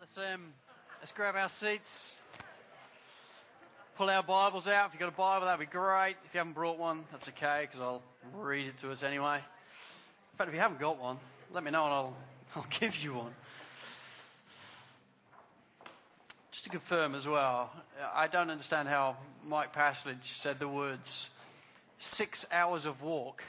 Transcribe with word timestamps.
Let's 0.00 0.16
um, 0.16 0.54
let's 1.00 1.12
grab 1.12 1.36
our 1.36 1.50
seats. 1.50 2.12
Pull 3.98 4.08
our 4.08 4.22
Bibles 4.22 4.66
out. 4.66 4.86
If 4.86 4.94
you've 4.94 5.00
got 5.00 5.10
a 5.10 5.16
Bible, 5.16 5.44
that'd 5.44 5.60
be 5.60 5.70
great. 5.70 6.16
If 6.24 6.32
you 6.32 6.38
haven't 6.38 6.54
brought 6.54 6.78
one, 6.78 7.04
that's 7.12 7.28
okay 7.28 7.66
because 7.66 7.82
I'll 7.82 8.02
read 8.34 8.66
it 8.68 8.78
to 8.78 8.90
us 8.92 9.02
anyway. 9.02 9.36
In 9.36 10.38
fact, 10.38 10.48
if 10.48 10.54
you 10.54 10.60
haven't 10.60 10.80
got 10.80 10.98
one, 10.98 11.18
let 11.52 11.62
me 11.62 11.70
know 11.70 11.84
and 11.84 11.92
I'll 11.92 12.16
I'll 12.56 12.66
give 12.80 12.96
you 12.96 13.12
one. 13.12 13.32
Just 16.50 16.64
to 16.64 16.70
confirm 16.70 17.14
as 17.14 17.28
well, 17.28 17.70
I 18.14 18.26
don't 18.26 18.48
understand 18.48 18.88
how 18.88 19.18
Mike 19.44 19.74
Pasledge 19.74 20.24
said 20.40 20.58
the 20.58 20.68
words 20.68 21.28
six 21.98 22.46
hours 22.50 22.86
of 22.86 23.02
walk 23.02 23.44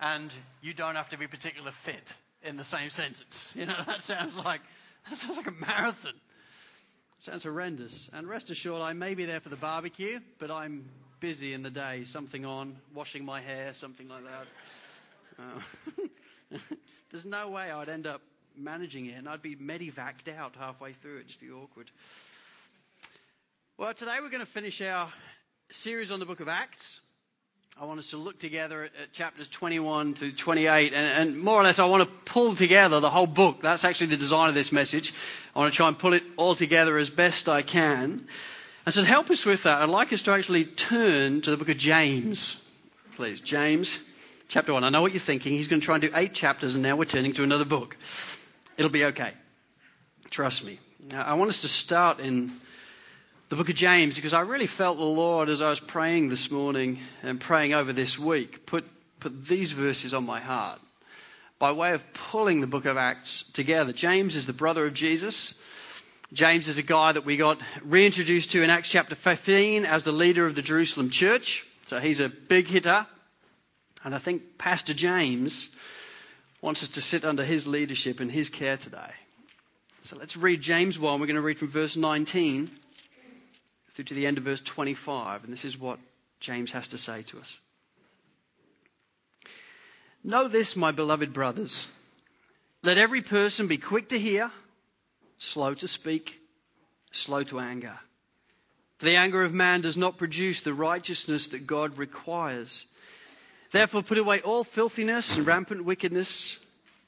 and 0.00 0.32
you 0.62 0.74
don't 0.74 0.96
have 0.96 1.10
to 1.10 1.16
be 1.16 1.28
particularly 1.28 1.76
fit 1.84 2.12
in 2.42 2.56
the 2.56 2.64
same 2.64 2.90
sentence. 2.90 3.52
You 3.56 3.66
know, 3.66 3.80
that 3.86 4.02
sounds 4.02 4.34
like 4.34 4.62
that 5.10 5.16
sounds 5.16 5.36
like 5.36 5.46
a 5.46 5.52
marathon. 5.52 6.14
Sounds 7.20 7.44
horrendous. 7.44 8.08
And 8.12 8.28
rest 8.28 8.50
assured, 8.50 8.82
I 8.82 8.92
may 8.94 9.14
be 9.14 9.26
there 9.26 9.40
for 9.40 9.48
the 9.48 9.56
barbecue, 9.56 10.20
but 10.38 10.50
I'm 10.50 10.88
busy 11.20 11.54
in 11.54 11.62
the 11.62 11.70
day. 11.70 12.04
Something 12.04 12.44
on, 12.44 12.76
washing 12.94 13.24
my 13.24 13.40
hair, 13.40 13.74
something 13.74 14.08
like 14.08 14.24
that. 14.24 14.46
Uh, 15.38 16.58
there's 17.10 17.24
no 17.24 17.50
way 17.50 17.70
I'd 17.70 17.88
end 17.88 18.06
up 18.06 18.22
managing 18.56 19.06
it, 19.06 19.16
and 19.16 19.28
I'd 19.28 19.42
be 19.42 19.54
medevaced 19.56 20.36
out 20.36 20.56
halfway 20.58 20.94
through. 20.94 21.16
It'd 21.16 21.28
just 21.28 21.40
be 21.40 21.50
awkward. 21.50 21.90
Well, 23.78 23.94
today 23.94 24.16
we're 24.20 24.30
going 24.30 24.44
to 24.44 24.52
finish 24.52 24.80
our 24.82 25.12
series 25.70 26.10
on 26.10 26.18
the 26.18 26.26
book 26.26 26.40
of 26.40 26.48
Acts. 26.48 27.00
I 27.80 27.86
want 27.86 27.98
us 27.98 28.10
to 28.10 28.18
look 28.18 28.38
together 28.38 28.84
at, 28.84 28.90
at 29.02 29.12
chapters 29.12 29.48
21 29.48 30.14
to 30.14 30.32
28, 30.32 30.92
and, 30.92 31.06
and, 31.06 31.40
more 31.40 31.58
or 31.58 31.62
less, 31.62 31.78
I 31.78 31.86
want 31.86 32.02
to 32.02 32.30
pull 32.30 32.54
together 32.54 33.00
the 33.00 33.08
whole 33.08 33.26
book. 33.26 33.62
That's 33.62 33.84
actually 33.84 34.08
the 34.08 34.18
design 34.18 34.50
of 34.50 34.54
this 34.54 34.72
message. 34.72 35.14
I 35.56 35.58
want 35.58 35.72
to 35.72 35.76
try 35.76 35.88
and 35.88 35.98
pull 35.98 36.12
it 36.12 36.22
all 36.36 36.54
together 36.54 36.98
as 36.98 37.08
best 37.08 37.48
I 37.48 37.62
can. 37.62 38.28
And 38.84 38.94
so, 38.94 39.00
to 39.00 39.06
help 39.06 39.30
us 39.30 39.46
with 39.46 39.62
that, 39.62 39.80
I'd 39.80 39.88
like 39.88 40.12
us 40.12 40.20
to 40.22 40.32
actually 40.32 40.66
turn 40.66 41.40
to 41.40 41.50
the 41.50 41.56
book 41.56 41.70
of 41.70 41.78
James, 41.78 42.56
please. 43.16 43.40
James, 43.40 43.98
chapter 44.48 44.74
1. 44.74 44.84
I 44.84 44.90
know 44.90 45.00
what 45.00 45.12
you're 45.12 45.20
thinking. 45.20 45.54
He's 45.54 45.68
going 45.68 45.80
to 45.80 45.84
try 45.84 45.94
and 45.94 46.02
do 46.02 46.10
eight 46.14 46.34
chapters, 46.34 46.74
and 46.74 46.82
now 46.82 46.96
we're 46.96 47.06
turning 47.06 47.32
to 47.34 47.42
another 47.42 47.64
book. 47.64 47.96
It'll 48.76 48.90
be 48.90 49.06
okay. 49.06 49.32
Trust 50.30 50.62
me. 50.62 50.78
Now, 51.10 51.22
I 51.22 51.34
want 51.34 51.48
us 51.48 51.62
to 51.62 51.68
start 51.68 52.20
in 52.20 52.52
the 53.52 53.56
book 53.56 53.68
of 53.68 53.74
James 53.74 54.16
because 54.16 54.32
I 54.32 54.40
really 54.40 54.66
felt 54.66 54.96
the 54.96 55.04
Lord 55.04 55.50
as 55.50 55.60
I 55.60 55.68
was 55.68 55.78
praying 55.78 56.30
this 56.30 56.50
morning 56.50 57.00
and 57.22 57.38
praying 57.38 57.74
over 57.74 57.92
this 57.92 58.18
week 58.18 58.64
put, 58.64 58.82
put 59.20 59.46
these 59.46 59.72
verses 59.72 60.14
on 60.14 60.24
my 60.24 60.40
heart 60.40 60.80
by 61.58 61.72
way 61.72 61.92
of 61.92 62.00
pulling 62.14 62.62
the 62.62 62.66
book 62.66 62.86
of 62.86 62.96
Acts 62.96 63.44
together. 63.52 63.92
James 63.92 64.36
is 64.36 64.46
the 64.46 64.54
brother 64.54 64.86
of 64.86 64.94
Jesus. 64.94 65.52
James 66.32 66.66
is 66.66 66.78
a 66.78 66.82
guy 66.82 67.12
that 67.12 67.26
we 67.26 67.36
got 67.36 67.58
reintroduced 67.84 68.52
to 68.52 68.62
in 68.62 68.70
Acts 68.70 68.88
chapter 68.88 69.14
15 69.14 69.84
as 69.84 70.02
the 70.02 70.12
leader 70.12 70.46
of 70.46 70.54
the 70.54 70.62
Jerusalem 70.62 71.10
church. 71.10 71.66
So 71.84 71.98
he's 71.98 72.20
a 72.20 72.30
big 72.30 72.68
hitter. 72.68 73.06
And 74.02 74.14
I 74.14 74.18
think 74.18 74.56
Pastor 74.56 74.94
James 74.94 75.68
wants 76.62 76.82
us 76.82 76.88
to 76.88 77.02
sit 77.02 77.22
under 77.22 77.44
his 77.44 77.66
leadership 77.66 78.20
and 78.20 78.32
his 78.32 78.48
care 78.48 78.78
today. 78.78 79.12
So 80.04 80.16
let's 80.16 80.38
read 80.38 80.62
James 80.62 80.98
1. 80.98 81.20
We're 81.20 81.26
going 81.26 81.36
to 81.36 81.42
read 81.42 81.58
from 81.58 81.68
verse 81.68 81.98
19 81.98 82.70
through 83.94 84.06
to 84.06 84.14
the 84.14 84.26
end 84.26 84.38
of 84.38 84.44
verse 84.44 84.60
25. 84.60 85.44
And 85.44 85.52
this 85.52 85.64
is 85.64 85.78
what 85.78 85.98
James 86.40 86.70
has 86.70 86.88
to 86.88 86.98
say 86.98 87.22
to 87.22 87.38
us. 87.38 87.56
Know 90.24 90.48
this, 90.48 90.76
my 90.76 90.92
beloved 90.92 91.32
brothers. 91.32 91.86
Let 92.82 92.98
every 92.98 93.22
person 93.22 93.66
be 93.66 93.78
quick 93.78 94.10
to 94.10 94.18
hear, 94.18 94.50
slow 95.38 95.74
to 95.74 95.88
speak, 95.88 96.38
slow 97.12 97.42
to 97.44 97.60
anger. 97.60 97.98
For 98.98 99.06
the 99.06 99.16
anger 99.16 99.42
of 99.42 99.52
man 99.52 99.80
does 99.80 99.96
not 99.96 100.18
produce 100.18 100.60
the 100.60 100.74
righteousness 100.74 101.48
that 101.48 101.66
God 101.66 101.98
requires. 101.98 102.84
Therefore, 103.72 104.02
put 104.02 104.18
away 104.18 104.40
all 104.40 104.64
filthiness 104.64 105.36
and 105.36 105.46
rampant 105.46 105.84
wickedness, 105.84 106.58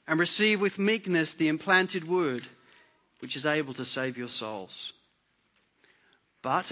and 0.07 0.19
receive 0.19 0.59
with 0.59 0.77
meekness 0.77 1.33
the 1.33 1.47
implanted 1.47 2.07
word, 2.07 2.45
which 3.19 3.35
is 3.35 3.45
able 3.45 3.73
to 3.75 3.85
save 3.85 4.17
your 4.17 4.27
souls. 4.27 4.91
But 6.41 6.71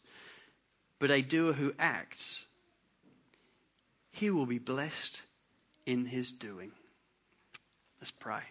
but 1.01 1.09
a 1.09 1.23
doer 1.23 1.51
who 1.51 1.73
acts, 1.79 2.45
he 4.11 4.29
will 4.29 4.45
be 4.45 4.59
blessed 4.59 5.19
in 5.87 6.05
his 6.05 6.31
doing. 6.31 6.71
Let's 7.99 8.11
pray. 8.11 8.43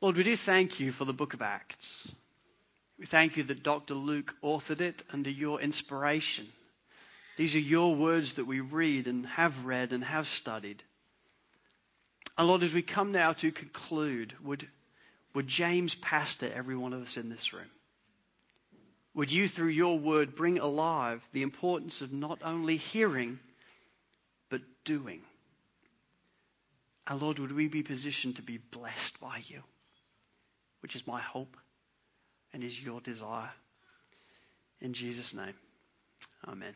Lord, 0.00 0.16
we 0.16 0.22
do 0.22 0.36
thank 0.36 0.78
you 0.78 0.92
for 0.92 1.04
the 1.04 1.12
book 1.12 1.34
of 1.34 1.42
Acts. 1.42 2.06
We 2.96 3.06
thank 3.06 3.36
you 3.36 3.42
that 3.42 3.64
Dr. 3.64 3.94
Luke 3.94 4.36
authored 4.40 4.80
it 4.80 5.02
under 5.12 5.30
your 5.30 5.60
inspiration. 5.60 6.46
These 7.36 7.56
are 7.56 7.60
your 7.60 7.96
words 7.96 8.34
that 8.34 8.46
we 8.46 8.60
read 8.60 9.08
and 9.08 9.26
have 9.26 9.66
read 9.66 9.92
and 9.92 10.04
have 10.04 10.28
studied. 10.28 10.80
And 12.38 12.46
Lord, 12.46 12.62
as 12.62 12.72
we 12.72 12.82
come 12.82 13.10
now 13.10 13.32
to 13.32 13.50
conclude, 13.50 14.32
would, 14.44 14.68
would 15.34 15.48
James 15.48 15.94
pastor 15.94 16.50
every 16.54 16.76
one 16.76 16.92
of 16.92 17.02
us 17.02 17.16
in 17.16 17.28
this 17.28 17.52
room? 17.52 17.70
Would 19.14 19.30
you, 19.30 19.48
through 19.48 19.68
your 19.68 19.98
word, 19.98 20.34
bring 20.34 20.58
alive 20.58 21.22
the 21.32 21.42
importance 21.42 22.00
of 22.00 22.12
not 22.12 22.40
only 22.42 22.76
hearing, 22.76 23.38
but 24.48 24.60
doing? 24.84 25.22
And 27.06 27.20
Lord, 27.20 27.38
would 27.38 27.52
we 27.52 27.68
be 27.68 27.82
positioned 27.82 28.36
to 28.36 28.42
be 28.42 28.58
blessed 28.58 29.20
by 29.20 29.42
you, 29.46 29.62
which 30.80 30.96
is 30.96 31.06
my 31.06 31.20
hope 31.20 31.56
and 32.54 32.62
is 32.62 32.80
your 32.80 33.00
desire. 33.00 33.50
In 34.80 34.94
Jesus' 34.94 35.34
name, 35.34 35.54
amen. 36.48 36.74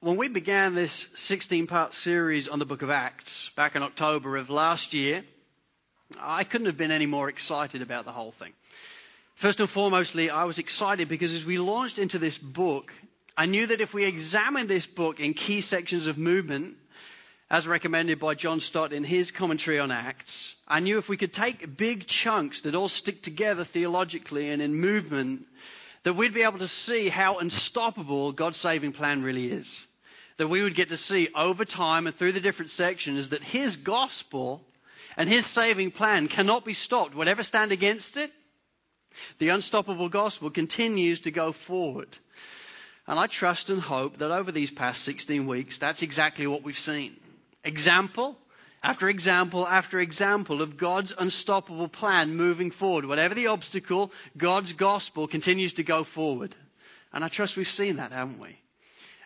When 0.00 0.16
we 0.16 0.28
began 0.28 0.74
this 0.74 1.06
16 1.14 1.68
part 1.68 1.94
series 1.94 2.48
on 2.48 2.58
the 2.58 2.64
book 2.64 2.82
of 2.82 2.90
Acts 2.90 3.50
back 3.56 3.76
in 3.76 3.82
October 3.82 4.36
of 4.36 4.50
last 4.50 4.94
year, 4.94 5.22
I 6.20 6.44
couldn't 6.44 6.66
have 6.66 6.76
been 6.76 6.90
any 6.90 7.06
more 7.06 7.28
excited 7.28 7.82
about 7.82 8.04
the 8.04 8.12
whole 8.12 8.32
thing. 8.32 8.52
First 9.34 9.60
and 9.60 9.68
foremostly, 9.68 10.30
I 10.30 10.44
was 10.44 10.58
excited 10.58 11.08
because 11.08 11.34
as 11.34 11.44
we 11.44 11.58
launched 11.58 11.98
into 11.98 12.18
this 12.18 12.38
book, 12.38 12.92
I 13.36 13.46
knew 13.46 13.66
that 13.66 13.80
if 13.80 13.94
we 13.94 14.04
examined 14.04 14.68
this 14.68 14.86
book 14.86 15.20
in 15.20 15.34
key 15.34 15.60
sections 15.60 16.06
of 16.06 16.18
movement, 16.18 16.76
as 17.50 17.66
recommended 17.66 18.18
by 18.18 18.34
John 18.34 18.60
Stott 18.60 18.92
in 18.92 19.04
his 19.04 19.30
commentary 19.30 19.78
on 19.78 19.90
Acts, 19.90 20.54
I 20.66 20.80
knew 20.80 20.98
if 20.98 21.08
we 21.08 21.16
could 21.16 21.32
take 21.32 21.76
big 21.76 22.06
chunks 22.06 22.62
that 22.62 22.74
all 22.74 22.88
stick 22.88 23.22
together 23.22 23.64
theologically 23.64 24.50
and 24.50 24.62
in 24.62 24.74
movement, 24.74 25.46
that 26.04 26.14
we'd 26.14 26.34
be 26.34 26.42
able 26.42 26.58
to 26.60 26.68
see 26.68 27.08
how 27.08 27.38
unstoppable 27.38 28.32
God's 28.32 28.58
saving 28.58 28.92
plan 28.92 29.22
really 29.22 29.50
is 29.50 29.80
that 30.38 30.48
we 30.48 30.62
would 30.62 30.74
get 30.74 30.88
to 30.88 30.96
see 30.96 31.28
over 31.34 31.64
time 31.64 32.06
and 32.06 32.16
through 32.16 32.32
the 32.32 32.40
different 32.40 32.70
sections 32.70 33.28
that 33.28 33.42
his 33.42 33.76
gospel 33.76 34.64
and 35.16 35.28
his 35.28 35.46
saving 35.46 35.90
plan 35.90 36.28
cannot 36.28 36.64
be 36.64 36.74
stopped. 36.74 37.14
Whatever 37.14 37.42
stand 37.42 37.72
against 37.72 38.16
it, 38.16 38.32
the 39.38 39.50
unstoppable 39.50 40.08
gospel 40.08 40.50
continues 40.50 41.20
to 41.20 41.30
go 41.30 41.52
forward. 41.52 42.16
And 43.06 43.18
I 43.18 43.26
trust 43.26 43.68
and 43.70 43.80
hope 43.80 44.18
that 44.18 44.30
over 44.30 44.52
these 44.52 44.70
past 44.70 45.02
16 45.02 45.46
weeks, 45.46 45.78
that's 45.78 46.02
exactly 46.02 46.46
what 46.46 46.62
we've 46.62 46.78
seen. 46.78 47.16
Example 47.64 48.38
after 48.82 49.08
example 49.08 49.66
after 49.66 50.00
example 50.00 50.60
of 50.60 50.76
God's 50.76 51.14
unstoppable 51.16 51.88
plan 51.88 52.34
moving 52.34 52.70
forward. 52.70 53.04
Whatever 53.04 53.34
the 53.34 53.46
obstacle, 53.48 54.12
God's 54.36 54.72
gospel 54.72 55.28
continues 55.28 55.74
to 55.74 55.84
go 55.84 56.04
forward. 56.04 56.56
And 57.12 57.24
I 57.24 57.28
trust 57.28 57.56
we've 57.56 57.68
seen 57.68 57.96
that, 57.96 58.12
haven't 58.12 58.40
we? 58.40 58.58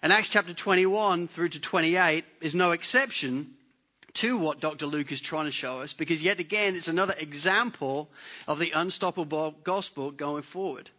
And 0.02 0.12
Acts 0.12 0.28
chapter 0.28 0.52
21 0.52 1.28
through 1.28 1.50
to 1.50 1.60
28 1.60 2.24
is 2.40 2.54
no 2.54 2.72
exception 2.72 3.55
to 4.16 4.36
what 4.36 4.60
Dr. 4.60 4.86
Luke 4.86 5.12
is 5.12 5.20
trying 5.20 5.46
to 5.46 5.52
show 5.52 5.80
us 5.80 5.92
because 5.92 6.22
yet 6.22 6.40
again 6.40 6.74
it's 6.74 6.88
another 6.88 7.14
example 7.18 8.08
of 8.46 8.58
the 8.58 8.72
unstoppable 8.72 9.54
gospel 9.64 10.10
going 10.10 10.42
forward. 10.42 10.90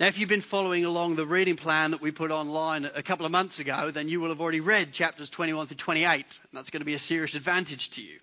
Now, 0.00 0.08
if 0.08 0.18
you've 0.18 0.28
been 0.28 0.40
following 0.40 0.84
along 0.84 1.14
the 1.14 1.26
reading 1.26 1.56
plan 1.56 1.92
that 1.92 2.00
we 2.00 2.10
put 2.10 2.30
online 2.30 2.86
a 2.86 3.02
couple 3.02 3.24
of 3.24 3.30
months 3.30 3.60
ago, 3.60 3.90
then 3.90 4.08
you 4.08 4.20
will 4.20 4.30
have 4.30 4.40
already 4.40 4.60
read 4.60 4.92
chapters 4.92 5.30
21 5.30 5.68
through 5.68 5.76
28, 5.76 6.10
and 6.14 6.24
that's 6.52 6.70
going 6.70 6.80
to 6.80 6.86
be 6.86 6.94
a 6.94 6.98
serious 6.98 7.34
advantage 7.34 7.90
to 7.90 8.02
you. 8.02 8.18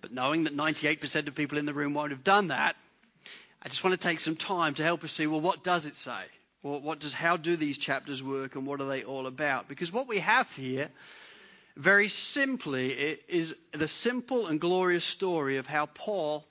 But 0.00 0.12
knowing 0.12 0.44
that 0.44 0.56
98% 0.56 1.26
of 1.26 1.34
people 1.34 1.58
in 1.58 1.66
the 1.66 1.74
room 1.74 1.94
won't 1.94 2.12
have 2.12 2.22
done 2.22 2.48
that, 2.48 2.76
I 3.62 3.68
just 3.68 3.82
want 3.82 4.00
to 4.00 4.08
take 4.08 4.20
some 4.20 4.36
time 4.36 4.74
to 4.74 4.84
help 4.84 5.02
us 5.02 5.12
see 5.12 5.26
well, 5.26 5.40
what 5.40 5.64
does 5.64 5.84
it 5.84 5.96
say? 5.96 6.22
Well, 6.62 6.80
what 6.80 7.00
does, 7.00 7.14
how 7.14 7.36
do 7.36 7.56
these 7.56 7.78
chapters 7.78 8.22
work 8.22 8.54
and 8.54 8.66
what 8.66 8.80
are 8.80 8.88
they 8.88 9.02
all 9.02 9.26
about? 9.26 9.68
Because 9.68 9.92
what 9.92 10.06
we 10.06 10.18
have 10.20 10.50
here, 10.52 10.90
very 11.76 12.08
simply, 12.08 12.92
it 12.92 13.22
is 13.28 13.54
the 13.72 13.88
simple 13.88 14.46
and 14.46 14.60
glorious 14.60 15.04
story 15.04 15.56
of 15.56 15.66
how 15.66 15.86
Paul 15.86 16.46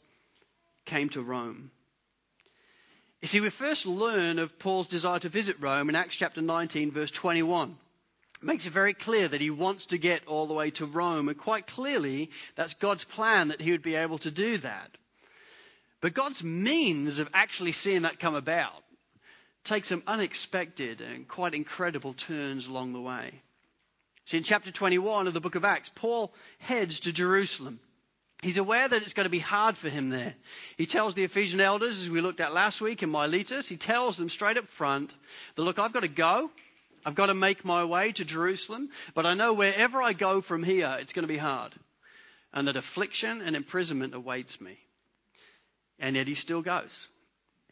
came 0.85 1.09
to 1.09 1.21
Rome. 1.21 1.71
You 3.21 3.27
see, 3.27 3.41
we 3.41 3.49
first 3.49 3.85
learn 3.85 4.39
of 4.39 4.57
Paul's 4.59 4.87
desire 4.87 5.19
to 5.19 5.29
visit 5.29 5.57
Rome 5.59 5.89
in 5.89 5.95
Acts 5.95 6.15
chapter 6.15 6.41
19, 6.41 6.91
verse 6.91 7.11
21. 7.11 7.77
It 8.41 8.45
makes 8.45 8.65
it 8.65 8.71
very 8.71 8.93
clear 8.93 9.27
that 9.27 9.41
he 9.41 9.49
wants 9.49 9.87
to 9.87 9.97
get 9.97 10.25
all 10.25 10.47
the 10.47 10.53
way 10.53 10.71
to 10.71 10.85
Rome, 10.85 11.27
and 11.27 11.37
quite 11.37 11.67
clearly, 11.67 12.29
that's 12.55 12.73
God's 12.75 13.03
plan 13.03 13.49
that 13.49 13.59
he 13.59 13.71
would 13.71 13.81
be 13.81 13.95
able 13.95 14.19
to 14.19 14.31
do 14.31 14.57
that. 14.59 14.91
But 15.99 16.13
God's 16.13 16.41
means 16.41 17.19
of 17.19 17.27
actually 17.33 17.73
seeing 17.73 18.03
that 18.03 18.19
come 18.19 18.35
about 18.35 18.83
takes 19.65 19.89
some 19.89 20.03
unexpected 20.07 21.01
and 21.01 21.27
quite 21.27 21.53
incredible 21.53 22.13
turns 22.13 22.65
along 22.65 22.93
the 22.93 23.01
way. 23.01 23.41
See, 24.29 24.37
in 24.37 24.43
chapter 24.43 24.71
21 24.71 25.25
of 25.25 25.33
the 25.33 25.41
book 25.41 25.55
of 25.55 25.65
Acts, 25.65 25.89
Paul 25.95 26.31
heads 26.59 26.99
to 26.99 27.11
Jerusalem. 27.11 27.79
He's 28.43 28.57
aware 28.57 28.87
that 28.87 29.01
it's 29.01 29.13
going 29.13 29.25
to 29.25 29.31
be 29.31 29.39
hard 29.39 29.75
for 29.75 29.89
him 29.89 30.11
there. 30.11 30.35
He 30.77 30.85
tells 30.85 31.15
the 31.15 31.23
Ephesian 31.23 31.59
elders, 31.59 31.99
as 31.99 32.11
we 32.11 32.21
looked 32.21 32.39
at 32.39 32.53
last 32.53 32.79
week 32.79 33.01
in 33.01 33.09
Miletus, 33.09 33.67
he 33.67 33.75
tells 33.75 34.17
them 34.17 34.29
straight 34.29 34.57
up 34.57 34.67
front 34.67 35.11
that, 35.55 35.63
look, 35.63 35.79
I've 35.79 35.93
got 35.93 36.01
to 36.01 36.07
go. 36.07 36.51
I've 37.03 37.15
got 37.15 37.25
to 37.25 37.33
make 37.33 37.65
my 37.65 37.85
way 37.85 38.11
to 38.11 38.23
Jerusalem, 38.23 38.89
but 39.15 39.25
I 39.25 39.33
know 39.33 39.53
wherever 39.53 39.99
I 39.99 40.13
go 40.13 40.41
from 40.41 40.61
here, 40.61 40.95
it's 40.99 41.13
going 41.13 41.23
to 41.23 41.33
be 41.33 41.39
hard. 41.39 41.73
And 42.53 42.67
that 42.67 42.77
affliction 42.77 43.41
and 43.41 43.55
imprisonment 43.55 44.13
awaits 44.13 44.61
me. 44.61 44.77
And 45.97 46.15
yet 46.15 46.27
he 46.27 46.35
still 46.35 46.61
goes. 46.61 46.95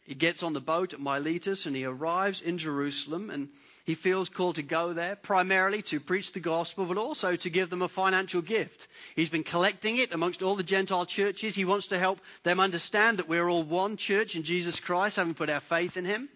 He 0.02 0.16
gets 0.16 0.42
on 0.42 0.54
the 0.54 0.60
boat 0.60 0.92
at 0.92 0.98
Miletus 0.98 1.66
and 1.66 1.76
he 1.76 1.84
arrives 1.84 2.40
in 2.40 2.58
Jerusalem 2.58 3.30
and 3.30 3.50
he 3.88 3.94
feels 3.94 4.28
called 4.28 4.56
to 4.56 4.62
go 4.62 4.92
there 4.92 5.16
primarily 5.16 5.80
to 5.80 5.98
preach 5.98 6.32
the 6.32 6.40
gospel, 6.40 6.84
but 6.84 6.98
also 6.98 7.36
to 7.36 7.48
give 7.48 7.70
them 7.70 7.80
a 7.80 7.88
financial 7.88 8.42
gift. 8.42 8.86
He's 9.16 9.30
been 9.30 9.44
collecting 9.44 9.96
it 9.96 10.12
amongst 10.12 10.42
all 10.42 10.56
the 10.56 10.62
Gentile 10.62 11.06
churches. 11.06 11.54
He 11.54 11.64
wants 11.64 11.86
to 11.86 11.98
help 11.98 12.20
them 12.42 12.60
understand 12.60 13.16
that 13.18 13.30
we're 13.30 13.48
all 13.48 13.62
one 13.62 13.96
church 13.96 14.36
in 14.36 14.42
Jesus 14.42 14.78
Christ, 14.78 15.16
having 15.16 15.32
put 15.32 15.48
our 15.48 15.60
faith 15.60 15.96
in 15.96 16.04
Him. 16.04 16.28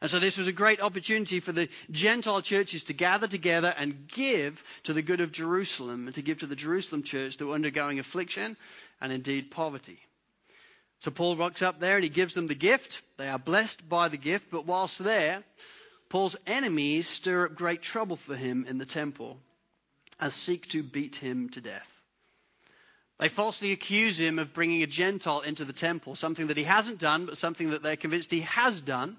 And 0.00 0.10
so 0.10 0.18
this 0.18 0.38
was 0.38 0.48
a 0.48 0.52
great 0.52 0.80
opportunity 0.80 1.40
for 1.40 1.52
the 1.52 1.68
Gentile 1.90 2.40
churches 2.40 2.84
to 2.84 2.94
gather 2.94 3.28
together 3.28 3.74
and 3.76 4.08
give 4.08 4.58
to 4.84 4.94
the 4.94 5.02
good 5.02 5.20
of 5.20 5.32
Jerusalem 5.32 6.06
and 6.06 6.14
to 6.14 6.22
give 6.22 6.38
to 6.38 6.46
the 6.46 6.56
Jerusalem 6.56 7.02
church 7.02 7.36
that 7.36 7.44
were 7.44 7.54
undergoing 7.54 7.98
affliction 7.98 8.56
and 9.02 9.12
indeed 9.12 9.50
poverty. 9.50 9.98
So 11.00 11.10
Paul 11.10 11.36
rocks 11.36 11.60
up 11.60 11.78
there 11.78 11.96
and 11.96 12.04
he 12.04 12.08
gives 12.08 12.32
them 12.32 12.46
the 12.46 12.54
gift. 12.54 13.02
They 13.18 13.28
are 13.28 13.38
blessed 13.38 13.86
by 13.86 14.08
the 14.08 14.16
gift, 14.16 14.46
but 14.50 14.64
whilst 14.64 14.98
there, 14.98 15.44
Paul's 16.08 16.36
enemies 16.46 17.08
stir 17.08 17.46
up 17.46 17.54
great 17.54 17.82
trouble 17.82 18.16
for 18.16 18.36
him 18.36 18.64
in 18.68 18.78
the 18.78 18.86
temple 18.86 19.38
and 20.20 20.32
seek 20.32 20.68
to 20.68 20.82
beat 20.82 21.16
him 21.16 21.48
to 21.50 21.60
death. 21.60 21.88
They 23.18 23.28
falsely 23.28 23.72
accuse 23.72 24.18
him 24.18 24.38
of 24.38 24.52
bringing 24.52 24.82
a 24.82 24.86
Gentile 24.86 25.40
into 25.40 25.64
the 25.64 25.72
temple, 25.72 26.16
something 26.16 26.48
that 26.48 26.56
he 26.56 26.64
hasn't 26.64 26.98
done, 26.98 27.26
but 27.26 27.38
something 27.38 27.70
that 27.70 27.82
they're 27.82 27.96
convinced 27.96 28.30
he 28.30 28.42
has 28.42 28.80
done. 28.80 29.16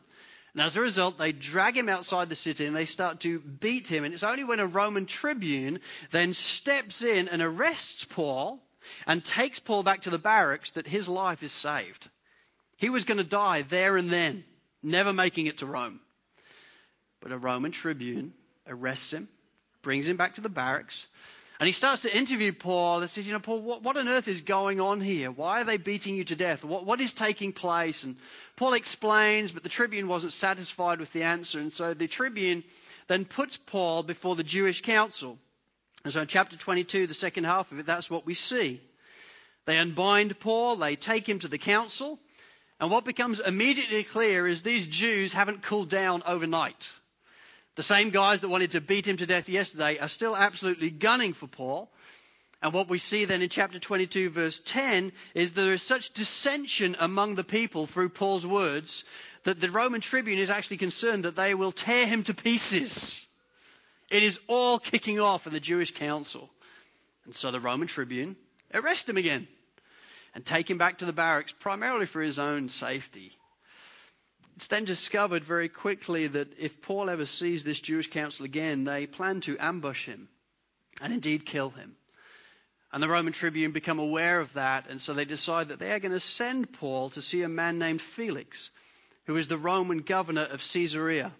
And 0.53 0.61
as 0.61 0.75
a 0.75 0.81
result, 0.81 1.17
they 1.17 1.31
drag 1.31 1.77
him 1.77 1.89
outside 1.89 2.29
the 2.29 2.35
city 2.35 2.65
and 2.65 2.75
they 2.75 2.85
start 2.85 3.19
to 3.21 3.39
beat 3.39 3.87
him. 3.87 4.03
And 4.03 4.13
it's 4.13 4.23
only 4.23 4.43
when 4.43 4.59
a 4.59 4.67
Roman 4.67 5.05
tribune 5.05 5.79
then 6.11 6.33
steps 6.33 7.01
in 7.01 7.27
and 7.27 7.41
arrests 7.41 8.05
Paul 8.05 8.63
and 9.05 9.23
takes 9.23 9.59
Paul 9.59 9.83
back 9.83 10.03
to 10.03 10.09
the 10.09 10.17
barracks 10.17 10.71
that 10.71 10.87
his 10.87 11.09
life 11.09 11.43
is 11.43 11.51
saved. 11.51 12.09
He 12.77 12.89
was 12.89 13.05
going 13.05 13.17
to 13.17 13.23
die 13.23 13.63
there 13.63 13.97
and 13.97 14.09
then, 14.09 14.45
never 14.83 15.11
making 15.11 15.47
it 15.47 15.59
to 15.59 15.65
Rome. 15.65 15.99
But 17.27 17.35
a 17.35 17.39
Roman 17.39 17.73
tribune 17.73 18.31
arrests 18.69 19.11
him, 19.11 19.27
brings 19.81 20.07
him 20.07 20.15
back 20.15 20.35
to 20.35 20.41
the 20.41 20.47
barracks, 20.47 21.05
and 21.59 21.67
he 21.67 21.73
starts 21.73 22.03
to 22.03 22.17
interview 22.17 22.53
Paul 22.53 23.01
and 23.01 23.09
says, 23.09 23.27
You 23.27 23.33
know, 23.33 23.41
Paul, 23.41 23.59
what, 23.59 23.83
what 23.83 23.97
on 23.97 24.07
earth 24.07 24.29
is 24.29 24.39
going 24.39 24.79
on 24.79 25.01
here? 25.01 25.29
Why 25.29 25.59
are 25.59 25.63
they 25.65 25.75
beating 25.75 26.15
you 26.15 26.23
to 26.23 26.37
death? 26.37 26.63
What, 26.63 26.85
what 26.85 27.01
is 27.01 27.11
taking 27.11 27.51
place? 27.51 28.05
And 28.05 28.15
Paul 28.55 28.75
explains, 28.75 29.51
but 29.51 29.63
the 29.63 29.67
tribune 29.67 30.07
wasn't 30.07 30.31
satisfied 30.31 31.01
with 31.01 31.11
the 31.11 31.23
answer. 31.23 31.59
And 31.59 31.73
so 31.73 31.93
the 31.93 32.07
tribune 32.07 32.63
then 33.09 33.25
puts 33.25 33.57
Paul 33.57 34.03
before 34.03 34.37
the 34.37 34.43
Jewish 34.43 34.81
council. 34.81 35.37
And 36.05 36.13
so 36.13 36.21
in 36.21 36.27
chapter 36.27 36.55
22, 36.55 37.07
the 37.07 37.13
second 37.13 37.43
half 37.43 37.73
of 37.73 37.79
it, 37.79 37.85
that's 37.85 38.09
what 38.09 38.25
we 38.25 38.35
see. 38.35 38.79
They 39.65 39.77
unbind 39.77 40.39
Paul, 40.39 40.77
they 40.77 40.95
take 40.95 41.27
him 41.27 41.39
to 41.39 41.49
the 41.49 41.57
council, 41.57 42.19
and 42.79 42.89
what 42.89 43.03
becomes 43.03 43.41
immediately 43.41 44.05
clear 44.05 44.47
is 44.47 44.61
these 44.61 44.85
Jews 44.85 45.33
haven't 45.33 45.63
cooled 45.63 45.89
down 45.89 46.23
overnight. 46.25 46.87
The 47.77 47.83
same 47.83 48.09
guys 48.09 48.41
that 48.41 48.49
wanted 48.49 48.71
to 48.71 48.81
beat 48.81 49.07
him 49.07 49.17
to 49.17 49.27
death 49.27 49.47
yesterday 49.47 49.99
are 49.99 50.07
still 50.07 50.35
absolutely 50.35 50.89
gunning 50.89 51.33
for 51.33 51.45
Paul. 51.45 51.91
And 52.59 52.73
what 52.73 52.89
we 52.89 52.97
see 52.97 53.25
then 53.25 53.43
in 53.43 53.49
chapter 53.49 53.77
22, 53.77 54.31
verse 54.31 54.59
10, 54.65 55.11
is 55.35 55.51
that 55.51 55.61
there 55.61 55.75
is 55.75 55.83
such 55.83 56.11
dissension 56.13 56.97
among 56.99 57.35
the 57.35 57.43
people 57.43 57.85
through 57.85 58.09
Paul's 58.09 58.47
words 58.47 59.03
that 59.43 59.59
the 59.59 59.69
Roman 59.69 60.01
tribune 60.01 60.39
is 60.39 60.49
actually 60.49 60.77
concerned 60.77 61.25
that 61.25 61.35
they 61.35 61.53
will 61.53 61.71
tear 61.71 62.07
him 62.07 62.23
to 62.23 62.33
pieces. 62.33 63.23
It 64.09 64.23
is 64.23 64.39
all 64.47 64.79
kicking 64.79 65.19
off 65.19 65.45
in 65.45 65.53
the 65.53 65.59
Jewish 65.59 65.93
council. 65.93 66.49
And 67.25 67.35
so 67.35 67.51
the 67.51 67.59
Roman 67.59 67.87
tribune 67.87 68.37
arrest 68.73 69.07
him 69.07 69.17
again 69.17 69.47
and 70.33 70.43
take 70.43 70.67
him 70.67 70.79
back 70.79 70.97
to 70.97 71.05
the 71.05 71.13
barracks, 71.13 71.53
primarily 71.59 72.07
for 72.07 72.23
his 72.23 72.39
own 72.39 72.69
safety. 72.69 73.33
It's 74.57 74.65
then 74.65 74.85
discovered 74.85 75.43
very 75.43 75.69
quickly 75.69 76.25
that 76.25 76.57
if 76.57 76.81
Paul 76.81 77.11
ever 77.11 77.27
sees 77.27 77.63
this 77.63 77.79
Jewish 77.79 78.09
council 78.09 78.43
again, 78.43 78.85
they 78.85 79.05
plan 79.05 79.39
to 79.41 79.55
ambush 79.59 80.07
him 80.07 80.29
and 80.99 81.13
indeed 81.13 81.45
kill 81.45 81.69
him. 81.69 81.95
And 82.91 83.03
the 83.03 83.07
Roman 83.07 83.33
tribune 83.33 83.71
become 83.71 83.99
aware 83.99 84.39
of 84.39 84.51
that, 84.53 84.89
and 84.89 84.99
so 84.99 85.13
they 85.13 85.25
decide 85.25 85.67
that 85.67 85.77
they 85.77 85.91
are 85.91 85.99
going 85.99 86.11
to 86.11 86.19
send 86.19 86.73
Paul 86.73 87.11
to 87.11 87.21
see 87.21 87.43
a 87.43 87.47
man 87.47 87.77
named 87.77 88.01
Felix, 88.01 88.71
who 89.27 89.37
is 89.37 89.47
the 89.47 89.59
Roman 89.59 89.99
governor 89.99 90.45
of 90.45 90.63
Caesarea. 90.73 91.31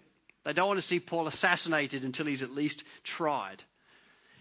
They 0.44 0.52
don't 0.52 0.68
want 0.68 0.78
to 0.78 0.86
see 0.86 1.00
Paul 1.00 1.26
assassinated 1.26 2.04
until 2.04 2.26
he's 2.26 2.44
at 2.44 2.52
least 2.52 2.84
tried. 3.02 3.64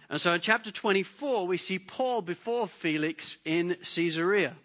And 0.08 0.22
so 0.22 0.34
in 0.34 0.42
chapter 0.42 0.70
24, 0.70 1.48
we 1.48 1.58
see 1.58 1.80
Paul 1.80 2.22
before 2.22 2.68
Felix 2.68 3.40
in 3.44 3.76
Caesarea. 3.96 4.56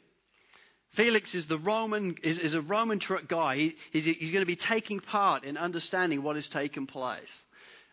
Felix 0.92 1.34
is 1.34 1.46
the 1.46 1.58
Roman 1.58 2.16
is, 2.22 2.38
is 2.38 2.54
a 2.54 2.60
Roman 2.60 2.98
truck 2.98 3.26
guy. 3.26 3.56
He, 3.56 3.76
he's, 3.92 4.04
he's 4.04 4.30
going 4.30 4.42
to 4.42 4.46
be 4.46 4.56
taking 4.56 5.00
part 5.00 5.44
in 5.44 5.56
understanding 5.56 6.22
what 6.22 6.36
has 6.36 6.48
taken 6.48 6.86
place. 6.86 7.44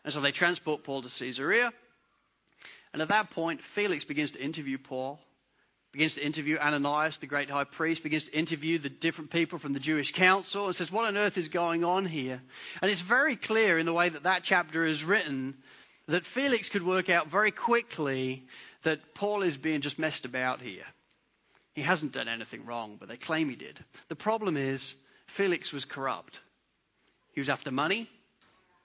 And 0.04 0.14
so 0.14 0.22
they 0.22 0.32
transport 0.32 0.84
Paul 0.84 1.02
to 1.02 1.10
Caesarea. 1.10 1.72
And 2.92 3.02
at 3.02 3.10
that 3.10 3.30
point, 3.30 3.64
Felix 3.64 4.04
begins 4.04 4.32
to 4.32 4.44
interview 4.44 4.78
Paul, 4.78 5.20
begins 5.94 6.16
to 6.16 6.26
interview 6.26 6.58
Ananias, 6.58 7.20
the 7.20 7.28
great 7.28 7.50
high 7.50 7.64
priest, 7.64 8.04
begins 8.04 8.26
to 8.26 8.38
interview 8.38 8.80
the 8.80 8.90
different 8.90 9.30
people 9.30 9.60
from 9.60 9.74
the 9.74 9.80
Jewish 9.80 10.12
council, 10.12 10.66
and 10.66 10.76
says, 10.76 10.92
What 10.92 11.06
on 11.06 11.16
earth 11.16 11.38
is 11.38 11.48
going 11.48 11.84
on 11.86 12.06
here? 12.06 12.42
And 12.82 12.92
it's 12.92 13.02
very 13.02 13.36
clear 13.36 13.80
in 13.80 13.86
the 13.86 13.94
way 13.94 14.10
that 14.10 14.24
that 14.24 14.44
chapter 14.44 14.86
is 14.86 15.04
written 15.04 15.56
that 16.08 16.26
Felix 16.26 16.70
could 16.70 16.86
work 16.86 17.10
out 17.10 17.30
very 17.30 17.52
quickly 17.52 18.44
that 18.84 19.14
Paul 19.14 19.44
is 19.44 19.56
being 19.58 19.82
just 19.82 20.00
messed 20.00 20.26
about 20.26 20.60
here. 20.60 20.86
He 21.74 21.82
hasn't 21.82 22.12
done 22.12 22.28
anything 22.28 22.66
wrong, 22.66 22.98
but 23.00 23.10
they 23.10 23.18
claim 23.18 23.50
he 23.50 23.56
did. 23.56 23.80
The 24.08 24.16
problem 24.16 24.58
is, 24.58 24.94
Felix 25.28 25.72
was 25.72 25.86
corrupt. 25.86 26.40
He 27.34 27.40
was 27.40 27.50
after 27.50 27.72
money. 27.72 28.10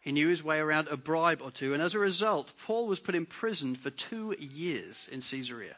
He 0.00 0.12
knew 0.12 0.28
his 0.28 0.42
way 0.42 0.58
around 0.58 0.88
a 0.88 0.96
bribe 0.96 1.40
or 1.42 1.50
two. 1.50 1.72
And 1.72 1.82
as 1.82 1.94
a 1.94 1.98
result, 1.98 2.52
Paul 2.66 2.86
was 2.86 3.00
put 3.00 3.14
in 3.14 3.24
prison 3.24 3.74
for 3.74 3.90
two 3.90 4.36
years 4.38 5.08
in 5.10 5.20
Caesarea. 5.20 5.76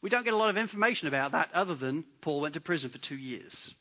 We 0.00 0.08
don't 0.08 0.24
get 0.24 0.32
a 0.32 0.38
lot 0.38 0.48
of 0.48 0.56
information 0.56 1.08
about 1.08 1.32
that 1.32 1.50
other 1.52 1.74
than 1.74 2.04
Paul 2.22 2.40
went 2.40 2.54
to 2.54 2.60
prison 2.60 2.88
for 2.88 2.98
two 2.98 3.16
years. 3.16 3.72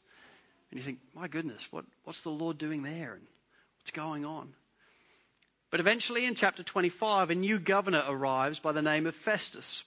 And 0.69 0.79
you 0.79 0.85
think, 0.85 0.99
my 1.15 1.29
goodness, 1.29 1.65
what, 1.71 1.85
what's 2.03 2.21
the 2.21 2.29
Lord 2.29 2.57
doing 2.57 2.83
there? 2.83 3.13
And 3.13 3.25
what's 3.79 3.91
going 3.91 4.25
on? 4.25 4.53
But 5.71 5.79
eventually, 5.79 6.25
in 6.25 6.35
chapter 6.35 6.63
25, 6.63 7.29
a 7.29 7.35
new 7.35 7.59
governor 7.59 8.03
arrives 8.07 8.59
by 8.59 8.73
the 8.73 8.81
name 8.81 9.07
of 9.07 9.15
Festus. 9.15 9.83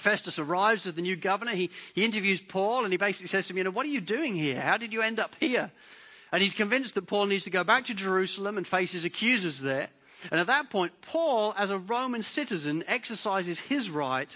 Festus 0.00 0.38
arrives 0.38 0.86
as 0.86 0.94
the 0.94 1.02
new 1.02 1.16
governor. 1.16 1.52
He, 1.52 1.70
he 1.94 2.04
interviews 2.04 2.40
Paul 2.40 2.84
and 2.84 2.92
he 2.92 2.96
basically 2.96 3.28
says 3.28 3.46
to 3.46 3.52
him, 3.52 3.58
You 3.58 3.64
know, 3.64 3.70
what 3.70 3.86
are 3.86 3.90
you 3.90 4.00
doing 4.00 4.34
here? 4.34 4.60
How 4.60 4.76
did 4.76 4.92
you 4.92 5.02
end 5.02 5.20
up 5.20 5.34
here? 5.40 5.70
And 6.32 6.42
he's 6.42 6.54
convinced 6.54 6.94
that 6.94 7.06
Paul 7.06 7.26
needs 7.26 7.44
to 7.44 7.50
go 7.50 7.62
back 7.62 7.86
to 7.86 7.94
Jerusalem 7.94 8.56
and 8.56 8.66
face 8.66 8.92
his 8.92 9.04
accusers 9.04 9.60
there. 9.60 9.88
And 10.30 10.40
at 10.40 10.46
that 10.46 10.70
point, 10.70 10.92
Paul, 11.02 11.52
as 11.56 11.70
a 11.70 11.78
Roman 11.78 12.22
citizen, 12.22 12.84
exercises 12.86 13.58
his 13.58 13.90
right 13.90 14.34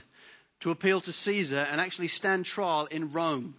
to 0.60 0.70
appeal 0.70 1.00
to 1.02 1.12
Caesar 1.12 1.58
and 1.58 1.80
actually 1.80 2.08
stand 2.08 2.44
trial 2.44 2.86
in 2.86 3.12
Rome. 3.12 3.54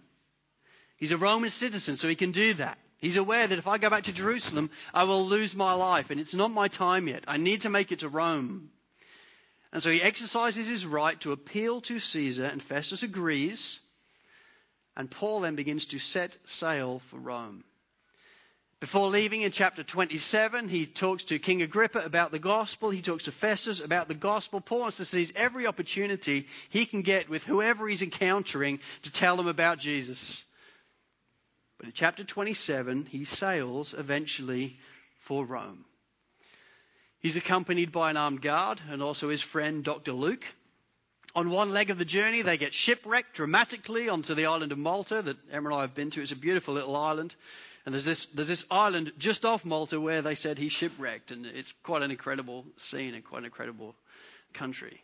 He's 0.96 1.12
a 1.12 1.16
Roman 1.16 1.50
citizen, 1.50 1.96
so 1.96 2.08
he 2.08 2.16
can 2.16 2.32
do 2.32 2.54
that. 2.54 2.78
He's 2.98 3.16
aware 3.16 3.46
that 3.46 3.58
if 3.58 3.68
I 3.68 3.78
go 3.78 3.88
back 3.88 4.04
to 4.04 4.12
Jerusalem, 4.12 4.70
I 4.92 5.04
will 5.04 5.26
lose 5.26 5.54
my 5.54 5.72
life, 5.74 6.10
and 6.10 6.20
it's 6.20 6.34
not 6.34 6.50
my 6.50 6.66
time 6.66 7.06
yet. 7.06 7.24
I 7.28 7.36
need 7.36 7.62
to 7.62 7.70
make 7.70 7.92
it 7.92 8.00
to 8.00 8.08
Rome. 8.08 8.70
And 9.72 9.82
so 9.82 9.90
he 9.90 10.00
exercises 10.00 10.66
his 10.66 10.86
right 10.86 11.20
to 11.20 11.32
appeal 11.32 11.80
to 11.82 11.98
Caesar, 11.98 12.46
and 12.46 12.62
Festus 12.62 13.02
agrees. 13.02 13.80
And 14.96 15.10
Paul 15.10 15.40
then 15.40 15.56
begins 15.56 15.86
to 15.86 15.98
set 15.98 16.36
sail 16.44 17.00
for 17.10 17.18
Rome. 17.18 17.64
Before 18.80 19.08
leaving 19.08 19.42
in 19.42 19.50
chapter 19.50 19.82
27, 19.82 20.68
he 20.68 20.86
talks 20.86 21.24
to 21.24 21.40
King 21.40 21.62
Agrippa 21.62 21.98
about 21.98 22.30
the 22.30 22.38
gospel. 22.38 22.90
He 22.90 23.02
talks 23.02 23.24
to 23.24 23.32
Festus 23.32 23.80
about 23.80 24.06
the 24.06 24.14
gospel. 24.14 24.60
Paul 24.60 24.80
wants 24.80 24.98
to 24.98 25.04
seize 25.04 25.32
every 25.34 25.66
opportunity 25.66 26.46
he 26.70 26.86
can 26.86 27.02
get 27.02 27.28
with 27.28 27.42
whoever 27.42 27.88
he's 27.88 28.02
encountering 28.02 28.78
to 29.02 29.12
tell 29.12 29.36
them 29.36 29.48
about 29.48 29.80
Jesus. 29.80 30.44
But 31.76 31.86
in 31.86 31.92
chapter 31.92 32.22
27, 32.22 33.06
he 33.06 33.24
sails 33.24 33.94
eventually 33.98 34.78
for 35.20 35.44
Rome. 35.44 35.84
He's 37.20 37.36
accompanied 37.36 37.90
by 37.90 38.10
an 38.10 38.16
armed 38.16 38.42
guard 38.42 38.80
and 38.90 39.02
also 39.02 39.28
his 39.28 39.42
friend 39.42 39.82
Dr. 39.82 40.12
Luke. 40.12 40.44
On 41.34 41.50
one 41.50 41.72
leg 41.72 41.90
of 41.90 41.98
the 41.98 42.04
journey, 42.04 42.42
they 42.42 42.56
get 42.56 42.72
shipwrecked 42.72 43.34
dramatically 43.34 44.08
onto 44.08 44.34
the 44.34 44.46
island 44.46 44.72
of 44.72 44.78
Malta 44.78 45.20
that 45.22 45.36
Emma 45.50 45.68
and 45.68 45.78
I 45.78 45.80
have 45.82 45.94
been 45.94 46.10
to. 46.10 46.22
It's 46.22 46.32
a 46.32 46.36
beautiful 46.36 46.74
little 46.74 46.96
island. 46.96 47.34
And 47.84 47.92
there's 47.92 48.04
this, 48.04 48.26
there's 48.26 48.48
this 48.48 48.64
island 48.70 49.12
just 49.18 49.44
off 49.44 49.64
Malta 49.64 50.00
where 50.00 50.22
they 50.22 50.36
said 50.36 50.58
he 50.58 50.68
shipwrecked. 50.68 51.30
And 51.32 51.44
it's 51.44 51.72
quite 51.82 52.02
an 52.02 52.10
incredible 52.10 52.64
scene 52.76 53.14
and 53.14 53.24
quite 53.24 53.38
an 53.38 53.44
incredible 53.46 53.96
country. 54.54 55.02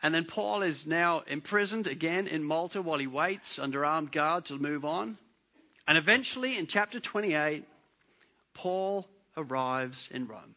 And 0.00 0.14
then 0.14 0.26
Paul 0.26 0.62
is 0.62 0.86
now 0.86 1.20
imprisoned 1.26 1.88
again 1.88 2.28
in 2.28 2.44
Malta 2.44 2.80
while 2.80 2.98
he 2.98 3.08
waits 3.08 3.58
under 3.58 3.84
armed 3.84 4.12
guard 4.12 4.44
to 4.46 4.58
move 4.58 4.84
on. 4.84 5.18
And 5.88 5.98
eventually, 5.98 6.56
in 6.56 6.68
chapter 6.68 7.00
28, 7.00 7.64
Paul 8.54 9.08
arrives 9.36 10.08
in 10.12 10.28
Rome. 10.28 10.54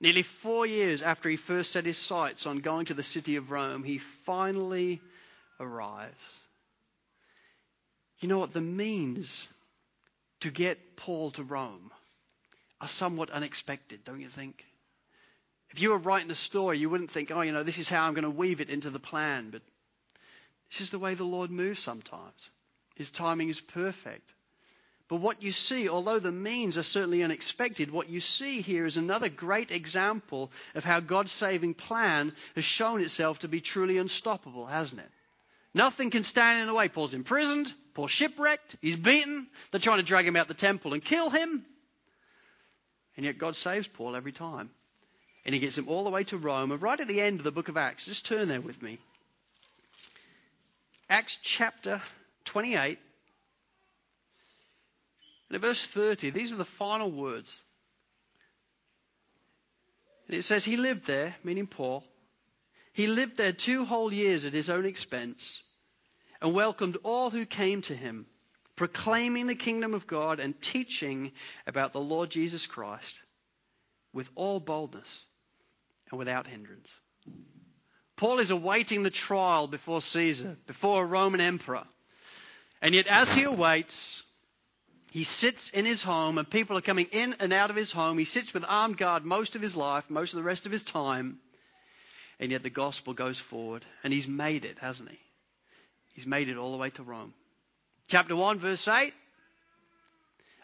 Nearly 0.00 0.22
four 0.22 0.64
years 0.64 1.02
after 1.02 1.28
he 1.28 1.36
first 1.36 1.72
set 1.72 1.84
his 1.84 1.98
sights 1.98 2.46
on 2.46 2.58
going 2.58 2.86
to 2.86 2.94
the 2.94 3.02
city 3.02 3.36
of 3.36 3.50
Rome, 3.50 3.82
he 3.82 3.98
finally 3.98 5.00
arrives. 5.58 6.14
You 8.20 8.28
know 8.28 8.38
what? 8.38 8.52
The 8.52 8.60
means 8.60 9.48
to 10.40 10.50
get 10.50 10.96
Paul 10.96 11.32
to 11.32 11.42
Rome 11.42 11.90
are 12.80 12.88
somewhat 12.88 13.30
unexpected, 13.30 14.04
don't 14.04 14.20
you 14.20 14.28
think? 14.28 14.64
If 15.70 15.80
you 15.80 15.90
were 15.90 15.98
writing 15.98 16.30
a 16.30 16.36
story, 16.36 16.78
you 16.78 16.88
wouldn't 16.88 17.10
think, 17.10 17.30
oh, 17.30 17.42
you 17.42 17.52
know, 17.52 17.62
this 17.62 17.78
is 17.78 17.88
how 17.88 18.04
I'm 18.04 18.14
going 18.14 18.22
to 18.22 18.30
weave 18.30 18.60
it 18.60 18.70
into 18.70 18.90
the 18.90 18.98
plan. 18.98 19.50
But 19.50 19.62
this 20.70 20.80
is 20.80 20.90
the 20.90 20.98
way 20.98 21.14
the 21.14 21.24
Lord 21.24 21.50
moves 21.50 21.82
sometimes. 21.82 22.50
His 22.94 23.10
timing 23.10 23.48
is 23.48 23.60
perfect. 23.60 24.32
But 25.08 25.16
what 25.16 25.42
you 25.42 25.52
see, 25.52 25.88
although 25.88 26.18
the 26.18 26.30
means 26.30 26.76
are 26.76 26.82
certainly 26.82 27.22
unexpected, 27.22 27.90
what 27.90 28.10
you 28.10 28.20
see 28.20 28.60
here 28.60 28.84
is 28.84 28.98
another 28.98 29.30
great 29.30 29.70
example 29.70 30.52
of 30.74 30.84
how 30.84 31.00
God's 31.00 31.32
saving 31.32 31.74
plan 31.74 32.34
has 32.54 32.64
shown 32.64 33.00
itself 33.00 33.38
to 33.40 33.48
be 33.48 33.62
truly 33.62 33.96
unstoppable, 33.96 34.66
hasn't 34.66 35.00
it? 35.00 35.10
Nothing 35.72 36.10
can 36.10 36.24
stand 36.24 36.60
in 36.60 36.66
the 36.66 36.74
way. 36.74 36.88
Paul's 36.88 37.14
imprisoned, 37.14 37.72
Paul's 37.94 38.10
shipwrecked, 38.10 38.76
he's 38.82 38.96
beaten, 38.96 39.46
they're 39.70 39.80
trying 39.80 39.98
to 39.98 40.02
drag 40.02 40.26
him 40.26 40.36
out 40.36 40.48
the 40.48 40.54
temple 40.54 40.92
and 40.92 41.02
kill 41.02 41.30
him. 41.30 41.64
And 43.16 43.24
yet 43.24 43.38
God 43.38 43.56
saves 43.56 43.88
Paul 43.88 44.14
every 44.14 44.32
time. 44.32 44.70
And 45.44 45.54
he 45.54 45.60
gets 45.60 45.78
him 45.78 45.88
all 45.88 46.04
the 46.04 46.10
way 46.10 46.24
to 46.24 46.36
Rome. 46.36 46.70
And 46.70 46.82
right 46.82 47.00
at 47.00 47.08
the 47.08 47.20
end 47.20 47.40
of 47.40 47.44
the 47.44 47.50
book 47.50 47.68
of 47.68 47.78
Acts, 47.78 48.04
just 48.04 48.26
turn 48.26 48.48
there 48.48 48.60
with 48.60 48.82
me. 48.82 48.98
Acts 51.08 51.38
chapter 51.42 52.02
28. 52.44 52.98
And 55.48 55.56
in 55.56 55.60
verse 55.60 55.86
30, 55.86 56.30
these 56.30 56.52
are 56.52 56.56
the 56.56 56.64
final 56.64 57.10
words. 57.10 57.54
And 60.26 60.36
it 60.36 60.42
says, 60.42 60.64
He 60.64 60.76
lived 60.76 61.06
there, 61.06 61.34
meaning 61.42 61.66
Paul. 61.66 62.04
He 62.92 63.06
lived 63.06 63.36
there 63.36 63.52
two 63.52 63.84
whole 63.84 64.12
years 64.12 64.44
at 64.44 64.52
his 64.52 64.68
own 64.68 64.84
expense 64.84 65.62
and 66.42 66.52
welcomed 66.52 66.98
all 67.02 67.30
who 67.30 67.46
came 67.46 67.82
to 67.82 67.94
him, 67.94 68.26
proclaiming 68.76 69.46
the 69.46 69.54
kingdom 69.54 69.94
of 69.94 70.06
God 70.06 70.40
and 70.40 70.60
teaching 70.60 71.32
about 71.66 71.92
the 71.92 72.00
Lord 72.00 72.30
Jesus 72.30 72.66
Christ 72.66 73.14
with 74.12 74.28
all 74.34 74.60
boldness 74.60 75.20
and 76.10 76.18
without 76.18 76.46
hindrance. 76.46 76.88
Paul 78.16 78.40
is 78.40 78.50
awaiting 78.50 79.02
the 79.02 79.10
trial 79.10 79.68
before 79.68 80.02
Caesar, 80.02 80.56
before 80.66 81.04
a 81.04 81.06
Roman 81.06 81.40
emperor. 81.40 81.84
And 82.82 82.94
yet, 82.94 83.06
as 83.06 83.32
he 83.32 83.44
awaits, 83.44 84.22
he 85.10 85.24
sits 85.24 85.70
in 85.70 85.84
his 85.84 86.02
home, 86.02 86.38
and 86.38 86.48
people 86.48 86.76
are 86.76 86.82
coming 86.82 87.06
in 87.12 87.34
and 87.40 87.52
out 87.52 87.70
of 87.70 87.76
his 87.76 87.90
home. 87.90 88.18
He 88.18 88.24
sits 88.24 88.52
with 88.52 88.64
armed 88.66 88.98
guard 88.98 89.24
most 89.24 89.56
of 89.56 89.62
his 89.62 89.74
life, 89.74 90.04
most 90.08 90.32
of 90.32 90.36
the 90.36 90.42
rest 90.42 90.66
of 90.66 90.72
his 90.72 90.82
time. 90.82 91.38
And 92.38 92.52
yet, 92.52 92.62
the 92.62 92.70
gospel 92.70 93.14
goes 93.14 93.38
forward. 93.38 93.84
And 94.04 94.12
he's 94.12 94.28
made 94.28 94.64
it, 94.64 94.78
hasn't 94.78 95.10
he? 95.10 95.18
He's 96.12 96.26
made 96.26 96.48
it 96.48 96.56
all 96.56 96.72
the 96.72 96.78
way 96.78 96.90
to 96.90 97.02
Rome. 97.02 97.32
Chapter 98.08 98.36
1, 98.36 98.58
verse 98.58 98.86
8 98.86 99.12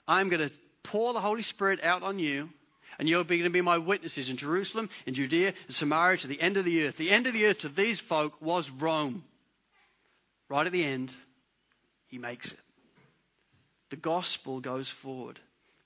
I'm 0.06 0.28
going 0.28 0.48
to 0.48 0.54
pour 0.82 1.14
the 1.14 1.20
Holy 1.20 1.42
Spirit 1.42 1.82
out 1.82 2.02
on 2.02 2.18
you, 2.18 2.50
and 2.98 3.08
you're 3.08 3.24
going 3.24 3.44
to 3.44 3.50
be 3.50 3.62
my 3.62 3.78
witnesses 3.78 4.28
in 4.28 4.36
Jerusalem, 4.36 4.90
in 5.06 5.14
Judea, 5.14 5.48
in 5.48 5.72
Samaria, 5.72 6.18
to 6.18 6.26
the 6.26 6.40
end 6.40 6.56
of 6.58 6.64
the 6.64 6.86
earth. 6.86 6.96
The 6.96 7.10
end 7.10 7.26
of 7.26 7.32
the 7.32 7.46
earth 7.46 7.60
to 7.60 7.68
these 7.68 7.98
folk 7.98 8.40
was 8.42 8.70
Rome. 8.70 9.24
Right 10.48 10.66
at 10.66 10.72
the 10.72 10.84
end, 10.84 11.10
he 12.08 12.18
makes 12.18 12.52
it. 12.52 12.58
The 13.90 13.96
gospel 13.96 14.60
goes 14.60 14.88
forward. 14.88 15.38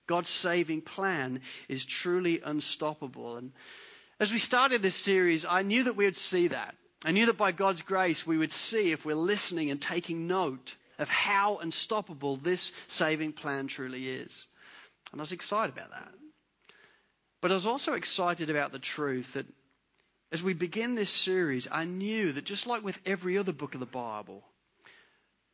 God's 0.06 0.30
saving 0.30 0.82
plan 0.82 1.42
is 1.68 1.84
truly 1.84 2.40
unstoppable. 2.40 3.36
And 3.36 3.52
as 4.18 4.32
we 4.32 4.38
started 4.38 4.82
this 4.82 4.96
series, 4.96 5.44
I 5.44 5.62
knew 5.62 5.84
that 5.84 5.96
we 5.96 6.06
would 6.06 6.16
see 6.16 6.48
that. 6.48 6.74
I 7.04 7.12
knew 7.12 7.26
that 7.26 7.36
by 7.36 7.52
God's 7.52 7.82
grace 7.82 8.26
we 8.26 8.38
would 8.38 8.52
see 8.52 8.90
if 8.90 9.04
we're 9.04 9.14
listening 9.14 9.70
and 9.70 9.80
taking 9.80 10.26
note 10.26 10.74
of 10.98 11.08
how 11.08 11.58
unstoppable 11.58 12.36
this 12.36 12.72
saving 12.88 13.32
plan 13.32 13.68
truly 13.68 14.08
is. 14.08 14.46
And 15.12 15.20
I 15.20 15.22
was 15.22 15.32
excited 15.32 15.76
about 15.76 15.90
that. 15.90 16.12
But 17.40 17.52
I 17.52 17.54
was 17.54 17.66
also 17.66 17.92
excited 17.92 18.50
about 18.50 18.72
the 18.72 18.80
truth 18.80 19.34
that 19.34 19.46
as 20.32 20.42
we 20.42 20.54
begin 20.54 20.94
this 20.94 21.10
series, 21.10 21.68
I 21.70 21.84
knew 21.84 22.32
that 22.32 22.44
just 22.44 22.66
like 22.66 22.82
with 22.82 22.98
every 23.06 23.38
other 23.38 23.52
book 23.52 23.74
of 23.74 23.80
the 23.80 23.86
Bible, 23.86 24.42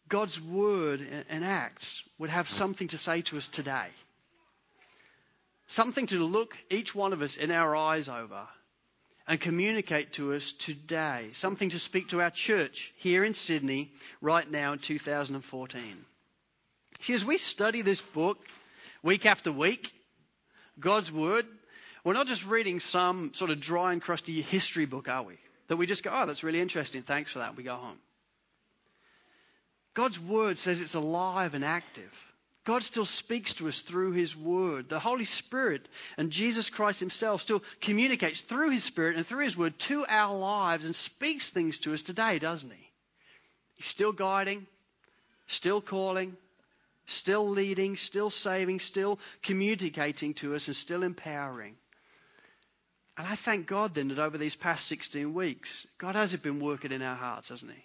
God's 0.09 0.41
word 0.41 1.01
and 1.29 1.45
acts 1.45 2.03
would 2.19 2.31
have 2.31 2.49
something 2.49 2.89
to 2.89 2.99
say 2.99 3.23
to 3.23 3.37
us 3.37 3.47
today. 3.47 3.89
Something 5.67 6.07
to 6.09 6.23
look 6.25 6.57
each 6.71 6.95
one 6.95 7.13
of 7.13 7.23
us 7.23 7.37
in 7.37 7.51
our 7.51 7.75
eyes 7.75 8.09
over 8.09 8.47
and 9.27 9.41
communicate 9.41 10.13
to 10.15 10.35
us 10.35 10.53
today. 10.53 11.29
Something 11.33 11.71
to 11.71 11.79
speak 11.79 12.09
to 12.09 12.21
our 12.21 12.31
church 12.31 12.93
here 12.97 13.25
in 13.25 13.35
Sydney 13.35 13.93
right 14.21 14.49
now 14.49 14.75
in 14.75 14.79
2014. 14.79 16.05
See, 17.01 17.15
as 17.15 17.25
we 17.25 17.39
study 17.39 17.83
this 17.83 18.01
book 18.01 18.39
week 19.03 19.25
after 19.25 19.51
week, 19.51 19.93
God's 20.79 21.11
Word, 21.11 21.47
we're 22.05 22.13
not 22.13 22.27
just 22.27 22.47
reading 22.47 22.81
some 22.81 23.33
sort 23.33 23.51
of 23.51 23.61
dry 23.61 23.93
and 23.93 24.03
crusty 24.03 24.43
history 24.43 24.85
book, 24.85 25.09
are 25.09 25.23
we? 25.23 25.39
That 25.69 25.77
we 25.77 25.87
just 25.87 26.03
go, 26.03 26.11
oh, 26.13 26.27
that's 26.27 26.43
really 26.43 26.61
interesting. 26.61 27.03
Thanks 27.03 27.31
for 27.31 27.39
that. 27.39 27.57
We 27.57 27.63
go 27.63 27.77
home. 27.77 27.99
God's 29.95 30.19
word 30.19 30.59
says 30.59 30.81
it's 30.81 30.95
alive 30.95 31.55
and 31.55 31.65
active. 31.65 32.13
God 32.65 32.83
still 32.83 33.05
speaks 33.05 33.55
to 33.55 33.69
us 33.69 33.83
through 33.83 34.13
His 34.13 34.35
Word. 34.35 34.89
The 34.89 34.99
Holy 34.99 35.27
Spirit 35.27 35.87
and 36.17 36.31
Jesus 36.31 36.71
Christ 36.71 36.99
Himself 36.99 37.43
still 37.43 37.63
communicates 37.81 38.41
through 38.41 38.71
His 38.71 38.85
Spirit 38.85 39.17
and 39.17 39.27
through 39.27 39.45
His 39.45 39.57
Word 39.57 39.79
to 39.81 40.07
our 40.09 40.37
lives 40.37 40.85
and 40.85 40.97
speaks 40.97 41.51
things 41.51 41.79
to 41.81 41.93
us 41.93 42.01
today, 42.01 42.39
doesn't 42.39 42.71
He? 42.71 42.91
He's 43.75 43.87
still 43.87 44.13
guiding, 44.13 44.67
still 45.47 45.83
calling, 45.83 46.37
still 47.05 47.47
leading, 47.47 47.99
still 47.99 48.31
saving, 48.31 48.81
still 48.81 49.19
communicating 49.43 50.33
to 50.35 50.55
us, 50.55 50.67
and 50.67 50.77
still 50.77 51.03
empowering. 51.03 51.77
And 53.19 53.27
I 53.27 53.35
thank 53.35 53.67
God 53.67 53.93
then 53.93 54.09
that 54.09 54.19
over 54.19 54.39
these 54.39 54.57
past 54.57 54.87
16 54.87 55.35
weeks, 55.35 55.87
God 55.99 56.15
has 56.15 56.35
been 56.37 56.61
working 56.61 56.93
in 56.93 57.03
our 57.03 57.15
hearts, 57.15 57.51
hasn't 57.51 57.73
He? 57.73 57.85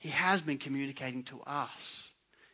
He 0.00 0.08
has 0.08 0.40
been 0.40 0.58
communicating 0.58 1.24
to 1.24 1.42
us. 1.42 2.02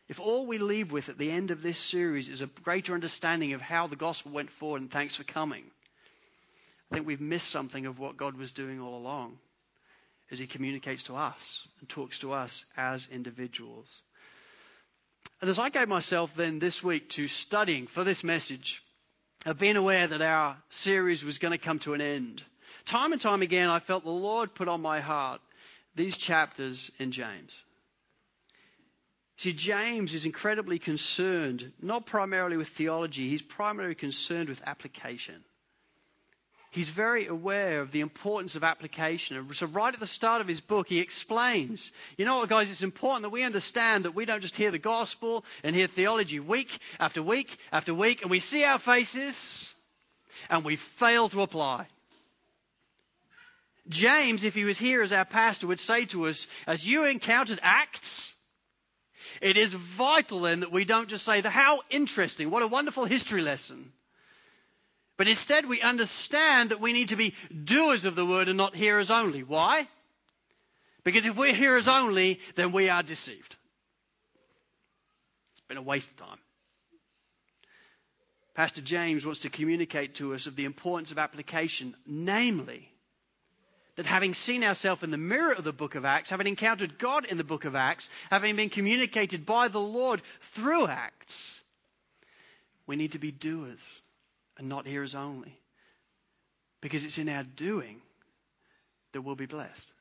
If 0.09 0.19
all 0.19 0.45
we 0.45 0.57
leave 0.57 0.91
with 0.91 1.09
at 1.09 1.17
the 1.17 1.31
end 1.31 1.49
of 1.49 1.61
this 1.61 1.79
series 1.79 2.29
is 2.29 2.41
a 2.41 2.47
greater 2.47 2.93
understanding 2.93 3.53
of 3.53 3.61
how 3.61 3.87
the 3.87 3.95
gospel 3.95 4.33
went 4.33 4.51
forward 4.51 4.81
and 4.81 4.91
thanks 4.91 5.15
for 5.15 5.23
coming, 5.23 5.63
I 6.91 6.95
think 6.95 7.07
we've 7.07 7.21
missed 7.21 7.49
something 7.49 7.85
of 7.85 7.99
what 7.99 8.17
God 8.17 8.37
was 8.37 8.51
doing 8.51 8.81
all 8.81 8.97
along 8.97 9.39
as 10.29 10.39
He 10.39 10.47
communicates 10.47 11.03
to 11.03 11.15
us 11.15 11.67
and 11.79 11.87
talks 11.87 12.19
to 12.19 12.33
us 12.33 12.65
as 12.75 13.07
individuals. 13.11 14.01
And 15.39 15.49
as 15.49 15.57
I 15.57 15.69
gave 15.69 15.87
myself 15.87 16.31
then 16.35 16.59
this 16.59 16.83
week 16.83 17.09
to 17.11 17.29
studying 17.29 17.87
for 17.87 18.03
this 18.03 18.25
message, 18.25 18.83
I've 19.45 19.57
been 19.57 19.77
aware 19.77 20.07
that 20.07 20.21
our 20.21 20.57
series 20.69 21.23
was 21.23 21.37
going 21.37 21.53
to 21.53 21.57
come 21.57 21.79
to 21.79 21.93
an 21.93 22.01
end. 22.01 22.43
Time 22.85 23.13
and 23.13 23.21
time 23.21 23.41
again, 23.41 23.69
I 23.69 23.79
felt 23.79 24.03
the 24.03 24.09
Lord 24.09 24.53
put 24.53 24.67
on 24.67 24.81
my 24.81 24.99
heart 24.99 25.39
these 25.97 26.15
chapters 26.15 26.91
in 26.99 27.11
James. 27.11 27.59
See, 29.37 29.53
James 29.53 30.13
is 30.13 30.25
incredibly 30.25 30.79
concerned, 30.79 31.71
not 31.81 32.05
primarily 32.05 32.57
with 32.57 32.69
theology, 32.69 33.29
he's 33.29 33.41
primarily 33.41 33.95
concerned 33.95 34.49
with 34.49 34.61
application. 34.65 35.43
He's 36.71 36.89
very 36.89 37.27
aware 37.27 37.81
of 37.81 37.91
the 37.91 38.01
importance 38.01 38.55
of 38.55 38.63
application. 38.63 39.53
So, 39.53 39.67
right 39.67 39.93
at 39.93 39.99
the 39.99 40.07
start 40.07 40.41
of 40.41 40.47
his 40.47 40.61
book, 40.61 40.87
he 40.87 40.99
explains 40.99 41.91
you 42.17 42.25
know 42.25 42.37
what, 42.37 42.49
guys, 42.49 42.69
it's 42.69 42.83
important 42.83 43.23
that 43.23 43.29
we 43.29 43.43
understand 43.43 44.05
that 44.05 44.15
we 44.15 44.25
don't 44.25 44.41
just 44.41 44.55
hear 44.55 44.71
the 44.71 44.79
gospel 44.79 45.45
and 45.63 45.75
hear 45.75 45.87
theology 45.87 46.39
week 46.39 46.79
after 46.99 47.23
week 47.23 47.57
after 47.71 47.93
week, 47.93 48.21
and 48.21 48.29
we 48.29 48.39
see 48.39 48.63
our 48.63 48.79
faces 48.79 49.69
and 50.49 50.63
we 50.63 50.75
fail 50.75 51.29
to 51.29 51.41
apply. 51.41 51.87
James, 53.89 54.43
if 54.43 54.53
he 54.53 54.65
was 54.65 54.77
here 54.77 55.01
as 55.01 55.11
our 55.11 55.25
pastor, 55.25 55.67
would 55.67 55.79
say 55.79 56.05
to 56.05 56.27
us, 56.27 56.47
as 56.65 56.85
you 56.85 57.05
encountered 57.05 57.59
Acts, 57.61 58.33
it 59.41 59.57
is 59.57 59.73
vital 59.73 60.41
then 60.41 60.61
that 60.61 60.71
we 60.71 60.85
don't 60.85 61.09
just 61.09 61.25
say, 61.25 61.41
how 61.41 61.81
interesting, 61.89 62.49
what 62.49 62.63
a 62.63 62.67
wonderful 62.67 63.05
history 63.05 63.41
lesson. 63.41 63.91
But 65.17 65.27
instead, 65.27 65.67
we 65.67 65.81
understand 65.81 66.69
that 66.69 66.79
we 66.79 66.93
need 66.93 67.09
to 67.09 67.15
be 67.15 67.33
doers 67.63 68.05
of 68.05 68.15
the 68.15 68.25
word 68.25 68.49
and 68.49 68.57
not 68.57 68.75
hearers 68.75 69.09
only. 69.09 69.43
Why? 69.43 69.87
Because 71.03 71.25
if 71.25 71.35
we're 71.35 71.55
hearers 71.55 71.87
only, 71.87 72.39
then 72.55 72.71
we 72.71 72.89
are 72.89 73.01
deceived. 73.01 73.55
It's 75.51 75.61
been 75.67 75.77
a 75.77 75.81
waste 75.81 76.11
of 76.11 76.17
time. 76.17 76.39
Pastor 78.53 78.81
James 78.81 79.25
wants 79.25 79.41
to 79.41 79.49
communicate 79.49 80.15
to 80.15 80.33
us 80.33 80.47
of 80.47 80.55
the 80.55 80.65
importance 80.65 81.11
of 81.11 81.17
application, 81.17 81.95
namely, 82.05 82.91
that 83.97 84.05
having 84.05 84.35
seen 84.35 84.63
ourselves 84.63 85.03
in 85.03 85.11
the 85.11 85.17
mirror 85.17 85.51
of 85.51 85.63
the 85.63 85.73
book 85.73 85.95
of 85.95 86.05
Acts, 86.05 86.29
having 86.29 86.47
encountered 86.47 86.99
God 86.99 87.25
in 87.25 87.37
the 87.37 87.43
book 87.43 87.65
of 87.65 87.75
Acts, 87.75 88.09
having 88.29 88.55
been 88.55 88.69
communicated 88.69 89.45
by 89.45 89.67
the 89.67 89.79
Lord 89.79 90.21
through 90.53 90.87
Acts, 90.87 91.59
we 92.85 92.95
need 92.95 93.13
to 93.13 93.19
be 93.19 93.31
doers 93.31 93.79
and 94.57 94.69
not 94.69 94.85
hearers 94.85 95.15
only. 95.15 95.59
Because 96.79 97.03
it's 97.03 97.17
in 97.17 97.27
our 97.27 97.43
doing 97.43 97.99
that 99.13 99.23
we'll 99.23 99.35
be 99.35 99.47
blessed. 99.47 99.91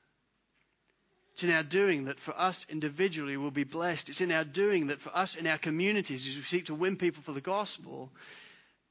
It's 1.32 1.42
in 1.42 1.50
our 1.50 1.62
doing 1.62 2.04
that 2.04 2.20
for 2.20 2.38
us 2.38 2.66
individually 2.68 3.38
we'll 3.38 3.50
be 3.50 3.64
blessed. 3.64 4.10
It's 4.10 4.20
in 4.20 4.30
our 4.30 4.44
doing 4.44 4.88
that 4.88 5.00
for 5.00 5.14
us 5.16 5.36
in 5.36 5.46
our 5.46 5.58
communities, 5.58 6.28
as 6.28 6.36
we 6.36 6.42
seek 6.42 6.66
to 6.66 6.74
win 6.74 6.96
people 6.96 7.22
for 7.22 7.32
the 7.32 7.40
gospel, 7.40 8.10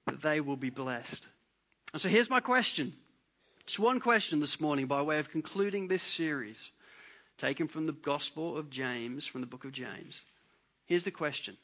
that 0.07 0.23
they 0.23 0.41
will 0.41 0.57
be 0.57 0.71
blessed. 0.71 1.25
And 1.93 2.01
so 2.01 2.09
here's 2.09 2.29
my 2.29 2.39
question. 2.39 2.93
Just 3.65 3.79
one 3.79 3.99
question 3.99 4.39
this 4.39 4.61
morning 4.61 4.85
by 4.85 5.01
way 5.01 5.17
of 5.17 5.29
concluding 5.29 5.87
this 5.87 6.03
series, 6.03 6.69
taken 7.39 7.67
from 7.67 7.87
the 7.87 7.93
Gospel 7.93 8.57
of 8.57 8.69
James, 8.69 9.25
from 9.25 9.41
the 9.41 9.47
book 9.47 9.65
of 9.65 9.71
James. 9.71 10.21
Here's 10.85 11.03
the 11.03 11.11
question 11.11 11.57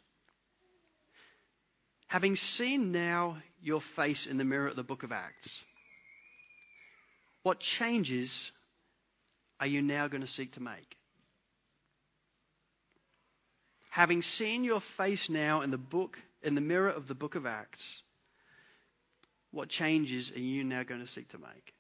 Having 2.08 2.38
seen 2.38 2.92
now 2.92 3.38
your 3.62 3.82
face 3.82 4.26
in 4.26 4.38
the 4.38 4.44
mirror 4.44 4.68
of 4.68 4.76
the 4.76 4.84
book 4.84 5.04
of 5.04 5.12
Acts, 5.12 5.60
what 7.44 7.60
changes 7.60 8.52
are 9.60 9.68
you 9.68 9.84
now 9.84 10.08
going 10.08 10.22
to 10.22 10.28
seek 10.28 10.54
to 10.54 10.60
make? 10.60 10.98
Having 13.92 14.24
seen 14.24 14.64
your 14.64 14.82
face 14.82 15.30
now 15.30 15.62
in 15.62 15.70
the 15.70 15.78
book, 15.78 16.18
in 16.42 16.56
the 16.56 16.62
mirror 16.62 16.90
of 16.90 17.08
the 17.08 17.14
book 17.14 17.36
of 17.36 17.46
Acts, 17.46 18.02
what 19.52 19.70
changes 19.70 20.32
are 20.32 20.40
you 20.40 20.64
now 20.64 20.82
going 20.82 21.02
to 21.02 21.08
seek 21.08 21.30
to 21.30 21.38
make? 21.38 21.76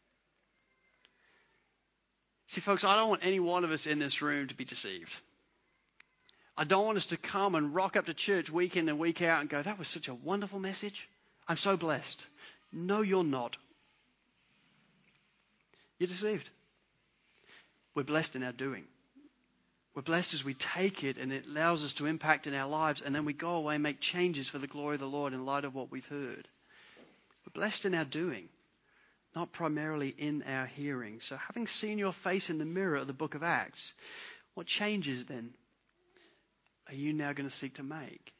See, 2.51 2.59
folks, 2.59 2.83
I 2.83 2.97
don't 2.97 3.07
want 3.07 3.23
any 3.23 3.39
one 3.39 3.63
of 3.63 3.71
us 3.71 3.87
in 3.87 3.97
this 3.97 4.21
room 4.21 4.49
to 4.49 4.53
be 4.53 4.65
deceived. 4.65 5.15
I 6.57 6.65
don't 6.65 6.85
want 6.85 6.97
us 6.97 7.05
to 7.05 7.17
come 7.17 7.55
and 7.55 7.73
rock 7.73 7.95
up 7.95 8.07
to 8.07 8.13
church 8.13 8.49
week 8.49 8.75
in 8.75 8.89
and 8.89 8.99
week 8.99 9.21
out 9.21 9.39
and 9.39 9.49
go, 9.49 9.61
that 9.61 9.79
was 9.79 9.87
such 9.87 10.09
a 10.09 10.13
wonderful 10.13 10.59
message. 10.59 11.07
I'm 11.47 11.55
so 11.55 11.77
blessed. 11.77 12.27
No, 12.73 13.03
you're 13.03 13.23
not. 13.23 13.55
You're 15.97 16.09
deceived. 16.09 16.49
We're 17.95 18.03
blessed 18.03 18.35
in 18.35 18.43
our 18.43 18.51
doing. 18.51 18.83
We're 19.95 20.01
blessed 20.01 20.33
as 20.33 20.43
we 20.43 20.53
take 20.53 21.05
it 21.05 21.17
and 21.17 21.31
it 21.31 21.45
allows 21.45 21.85
us 21.85 21.93
to 21.93 22.05
impact 22.05 22.47
in 22.47 22.53
our 22.53 22.67
lives, 22.67 23.01
and 23.01 23.15
then 23.15 23.23
we 23.23 23.31
go 23.31 23.51
away 23.51 23.75
and 23.75 23.83
make 23.83 24.01
changes 24.01 24.49
for 24.49 24.59
the 24.59 24.67
glory 24.67 24.95
of 24.95 24.99
the 24.99 25.07
Lord 25.07 25.31
in 25.31 25.45
light 25.45 25.63
of 25.63 25.73
what 25.73 25.89
we've 25.89 26.05
heard. 26.05 26.49
We're 27.45 27.61
blessed 27.61 27.85
in 27.85 27.95
our 27.95 28.03
doing, 28.03 28.49
not 29.35 29.51
primarily 29.51 30.09
in 30.09 30.43
our 30.43 30.65
hearing. 30.65 31.19
So, 31.21 31.37
having 31.37 31.67
seen 31.67 31.97
your 31.97 32.13
face 32.13 32.49
in 32.49 32.57
the 32.57 32.65
mirror 32.65 32.97
of 32.97 33.07
the 33.07 33.13
book 33.13 33.35
of 33.35 33.43
Acts, 33.43 33.93
what 34.53 34.67
changes 34.67 35.25
then 35.25 35.53
are 36.87 36.95
you 36.95 37.13
now 37.13 37.33
going 37.33 37.49
to 37.49 37.55
seek 37.55 37.75
to 37.75 37.83
make? 37.83 38.33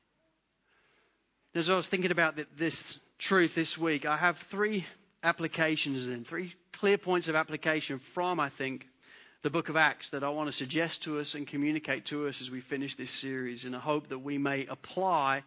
As 1.56 1.70
I 1.70 1.76
was 1.76 1.88
thinking 1.88 2.12
about 2.12 2.38
this 2.58 2.98
truth 3.18 3.56
this 3.56 3.78
week, 3.78 4.06
I 4.06 4.18
have 4.18 4.38
three 4.38 4.86
applications 5.24 6.06
and 6.06 6.26
three 6.28 6.54
clear 6.74 6.98
points 6.98 7.28
of 7.28 7.36
application 7.36 8.00
from, 8.14 8.40
I 8.40 8.50
think, 8.50 8.88
the 9.44 9.50
book 9.50 9.70
of 9.70 9.76
Acts 9.76 10.10
that 10.12 10.24
I 10.24 10.30
want 10.30 10.48
to 10.48 10.54
suggest 10.54 11.04
to 11.04 11.20
us 11.20 11.34
and 11.34 11.48
communicate 11.48 12.06
to 12.08 12.28
us 12.28 12.42
as 12.42 12.52
we 12.52 12.62
finish 12.62 12.96
this 12.96 13.12
series 13.12 13.66
in 13.66 13.74
a 13.74 13.80
hope 13.80 14.10
that 14.10 14.20
we 14.20 14.38
may 14.38 14.66
apply 14.68 15.44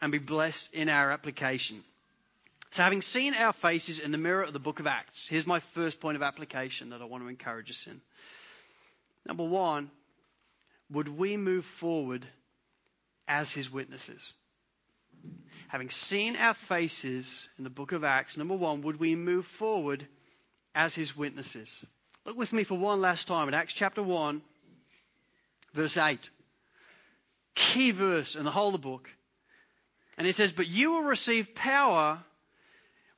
and 0.00 0.10
be 0.10 0.18
blessed 0.18 0.68
in 0.72 0.88
our 0.88 1.10
application. 1.10 1.82
So, 2.72 2.84
having 2.84 3.02
seen 3.02 3.34
our 3.34 3.52
faces 3.52 3.98
in 3.98 4.12
the 4.12 4.18
mirror 4.18 4.44
of 4.44 4.52
the 4.52 4.60
book 4.60 4.78
of 4.78 4.86
Acts, 4.86 5.26
here's 5.28 5.46
my 5.46 5.58
first 5.74 5.98
point 5.98 6.16
of 6.16 6.22
application 6.22 6.90
that 6.90 7.02
I 7.02 7.04
want 7.04 7.24
to 7.24 7.28
encourage 7.28 7.68
us 7.70 7.86
in. 7.88 8.00
Number 9.26 9.42
one, 9.42 9.90
would 10.90 11.08
we 11.08 11.36
move 11.36 11.64
forward 11.64 12.26
as 13.26 13.52
his 13.52 13.70
witnesses? 13.70 14.32
Having 15.68 15.90
seen 15.90 16.36
our 16.36 16.54
faces 16.54 17.48
in 17.58 17.64
the 17.64 17.70
book 17.70 17.90
of 17.90 18.04
Acts, 18.04 18.36
number 18.36 18.54
one, 18.54 18.82
would 18.82 19.00
we 19.00 19.16
move 19.16 19.46
forward 19.46 20.06
as 20.72 20.94
his 20.94 21.16
witnesses? 21.16 21.76
Look 22.24 22.36
with 22.36 22.52
me 22.52 22.62
for 22.62 22.78
one 22.78 23.00
last 23.00 23.26
time 23.26 23.48
at 23.48 23.54
Acts 23.54 23.72
chapter 23.72 24.02
1, 24.02 24.42
verse 25.74 25.96
8. 25.96 26.30
Key 27.56 27.90
verse 27.90 28.36
in 28.36 28.44
the 28.44 28.50
whole 28.52 28.68
of 28.68 28.72
the 28.72 28.78
book. 28.78 29.10
And 30.16 30.26
it 30.26 30.36
says, 30.36 30.52
But 30.52 30.68
you 30.68 30.92
will 30.92 31.04
receive 31.04 31.54
power 31.54 32.22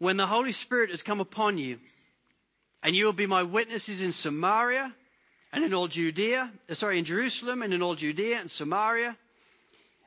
when 0.03 0.17
the 0.17 0.27
Holy 0.27 0.51
Spirit 0.51 0.91
has 0.91 1.01
come 1.01 1.21
upon 1.21 1.59
you, 1.59 1.79
and 2.83 2.97
you 2.97 3.05
will 3.05 3.13
be 3.13 3.29
my 3.29 3.45
witnesses 3.45 4.03
in 4.03 4.11
Samaria 4.11 4.93
and 5.53 5.63
in 5.63 5.73
all 5.73 5.87
Judea, 5.87 6.51
uh, 6.69 6.75
sorry, 6.75 6.99
in 6.99 7.05
Jerusalem 7.05 7.63
and 7.63 7.73
in 7.73 7.83
all 7.83 7.95
Judea 7.95 8.41
and 8.41 8.51
Samaria 8.51 9.17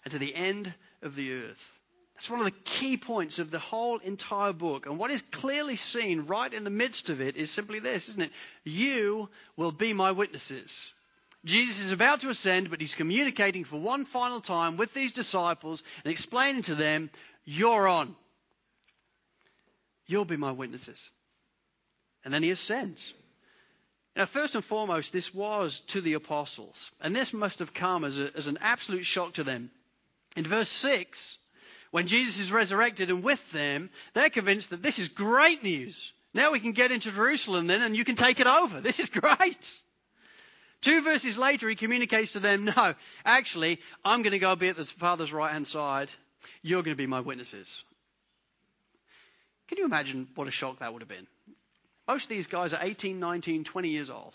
and 0.03 0.11
to 0.11 0.19
the 0.19 0.35
end 0.35 0.73
of 1.01 1.15
the 1.15 1.31
earth. 1.31 1.71
That's 2.13 2.29
one 2.29 2.39
of 2.39 2.45
the 2.45 2.59
key 2.65 2.97
points 2.97 3.39
of 3.39 3.51
the 3.51 3.59
whole 3.59 3.99
entire 3.99 4.51
book. 4.51 4.85
And 4.85 4.99
what 4.99 5.11
is 5.11 5.21
clearly 5.31 5.77
seen 5.77 6.25
right 6.25 6.53
in 6.53 6.65
the 6.65 6.69
midst 6.69 7.09
of 7.09 7.21
it 7.21 7.37
is 7.37 7.49
simply 7.49 7.79
this, 7.79 8.09
isn't 8.09 8.21
it? 8.21 8.31
You 8.65 9.29
will 9.55 9.71
be 9.71 9.93
my 9.93 10.11
witnesses. 10.11 10.89
Jesus 11.45 11.79
is 11.85 11.93
about 11.93 12.19
to 12.21 12.29
ascend, 12.29 12.69
but 12.69 12.81
he's 12.81 12.95
communicating 12.95 13.63
for 13.63 13.79
one 13.79 14.03
final 14.03 14.41
time 14.41 14.75
with 14.75 14.93
these 14.93 15.13
disciples 15.13 15.83
and 16.03 16.11
explaining 16.11 16.63
to 16.63 16.75
them, 16.75 17.09
You're 17.45 17.87
on. 17.87 18.17
You'll 20.07 20.25
be 20.25 20.37
my 20.37 20.51
witnesses. 20.51 21.11
And 22.23 22.33
then 22.33 22.43
he 22.43 22.51
ascends. 22.51 23.13
Now, 24.15 24.25
first 24.25 24.55
and 24.55 24.63
foremost, 24.63 25.11
this 25.11 25.33
was 25.33 25.81
to 25.87 26.01
the 26.01 26.13
apostles, 26.13 26.91
and 27.01 27.15
this 27.15 27.33
must 27.33 27.59
have 27.59 27.73
come 27.73 28.05
as, 28.05 28.17
a, 28.17 28.35
as 28.35 28.47
an 28.47 28.57
absolute 28.61 29.05
shock 29.05 29.33
to 29.33 29.43
them. 29.43 29.71
In 30.37 30.45
verse 30.45 30.69
6, 30.69 31.37
when 31.91 32.07
Jesus 32.07 32.39
is 32.39 32.51
resurrected 32.51 33.09
and 33.09 33.23
with 33.23 33.51
them, 33.51 33.89
they're 34.13 34.29
convinced 34.29 34.69
that 34.69 34.81
this 34.81 34.99
is 34.99 35.09
great 35.09 35.63
news. 35.63 36.13
Now 36.33 36.51
we 36.51 36.59
can 36.59 36.73
get 36.73 36.91
into 36.91 37.11
Jerusalem 37.11 37.67
then 37.67 37.81
and 37.81 37.95
you 37.95 38.03
can 38.03 38.15
take 38.15 38.39
it 38.39 38.47
over. 38.47 38.81
This 38.81 38.99
is 38.99 39.09
great. 39.21 39.81
Two 40.81 41.01
verses 41.01 41.37
later, 41.37 41.67
he 41.69 41.75
communicates 41.75 42.33
to 42.33 42.39
them, 42.39 42.65
No, 42.65 42.95
actually, 43.25 43.79
I'm 44.03 44.21
going 44.21 44.31
to 44.31 44.39
go 44.39 44.55
be 44.55 44.69
at 44.69 44.77
the 44.77 44.85
Father's 44.85 45.33
right 45.33 45.51
hand 45.51 45.67
side. 45.67 46.11
You're 46.61 46.83
going 46.83 46.95
to 46.95 47.01
be 47.01 47.07
my 47.07 47.21
witnesses. 47.21 47.83
Can 49.67 49.77
you 49.77 49.85
imagine 49.85 50.27
what 50.35 50.47
a 50.47 50.51
shock 50.51 50.79
that 50.79 50.93
would 50.93 51.01
have 51.01 51.09
been? 51.09 51.27
Most 52.07 52.23
of 52.23 52.29
these 52.29 52.47
guys 52.47 52.73
are 52.73 52.79
18, 52.81 53.19
19, 53.19 53.63
20 53.63 53.89
years 53.89 54.09
old. 54.09 54.33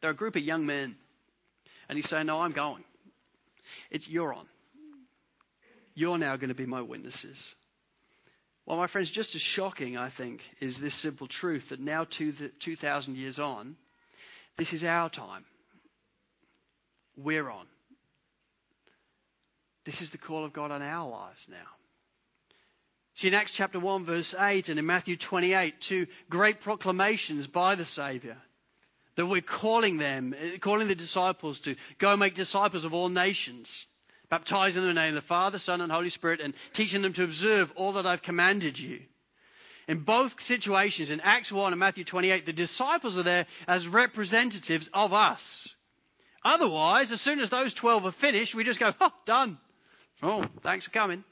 They're 0.00 0.10
a 0.10 0.14
group 0.14 0.36
of 0.36 0.42
young 0.42 0.66
men. 0.66 0.96
And 1.88 1.96
he's 1.96 2.08
saying, 2.08 2.26
No, 2.26 2.40
I'm 2.40 2.52
going. 2.52 2.84
It's 3.90 4.06
you're 4.06 4.34
on. 4.34 4.46
You're 5.94 6.18
now 6.18 6.36
going 6.36 6.48
to 6.48 6.54
be 6.54 6.66
my 6.66 6.82
witnesses. 6.82 7.54
Well, 8.66 8.76
my 8.76 8.86
friends, 8.86 9.10
just 9.10 9.34
as 9.34 9.40
shocking, 9.40 9.96
I 9.96 10.10
think, 10.10 10.42
is 10.60 10.78
this 10.78 10.94
simple 10.94 11.26
truth 11.26 11.70
that 11.70 11.80
now, 11.80 12.04
2,000 12.04 13.16
years 13.16 13.38
on, 13.38 13.76
this 14.58 14.74
is 14.74 14.84
our 14.84 15.08
time. 15.08 15.44
We're 17.16 17.48
on. 17.48 17.66
This 19.86 20.02
is 20.02 20.10
the 20.10 20.18
call 20.18 20.44
of 20.44 20.52
God 20.52 20.70
on 20.70 20.82
our 20.82 21.08
lives 21.08 21.46
now. 21.48 21.56
See, 23.18 23.26
in 23.26 23.34
Acts 23.34 23.50
chapter 23.50 23.80
1, 23.80 24.04
verse 24.04 24.32
8, 24.32 24.68
and 24.68 24.78
in 24.78 24.86
Matthew 24.86 25.16
28, 25.16 25.80
two 25.80 26.06
great 26.30 26.60
proclamations 26.60 27.48
by 27.48 27.74
the 27.74 27.84
Saviour. 27.84 28.36
That 29.16 29.26
we're 29.26 29.40
calling 29.40 29.96
them, 29.96 30.36
eh, 30.38 30.58
calling 30.58 30.86
the 30.86 30.94
disciples 30.94 31.58
to 31.62 31.74
go 31.98 32.16
make 32.16 32.36
disciples 32.36 32.84
of 32.84 32.94
all 32.94 33.08
nations, 33.08 33.86
baptizing 34.30 34.82
them 34.82 34.90
in 34.90 34.94
the 34.94 35.00
name 35.00 35.16
of 35.16 35.20
the 35.20 35.26
Father, 35.26 35.58
Son, 35.58 35.80
and 35.80 35.90
Holy 35.90 36.10
Spirit, 36.10 36.40
and 36.40 36.54
teaching 36.74 37.02
them 37.02 37.12
to 37.14 37.24
observe 37.24 37.72
all 37.74 37.94
that 37.94 38.06
I've 38.06 38.22
commanded 38.22 38.78
you. 38.78 39.00
In 39.88 40.04
both 40.04 40.40
situations, 40.40 41.10
in 41.10 41.20
Acts 41.20 41.50
1 41.50 41.72
and 41.72 41.80
Matthew 41.80 42.04
28, 42.04 42.46
the 42.46 42.52
disciples 42.52 43.18
are 43.18 43.24
there 43.24 43.46
as 43.66 43.88
representatives 43.88 44.88
of 44.94 45.12
us. 45.12 45.74
Otherwise, 46.44 47.10
as 47.10 47.20
soon 47.20 47.40
as 47.40 47.50
those 47.50 47.74
12 47.74 48.06
are 48.06 48.12
finished, 48.12 48.54
we 48.54 48.62
just 48.62 48.78
go, 48.78 48.94
oh, 49.00 49.12
done. 49.26 49.58
Oh, 50.22 50.44
thanks 50.62 50.84
for 50.84 50.92
coming. 50.92 51.24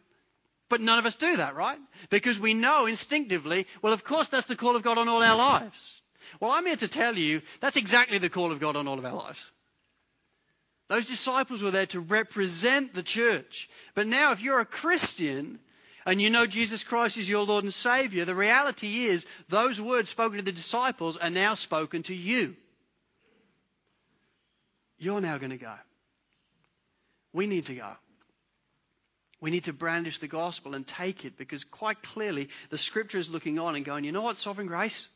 But 0.69 0.81
none 0.81 0.99
of 0.99 1.07
us 1.07 1.15
do 1.15 1.37
that, 1.37 1.55
right? 1.55 1.79
Because 2.11 2.41
we 2.41 2.55
know 2.55 2.87
instinctively, 2.87 3.67
well, 3.83 3.93
of 3.93 4.05
course, 4.05 4.29
that's 4.29 4.47
the 4.47 4.57
call 4.57 4.75
of 4.75 4.83
God 4.83 4.99
on 4.99 5.09
all 5.09 5.23
our 5.23 5.37
lives. 5.37 6.01
Well, 6.41 6.51
I'm 6.51 6.67
here 6.67 6.77
to 6.77 6.89
tell 6.89 7.17
you 7.17 7.43
that's 7.61 7.77
exactly 7.77 8.19
the 8.19 8.29
call 8.29 8.51
of 8.51 8.61
God 8.61 8.77
on 8.77 8.89
all 8.89 8.99
of 8.99 9.05
our 9.05 9.15
lives. 9.15 9.41
Those 10.89 11.07
disciples 11.07 11.63
were 11.63 11.71
there 11.71 11.87
to 11.87 12.01
represent 12.01 12.95
the 12.95 13.03
church. 13.03 13.69
But 13.95 14.07
now, 14.07 14.33
if 14.33 14.41
you're 14.41 14.61
a 14.61 14.67
Christian 14.67 15.59
and 16.05 16.21
you 16.23 16.31
know 16.31 16.47
Jesus 16.47 16.85
Christ 16.85 17.17
is 17.17 17.29
your 17.29 17.45
Lord 17.45 17.65
and 17.65 17.75
Savior, 17.75 18.25
the 18.25 18.35
reality 18.35 19.07
is 19.07 19.27
those 19.49 19.81
words 19.81 20.11
spoken 20.11 20.39
to 20.39 20.45
the 20.45 20.53
disciples 20.53 21.17
are 21.17 21.31
now 21.31 21.55
spoken 21.55 22.03
to 22.05 22.15
you. 22.15 22.55
You're 24.99 25.21
now 25.21 25.39
going 25.39 25.51
to 25.51 25.59
go. 25.59 25.75
We 27.33 27.47
need 27.47 27.67
to 27.67 27.75
go. 27.75 27.93
We 29.41 29.51
need 29.51 29.65
to 29.65 29.73
brandish 29.73 30.19
the 30.19 30.29
gospel 30.29 30.75
and 30.75 30.87
take 30.87 31.25
it 31.25 31.37
because 31.37 31.63
quite 31.65 32.03
clearly 32.03 32.49
the 32.71 32.79
scripture 32.79 33.19
is 33.19 33.29
looking 33.29 33.59
on 33.59 33.77
and 33.77 33.85
going, 33.85 34.05
you 34.05 34.13
know 34.13 34.23
what, 34.23 34.39
sovereign 34.39 34.67
grace? 34.67 35.09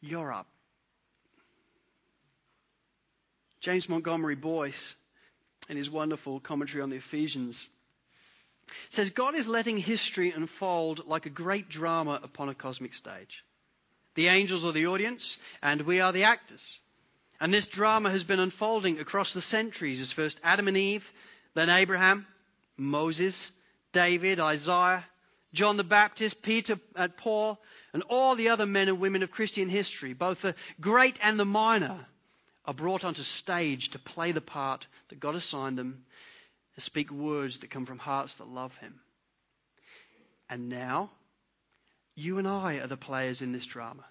You're 0.00 0.32
up. 0.32 0.46
James 3.60 3.88
Montgomery 3.88 4.34
Boice, 4.34 4.94
in 5.68 5.76
his 5.76 5.88
wonderful 5.88 6.40
commentary 6.40 6.82
on 6.82 6.90
the 6.90 6.96
Ephesians, 6.96 7.66
says 8.90 9.10
God 9.10 9.34
is 9.34 9.48
letting 9.48 9.78
history 9.78 10.32
unfold 10.32 11.06
like 11.06 11.26
a 11.26 11.30
great 11.30 11.68
drama 11.68 12.20
upon 12.22 12.48
a 12.48 12.54
cosmic 12.54 12.94
stage. 12.94 13.44
The 14.16 14.28
angels 14.28 14.64
are 14.64 14.72
the 14.72 14.88
audience, 14.88 15.38
and 15.62 15.82
we 15.82 16.00
are 16.00 16.12
the 16.12 16.24
actors. 16.24 16.78
And 17.40 17.52
this 17.52 17.66
drama 17.66 18.10
has 18.10 18.24
been 18.24 18.40
unfolding 18.40 18.98
across 18.98 19.32
the 19.32 19.42
centuries 19.42 20.00
as 20.00 20.12
first 20.12 20.38
Adam 20.42 20.68
and 20.68 20.76
Eve, 20.76 21.10
then 21.54 21.70
Abraham, 21.70 22.26
Moses, 22.76 23.50
David, 23.92 24.40
Isaiah, 24.40 25.04
John 25.52 25.76
the 25.76 25.84
Baptist, 25.84 26.42
Peter 26.42 26.78
and 26.96 27.16
Paul, 27.16 27.60
and 27.92 28.02
all 28.08 28.34
the 28.34 28.48
other 28.48 28.66
men 28.66 28.88
and 28.88 28.98
women 28.98 29.22
of 29.22 29.30
Christian 29.30 29.68
history, 29.68 30.12
both 30.12 30.42
the 30.42 30.54
great 30.80 31.18
and 31.22 31.38
the 31.38 31.44
minor, 31.44 32.06
are 32.64 32.74
brought 32.74 33.04
onto 33.04 33.22
stage 33.22 33.90
to 33.90 33.98
play 33.98 34.32
the 34.32 34.40
part 34.40 34.86
that 35.08 35.20
God 35.20 35.34
assigned 35.34 35.78
them 35.78 36.04
and 36.74 36.82
speak 36.82 37.10
words 37.10 37.58
that 37.58 37.70
come 37.70 37.86
from 37.86 37.98
hearts 37.98 38.34
that 38.34 38.48
love 38.48 38.76
Him. 38.78 39.00
And 40.48 40.68
now, 40.68 41.10
you 42.14 42.38
and 42.38 42.48
I 42.48 42.76
are 42.78 42.86
the 42.86 42.96
players 42.96 43.42
in 43.42 43.52
this 43.52 43.66
drama. 43.66 44.04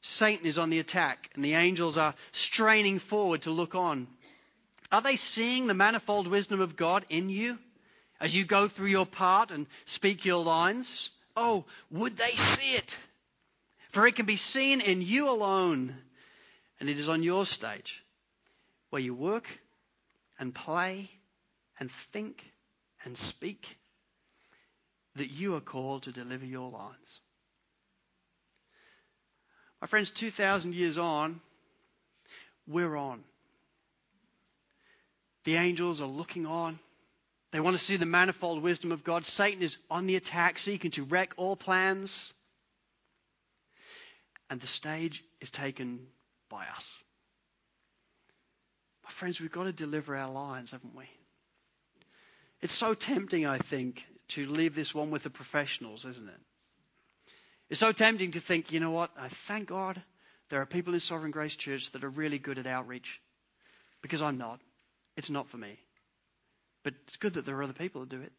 Satan 0.00 0.46
is 0.46 0.58
on 0.58 0.70
the 0.70 0.80
attack, 0.80 1.30
and 1.34 1.44
the 1.44 1.54
angels 1.54 1.96
are 1.96 2.14
straining 2.32 2.98
forward 2.98 3.42
to 3.42 3.50
look 3.50 3.74
on. 3.74 4.06
Are 4.94 5.02
they 5.02 5.16
seeing 5.16 5.66
the 5.66 5.74
manifold 5.74 6.28
wisdom 6.28 6.60
of 6.60 6.76
God 6.76 7.04
in 7.08 7.28
you 7.28 7.58
as 8.20 8.32
you 8.32 8.44
go 8.44 8.68
through 8.68 8.90
your 8.90 9.06
part 9.06 9.50
and 9.50 9.66
speak 9.86 10.24
your 10.24 10.44
lines? 10.44 11.10
Oh, 11.36 11.64
would 11.90 12.16
they 12.16 12.36
see 12.36 12.74
it? 12.74 12.96
For 13.90 14.06
it 14.06 14.14
can 14.14 14.24
be 14.24 14.36
seen 14.36 14.80
in 14.80 15.02
you 15.02 15.28
alone, 15.28 15.96
and 16.78 16.88
it 16.88 17.00
is 17.00 17.08
on 17.08 17.24
your 17.24 17.44
stage 17.44 18.04
where 18.90 19.02
you 19.02 19.14
work 19.14 19.48
and 20.38 20.54
play 20.54 21.10
and 21.80 21.90
think 22.12 22.44
and 23.04 23.18
speak 23.18 23.76
that 25.16 25.32
you 25.32 25.56
are 25.56 25.60
called 25.60 26.04
to 26.04 26.12
deliver 26.12 26.46
your 26.46 26.70
lines. 26.70 27.18
My 29.80 29.88
friends, 29.88 30.10
2,000 30.10 30.72
years 30.72 30.98
on, 30.98 31.40
we're 32.68 32.94
on. 32.94 33.24
The 35.44 35.56
angels 35.56 36.00
are 36.00 36.06
looking 36.06 36.46
on. 36.46 36.78
They 37.52 37.60
want 37.60 37.78
to 37.78 37.84
see 37.84 37.96
the 37.96 38.06
manifold 38.06 38.62
wisdom 38.62 38.90
of 38.90 39.04
God. 39.04 39.24
Satan 39.24 39.62
is 39.62 39.76
on 39.90 40.06
the 40.06 40.16
attack, 40.16 40.58
seeking 40.58 40.90
to 40.92 41.04
wreck 41.04 41.34
all 41.36 41.54
plans. 41.54 42.32
And 44.50 44.60
the 44.60 44.66
stage 44.66 45.22
is 45.40 45.50
taken 45.50 46.06
by 46.50 46.64
us. 46.76 46.86
My 49.04 49.10
friends, 49.10 49.40
we've 49.40 49.52
got 49.52 49.64
to 49.64 49.72
deliver 49.72 50.16
our 50.16 50.30
lines, 50.30 50.72
haven't 50.72 50.96
we? 50.96 51.04
It's 52.60 52.74
so 52.74 52.94
tempting, 52.94 53.46
I 53.46 53.58
think, 53.58 54.04
to 54.28 54.46
leave 54.46 54.74
this 54.74 54.94
one 54.94 55.10
with 55.10 55.22
the 55.22 55.30
professionals, 55.30 56.04
isn't 56.04 56.28
it? 56.28 56.40
It's 57.68 57.80
so 57.80 57.92
tempting 57.92 58.32
to 58.32 58.40
think, 58.40 58.72
you 58.72 58.80
know 58.80 58.90
what? 58.90 59.10
I 59.18 59.28
thank 59.28 59.68
God 59.68 60.02
there 60.48 60.60
are 60.60 60.66
people 60.66 60.94
in 60.94 61.00
Sovereign 61.00 61.30
Grace 61.30 61.54
Church 61.54 61.92
that 61.92 62.04
are 62.04 62.08
really 62.08 62.38
good 62.38 62.58
at 62.58 62.66
outreach 62.66 63.20
because 64.02 64.22
I'm 64.22 64.38
not. 64.38 64.60
It's 65.16 65.30
not 65.30 65.48
for 65.48 65.56
me. 65.56 65.78
But 66.82 66.94
it's 67.06 67.16
good 67.16 67.34
that 67.34 67.46
there 67.46 67.56
are 67.56 67.62
other 67.62 67.72
people 67.72 68.02
that 68.02 68.10
do 68.10 68.20
it. 68.20 68.32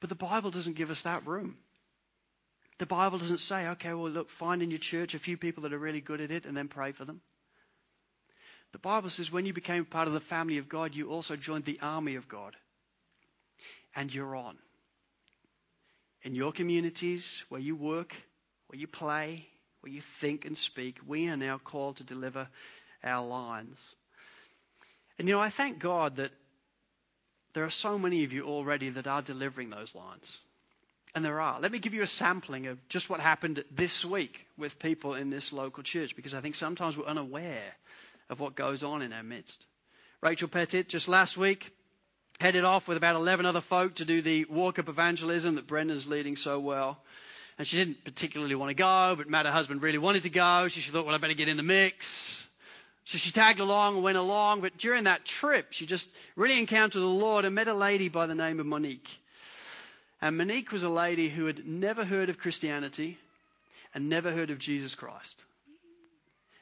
But 0.00 0.08
the 0.08 0.14
Bible 0.14 0.50
doesn't 0.50 0.76
give 0.76 0.90
us 0.90 1.02
that 1.02 1.26
room. 1.26 1.56
The 2.78 2.86
Bible 2.86 3.18
doesn't 3.18 3.38
say, 3.38 3.68
okay, 3.68 3.92
well, 3.92 4.10
look, 4.10 4.30
find 4.30 4.62
in 4.62 4.70
your 4.70 4.78
church 4.78 5.14
a 5.14 5.18
few 5.18 5.36
people 5.36 5.62
that 5.62 5.72
are 5.72 5.78
really 5.78 6.00
good 6.00 6.20
at 6.20 6.30
it 6.30 6.46
and 6.46 6.56
then 6.56 6.68
pray 6.68 6.92
for 6.92 7.04
them. 7.04 7.20
The 8.72 8.78
Bible 8.78 9.10
says 9.10 9.30
when 9.30 9.46
you 9.46 9.52
became 9.52 9.84
part 9.84 10.08
of 10.08 10.14
the 10.14 10.20
family 10.20 10.58
of 10.58 10.68
God, 10.68 10.94
you 10.94 11.10
also 11.10 11.36
joined 11.36 11.64
the 11.64 11.78
army 11.82 12.16
of 12.16 12.28
God. 12.28 12.56
And 13.94 14.12
you're 14.12 14.34
on. 14.34 14.56
In 16.22 16.34
your 16.34 16.52
communities, 16.52 17.42
where 17.48 17.60
you 17.60 17.76
work, 17.76 18.14
where 18.68 18.78
you 18.80 18.86
play, 18.86 19.46
where 19.82 19.92
you 19.92 20.00
think 20.20 20.44
and 20.44 20.56
speak, 20.56 20.98
we 21.06 21.28
are 21.28 21.36
now 21.36 21.58
called 21.58 21.98
to 21.98 22.04
deliver 22.04 22.48
our 23.04 23.26
lines. 23.26 23.78
And 25.18 25.28
you 25.28 25.34
know, 25.34 25.40
I 25.40 25.50
thank 25.50 25.78
God 25.78 26.16
that 26.16 26.32
there 27.54 27.64
are 27.64 27.70
so 27.70 27.98
many 27.98 28.24
of 28.24 28.32
you 28.32 28.44
already 28.44 28.90
that 28.90 29.06
are 29.06 29.22
delivering 29.22 29.70
those 29.70 29.94
lines. 29.94 30.38
And 31.14 31.24
there 31.24 31.40
are. 31.40 31.60
Let 31.60 31.72
me 31.72 31.78
give 31.78 31.92
you 31.92 32.02
a 32.02 32.06
sampling 32.06 32.68
of 32.68 32.88
just 32.88 33.10
what 33.10 33.20
happened 33.20 33.62
this 33.70 34.04
week 34.04 34.46
with 34.56 34.78
people 34.78 35.14
in 35.14 35.28
this 35.28 35.52
local 35.52 35.82
church 35.82 36.16
because 36.16 36.32
I 36.32 36.40
think 36.40 36.54
sometimes 36.54 36.96
we're 36.96 37.04
unaware 37.04 37.74
of 38.30 38.40
what 38.40 38.54
goes 38.54 38.82
on 38.82 39.02
in 39.02 39.12
our 39.12 39.22
midst. 39.22 39.66
Rachel 40.22 40.48
Pettit, 40.48 40.88
just 40.88 41.08
last 41.08 41.36
week, 41.36 41.70
headed 42.40 42.64
off 42.64 42.88
with 42.88 42.96
about 42.96 43.16
11 43.16 43.44
other 43.44 43.60
folk 43.60 43.96
to 43.96 44.06
do 44.06 44.22
the 44.22 44.46
walk 44.46 44.78
up 44.78 44.88
evangelism 44.88 45.56
that 45.56 45.66
Brendan's 45.66 46.06
leading 46.06 46.36
so 46.36 46.58
well. 46.60 46.98
And 47.58 47.68
she 47.68 47.76
didn't 47.76 48.04
particularly 48.04 48.54
want 48.54 48.70
to 48.70 48.74
go, 48.74 49.14
but 49.16 49.28
Matt, 49.28 49.44
her 49.44 49.52
husband, 49.52 49.82
really 49.82 49.98
wanted 49.98 50.22
to 50.22 50.30
go. 50.30 50.68
So 50.68 50.80
she 50.80 50.90
thought, 50.90 51.04
well, 51.04 51.14
I 51.14 51.18
better 51.18 51.34
get 51.34 51.48
in 51.48 51.58
the 51.58 51.62
mix. 51.62 52.42
So 53.04 53.18
she 53.18 53.32
tagged 53.32 53.60
along 53.60 53.94
and 53.94 54.04
went 54.04 54.18
along, 54.18 54.60
but 54.60 54.78
during 54.78 55.04
that 55.04 55.24
trip, 55.24 55.68
she 55.70 55.86
just 55.86 56.08
really 56.36 56.58
encountered 56.58 57.00
the 57.00 57.06
Lord 57.06 57.44
and 57.44 57.54
met 57.54 57.68
a 57.68 57.74
lady 57.74 58.08
by 58.08 58.26
the 58.26 58.34
name 58.34 58.60
of 58.60 58.66
Monique. 58.66 59.10
And 60.20 60.38
Monique 60.38 60.70
was 60.70 60.84
a 60.84 60.88
lady 60.88 61.28
who 61.28 61.46
had 61.46 61.66
never 61.66 62.04
heard 62.04 62.28
of 62.28 62.38
Christianity 62.38 63.18
and 63.92 64.08
never 64.08 64.30
heard 64.30 64.50
of 64.50 64.58
Jesus 64.58 64.94
Christ. 64.94 65.42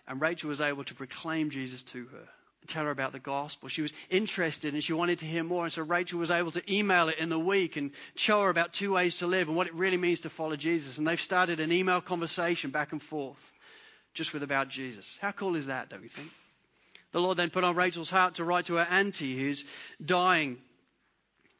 And 0.08 0.20
Rachel 0.20 0.48
was 0.48 0.62
able 0.62 0.84
to 0.84 0.94
proclaim 0.94 1.50
Jesus 1.50 1.82
to 1.82 2.06
her 2.06 2.28
tell 2.70 2.84
her 2.84 2.90
about 2.90 3.12
the 3.12 3.18
gospel. 3.18 3.68
She 3.68 3.82
was 3.82 3.92
interested 4.08 4.74
and 4.74 4.82
she 4.82 4.92
wanted 4.92 5.18
to 5.20 5.26
hear 5.26 5.42
more. 5.42 5.64
And 5.64 5.72
so 5.72 5.82
Rachel 5.82 6.18
was 6.18 6.30
able 6.30 6.52
to 6.52 6.72
email 6.72 7.08
it 7.08 7.18
in 7.18 7.28
the 7.28 7.38
week 7.38 7.76
and 7.76 7.90
show 8.14 8.42
her 8.42 8.48
about 8.48 8.72
two 8.72 8.92
ways 8.92 9.16
to 9.16 9.26
live 9.26 9.48
and 9.48 9.56
what 9.56 9.66
it 9.66 9.74
really 9.74 9.96
means 9.96 10.20
to 10.20 10.30
follow 10.30 10.56
Jesus. 10.56 10.98
And 10.98 11.06
they've 11.06 11.20
started 11.20 11.60
an 11.60 11.72
email 11.72 12.00
conversation 12.00 12.70
back 12.70 12.92
and 12.92 13.02
forth 13.02 13.38
just 14.14 14.32
with 14.32 14.42
about 14.42 14.68
Jesus. 14.68 15.16
How 15.20 15.32
cool 15.32 15.56
is 15.56 15.66
that, 15.66 15.88
don't 15.88 16.02
you 16.02 16.08
think? 16.08 16.30
The 17.12 17.20
Lord 17.20 17.36
then 17.36 17.50
put 17.50 17.64
on 17.64 17.74
Rachel's 17.74 18.10
heart 18.10 18.36
to 18.36 18.44
write 18.44 18.66
to 18.66 18.74
her 18.74 18.86
auntie 18.88 19.36
who's 19.36 19.64
dying. 20.04 20.58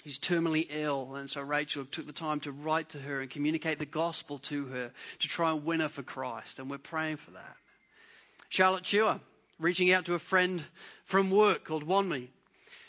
He's 0.05 0.19
terminally 0.19 0.67
ill, 0.71 1.15
and 1.17 1.29
so 1.29 1.41
Rachel 1.43 1.85
took 1.85 2.07
the 2.07 2.13
time 2.13 2.41
to 2.41 2.53
write 2.53 2.91
to 2.91 2.99
her 2.99 3.21
and 3.21 3.31
communicate 3.31 3.79
the 3.79 3.87
gospel 3.87 4.39
to 4.39 4.67
her 4.67 4.93
to 5.19 5.29
try 5.29 5.51
and 5.51 5.65
win 5.65 5.81
her 5.81 5.89
for 5.89 6.03
Christ, 6.03 6.59
and 6.59 6.71
we're 6.71 6.79
praying 6.79 7.19
for 7.19 7.33
that. 7.33 7.57
Charlotte 8.49 8.85
Chua, 8.85 9.21
reaching 9.59 9.93
out 9.93 10.07
to 10.07 10.15
a 10.15 10.19
friend 10.19 10.65
from 11.05 11.31
work 11.31 11.65
called 11.65 11.87
Wanmi. 11.87 12.29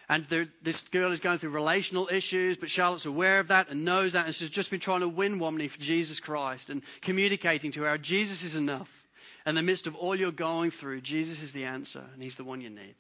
And 0.08 0.26
this 0.62 0.82
girl 0.92 1.14
is 1.14 1.22
going 1.22 1.40
through 1.40 1.52
relational 1.52 2.10
issues, 2.12 2.58
but 2.58 2.70
Charlotte's 2.70 3.06
aware 3.06 3.40
of 3.40 3.48
that 3.48 3.70
and 3.70 3.86
knows 3.86 4.14
that, 4.14 4.26
and 4.26 4.36
she's 4.36 4.50
just 4.50 4.70
been 4.70 4.82
trying 4.82 5.00
to 5.00 5.08
win 5.08 5.40
Wanmi 5.40 5.70
for 5.70 5.80
Jesus 5.80 6.20
Christ 6.20 6.70
and 6.70 6.82
communicating 7.02 7.72
to 7.74 7.84
her 7.84 7.98
Jesus 7.98 8.44
is 8.44 8.56
enough. 8.56 8.90
In 9.46 9.56
the 9.56 9.62
midst 9.62 9.88
of 9.88 9.96
all 9.96 10.16
you're 10.16 10.32
going 10.32 10.72
through, 10.72 11.02
Jesus 11.02 11.42
is 11.42 11.52
the 11.52 11.66
answer, 11.66 12.04
and 12.14 12.22
He's 12.22 12.36
the 12.36 12.44
one 12.44 12.62
you 12.62 12.70
need. 12.70 12.96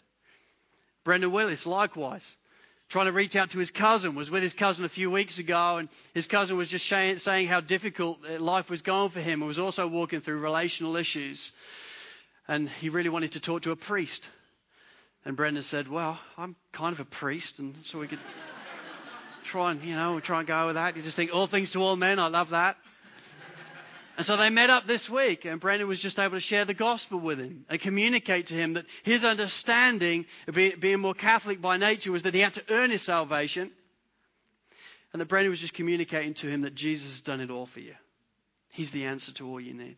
Brendan 1.03 1.31
Willis, 1.31 1.65
likewise, 1.65 2.29
trying 2.89 3.05
to 3.05 3.11
reach 3.11 3.35
out 3.35 3.51
to 3.51 3.59
his 3.59 3.71
cousin, 3.71 4.15
was 4.15 4.29
with 4.29 4.43
his 4.43 4.53
cousin 4.53 4.83
a 4.83 4.89
few 4.89 5.09
weeks 5.09 5.39
ago, 5.39 5.77
and 5.77 5.89
his 6.13 6.27
cousin 6.27 6.57
was 6.57 6.67
just 6.67 6.87
saying 6.87 7.47
how 7.47 7.61
difficult 7.61 8.19
uh, 8.29 8.37
life 8.39 8.69
was 8.69 8.81
going 8.81 9.09
for 9.09 9.21
him 9.21 9.41
and 9.41 9.47
was 9.47 9.59
also 9.59 9.87
walking 9.87 10.21
through 10.21 10.39
relational 10.39 10.97
issues. 10.97 11.51
And 12.47 12.67
he 12.67 12.89
really 12.89 13.09
wanted 13.09 13.31
to 13.33 13.39
talk 13.39 13.61
to 13.63 13.71
a 13.71 13.75
priest. 13.75 14.29
And 15.23 15.37
Brendan 15.37 15.63
said, 15.63 15.87
Well, 15.87 16.19
I'm 16.37 16.55
kind 16.73 16.93
of 16.93 16.99
a 16.99 17.05
priest, 17.05 17.59
and 17.59 17.75
so 17.85 17.97
we 17.97 18.07
could 18.07 18.19
try 19.45 19.71
and, 19.71 19.81
you 19.83 19.95
know, 19.95 20.19
try 20.19 20.39
and 20.39 20.47
go 20.47 20.67
with 20.67 20.75
that. 20.75 20.97
You 20.97 21.01
just 21.01 21.15
think, 21.15 21.33
all 21.33 21.47
things 21.47 21.71
to 21.71 21.81
all 21.81 21.95
men, 21.95 22.19
I 22.19 22.27
love 22.27 22.49
that. 22.49 22.75
And 24.17 24.25
so 24.25 24.37
they 24.37 24.49
met 24.49 24.69
up 24.69 24.85
this 24.85 25.09
week, 25.09 25.45
and 25.45 25.59
Brendan 25.59 25.87
was 25.87 25.99
just 25.99 26.19
able 26.19 26.35
to 26.35 26.41
share 26.41 26.65
the 26.65 26.73
gospel 26.73 27.19
with 27.19 27.39
him 27.39 27.65
and 27.69 27.79
communicate 27.79 28.47
to 28.47 28.53
him 28.53 28.73
that 28.73 28.85
his 29.03 29.23
understanding 29.23 30.25
being 30.53 30.99
more 30.99 31.13
Catholic 31.13 31.61
by 31.61 31.77
nature 31.77 32.11
was 32.11 32.23
that 32.23 32.33
he 32.33 32.41
had 32.41 32.53
to 32.55 32.63
earn 32.69 32.91
his 32.91 33.01
salvation, 33.01 33.71
and 35.13 35.21
that 35.21 35.27
Brendan 35.27 35.49
was 35.49 35.59
just 35.59 35.73
communicating 35.73 36.33
to 36.35 36.47
him 36.47 36.61
that 36.61 36.75
Jesus 36.75 37.09
has 37.09 37.21
done 37.21 37.41
it 37.41 37.49
all 37.49 37.65
for 37.65 37.79
you. 37.79 37.95
He's 38.69 38.91
the 38.91 39.05
answer 39.05 39.33
to 39.33 39.47
all 39.47 39.59
you 39.59 39.73
need. 39.73 39.97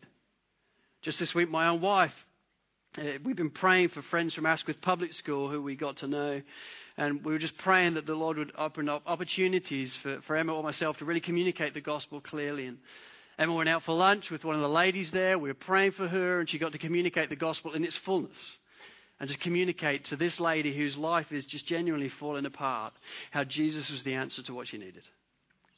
Just 1.02 1.20
this 1.20 1.34
week, 1.34 1.50
my 1.50 1.68
own 1.68 1.80
wife, 1.80 2.26
uh, 2.98 3.02
we've 3.24 3.36
been 3.36 3.50
praying 3.50 3.88
for 3.88 4.02
friends 4.02 4.34
from 4.34 4.46
Asquith 4.46 4.80
Public 4.80 5.12
School 5.12 5.48
who 5.48 5.60
we 5.60 5.74
got 5.74 5.98
to 5.98 6.06
know. 6.06 6.42
And 6.96 7.24
we 7.24 7.32
were 7.32 7.38
just 7.38 7.58
praying 7.58 7.94
that 7.94 8.06
the 8.06 8.14
Lord 8.14 8.38
would 8.38 8.52
open 8.56 8.88
up 8.88 9.02
opportunities 9.06 9.94
for, 9.96 10.20
for 10.20 10.36
Emma 10.36 10.54
or 10.54 10.62
myself 10.62 10.98
to 10.98 11.04
really 11.04 11.20
communicate 11.20 11.74
the 11.74 11.80
gospel 11.80 12.20
clearly. 12.20 12.66
And 12.66 12.78
Emma 13.38 13.52
went 13.52 13.68
out 13.68 13.82
for 13.82 13.94
lunch 13.94 14.30
with 14.30 14.44
one 14.44 14.54
of 14.54 14.60
the 14.60 14.68
ladies 14.68 15.10
there. 15.10 15.38
We 15.38 15.48
were 15.48 15.54
praying 15.54 15.92
for 15.92 16.06
her, 16.06 16.40
and 16.40 16.48
she 16.48 16.58
got 16.58 16.72
to 16.72 16.78
communicate 16.78 17.28
the 17.28 17.36
gospel 17.36 17.72
in 17.72 17.84
its 17.84 17.96
fullness. 17.96 18.56
And 19.18 19.30
to 19.30 19.38
communicate 19.38 20.04
to 20.06 20.16
this 20.16 20.40
lady 20.40 20.72
whose 20.72 20.96
life 20.96 21.32
is 21.32 21.46
just 21.46 21.66
genuinely 21.66 22.08
falling 22.08 22.46
apart 22.46 22.92
how 23.30 23.44
Jesus 23.44 23.90
was 23.90 24.02
the 24.02 24.14
answer 24.14 24.42
to 24.42 24.54
what 24.54 24.68
she 24.68 24.78
needed. 24.78 25.02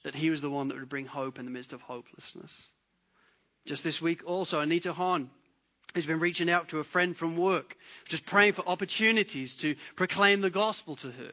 That 0.05 0.15
he 0.15 0.31
was 0.31 0.41
the 0.41 0.51
one 0.51 0.69
that 0.69 0.79
would 0.79 0.89
bring 0.89 1.07
hope 1.07 1.39
in 1.39 1.45
the 1.45 1.51
midst 1.51 1.73
of 1.73 1.83
hopelessness. 1.83 2.53
Just 3.67 3.85
this 3.85 4.01
week, 4.01 4.23
also, 4.27 4.61
Anita 4.61 4.93
Hahn 4.93 5.31
has 5.95 6.07
been 6.07 6.21
reaching 6.21 6.51
out 6.51 6.69
to 6.69 6.79
a 6.79 6.85
friend 6.85 7.17
from 7.17 7.37
work, 7.37 7.77
just 8.09 8.27
praying 8.27 8.53
for 8.53 8.67
opportunities 8.69 9.55
to 9.57 9.77
proclaim 9.97 10.41
the 10.41 10.51
gospel 10.51 10.97
to 10.97 11.11
her. 11.11 11.33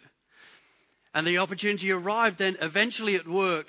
And 1.13 1.27
the 1.27 1.37
opportunity 1.39 1.91
arrived 1.91 2.39
then 2.39 2.57
eventually 2.59 3.15
at 3.15 3.27
work 3.27 3.67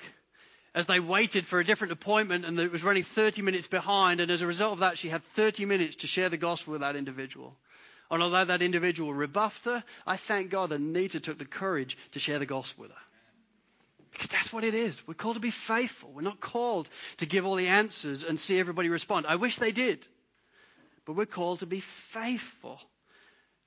as 0.75 0.85
they 0.85 0.99
waited 0.99 1.47
for 1.47 1.59
a 1.59 1.63
different 1.63 1.93
appointment 1.93 2.45
and 2.45 2.59
it 2.59 2.71
was 2.71 2.83
running 2.83 3.03
30 3.03 3.41
minutes 3.41 3.65
behind. 3.65 4.19
And 4.19 4.29
as 4.29 4.43
a 4.43 4.47
result 4.47 4.73
of 4.73 4.79
that, 4.79 4.99
she 4.99 5.09
had 5.09 5.23
30 5.35 5.65
minutes 5.65 5.95
to 5.97 6.07
share 6.07 6.29
the 6.29 6.37
gospel 6.37 6.73
with 6.73 6.81
that 6.81 6.95
individual. 6.95 7.55
And 8.11 8.21
although 8.21 8.45
that 8.45 8.61
individual 8.61 9.13
rebuffed 9.13 9.65
her, 9.65 9.83
I 10.05 10.17
thank 10.17 10.51
God 10.51 10.69
that 10.69 10.79
Anita 10.79 11.19
took 11.19 11.39
the 11.39 11.45
courage 11.45 11.97
to 12.11 12.19
share 12.19 12.37
the 12.37 12.45
gospel 12.45 12.83
with 12.83 12.91
her. 12.91 12.97
Because 14.11 14.27
that's 14.27 14.53
what 14.53 14.63
it 14.63 14.75
is. 14.75 15.05
We're 15.07 15.15
called 15.15 15.35
to 15.35 15.41
be 15.41 15.49
faithful. 15.49 16.11
We're 16.13 16.21
not 16.21 16.39
called 16.39 16.87
to 17.17 17.25
give 17.25 17.45
all 17.45 17.55
the 17.55 17.67
answers 17.67 18.23
and 18.23 18.39
see 18.39 18.59
everybody 18.59 18.89
respond. 18.89 19.25
I 19.27 19.37
wish 19.37 19.57
they 19.57 19.71
did 19.71 20.07
but 21.05 21.15
we're 21.15 21.25
called 21.25 21.59
to 21.59 21.65
be 21.65 21.79
faithful. 21.79 22.79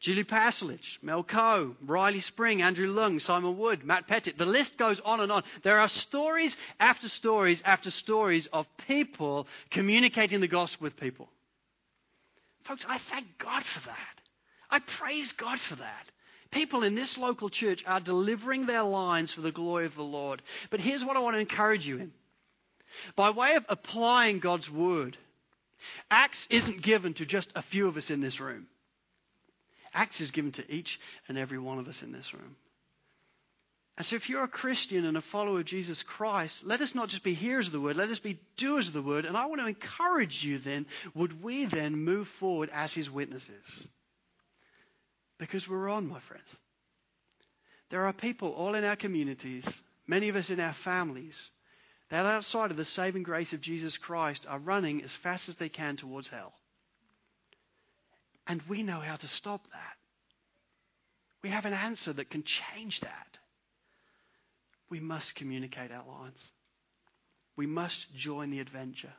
Julie 0.00 0.24
Paslich, 0.24 0.98
Mel 1.02 1.24
Coe, 1.24 1.74
Riley 1.84 2.20
Spring, 2.20 2.62
Andrew 2.62 2.92
Lung, 2.92 3.18
Simon 3.18 3.58
Wood, 3.58 3.84
Matt 3.84 4.06
Pettit. 4.06 4.38
The 4.38 4.46
list 4.46 4.76
goes 4.76 5.00
on 5.00 5.20
and 5.20 5.32
on. 5.32 5.42
There 5.62 5.80
are 5.80 5.88
stories 5.88 6.56
after 6.78 7.08
stories 7.08 7.62
after 7.64 7.90
stories 7.90 8.46
of 8.46 8.66
people 8.86 9.48
communicating 9.70 10.40
the 10.40 10.46
gospel 10.46 10.84
with 10.84 10.96
people. 10.96 11.28
Folks, 12.62 12.86
I 12.88 12.98
thank 12.98 13.26
God 13.38 13.64
for 13.64 13.86
that. 13.88 14.20
I 14.70 14.78
praise 14.78 15.32
God 15.32 15.58
for 15.58 15.76
that. 15.76 16.10
People 16.50 16.84
in 16.84 16.94
this 16.94 17.18
local 17.18 17.50
church 17.50 17.82
are 17.84 18.00
delivering 18.00 18.66
their 18.66 18.84
lines 18.84 19.32
for 19.32 19.40
the 19.40 19.52
glory 19.52 19.86
of 19.86 19.96
the 19.96 20.04
Lord. 20.04 20.42
But 20.70 20.80
here's 20.80 21.04
what 21.04 21.16
I 21.16 21.20
want 21.20 21.34
to 21.34 21.40
encourage 21.40 21.86
you 21.86 21.98
in. 21.98 22.12
By 23.16 23.30
way 23.30 23.54
of 23.54 23.66
applying 23.68 24.38
God's 24.38 24.70
word, 24.70 25.16
Acts 26.10 26.46
isn't 26.50 26.82
given 26.82 27.14
to 27.14 27.26
just 27.26 27.50
a 27.54 27.62
few 27.62 27.88
of 27.88 27.96
us 27.96 28.10
in 28.10 28.20
this 28.20 28.40
room. 28.40 28.66
Acts 29.94 30.20
is 30.20 30.30
given 30.30 30.52
to 30.52 30.72
each 30.72 31.00
and 31.28 31.38
every 31.38 31.58
one 31.58 31.78
of 31.78 31.88
us 31.88 32.02
in 32.02 32.12
this 32.12 32.34
room. 32.34 32.56
And 33.96 34.06
so, 34.06 34.14
if 34.14 34.28
you're 34.28 34.44
a 34.44 34.48
Christian 34.48 35.04
and 35.04 35.16
a 35.16 35.20
follower 35.20 35.58
of 35.58 35.64
Jesus 35.64 36.04
Christ, 36.04 36.64
let 36.64 36.80
us 36.80 36.94
not 36.94 37.08
just 37.08 37.24
be 37.24 37.34
hearers 37.34 37.66
of 37.66 37.72
the 37.72 37.80
word, 37.80 37.96
let 37.96 38.10
us 38.10 38.20
be 38.20 38.38
doers 38.56 38.86
of 38.86 38.94
the 38.94 39.02
word. 39.02 39.24
And 39.24 39.36
I 39.36 39.46
want 39.46 39.60
to 39.60 39.66
encourage 39.66 40.44
you 40.44 40.58
then, 40.58 40.86
would 41.14 41.42
we 41.42 41.64
then 41.64 41.96
move 41.96 42.28
forward 42.28 42.70
as 42.72 42.92
his 42.92 43.10
witnesses? 43.10 43.66
Because 45.38 45.68
we're 45.68 45.88
on, 45.88 46.06
my 46.06 46.20
friends. 46.20 46.48
There 47.90 48.06
are 48.06 48.12
people 48.12 48.50
all 48.50 48.76
in 48.76 48.84
our 48.84 48.96
communities, 48.96 49.64
many 50.06 50.28
of 50.28 50.36
us 50.36 50.50
in 50.50 50.60
our 50.60 50.72
families, 50.72 51.50
that 52.10 52.24
outside 52.24 52.70
of 52.70 52.76
the 52.76 52.84
saving 52.84 53.24
grace 53.24 53.52
of 53.52 53.60
Jesus 53.60 53.96
Christ 53.96 54.46
are 54.48 54.60
running 54.60 55.02
as 55.02 55.12
fast 55.12 55.48
as 55.48 55.56
they 55.56 55.68
can 55.68 55.96
towards 55.96 56.28
hell. 56.28 56.52
And 58.48 58.62
we 58.62 58.82
know 58.82 59.00
how 59.00 59.16
to 59.16 59.28
stop 59.28 59.62
that. 59.72 59.96
We 61.42 61.50
have 61.50 61.66
an 61.66 61.74
answer 61.74 62.12
that 62.14 62.30
can 62.30 62.42
change 62.42 63.00
that. 63.00 63.38
We 64.90 65.00
must 65.00 65.34
communicate 65.34 65.92
our 65.92 66.04
lines. 66.06 66.42
We 67.56 67.66
must 67.66 68.12
join 68.14 68.50
the 68.50 68.60
adventure. 68.60 69.12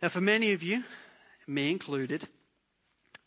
Now, 0.00 0.08
for 0.08 0.20
many 0.20 0.52
of 0.52 0.62
you, 0.62 0.84
me 1.46 1.70
included, 1.70 2.26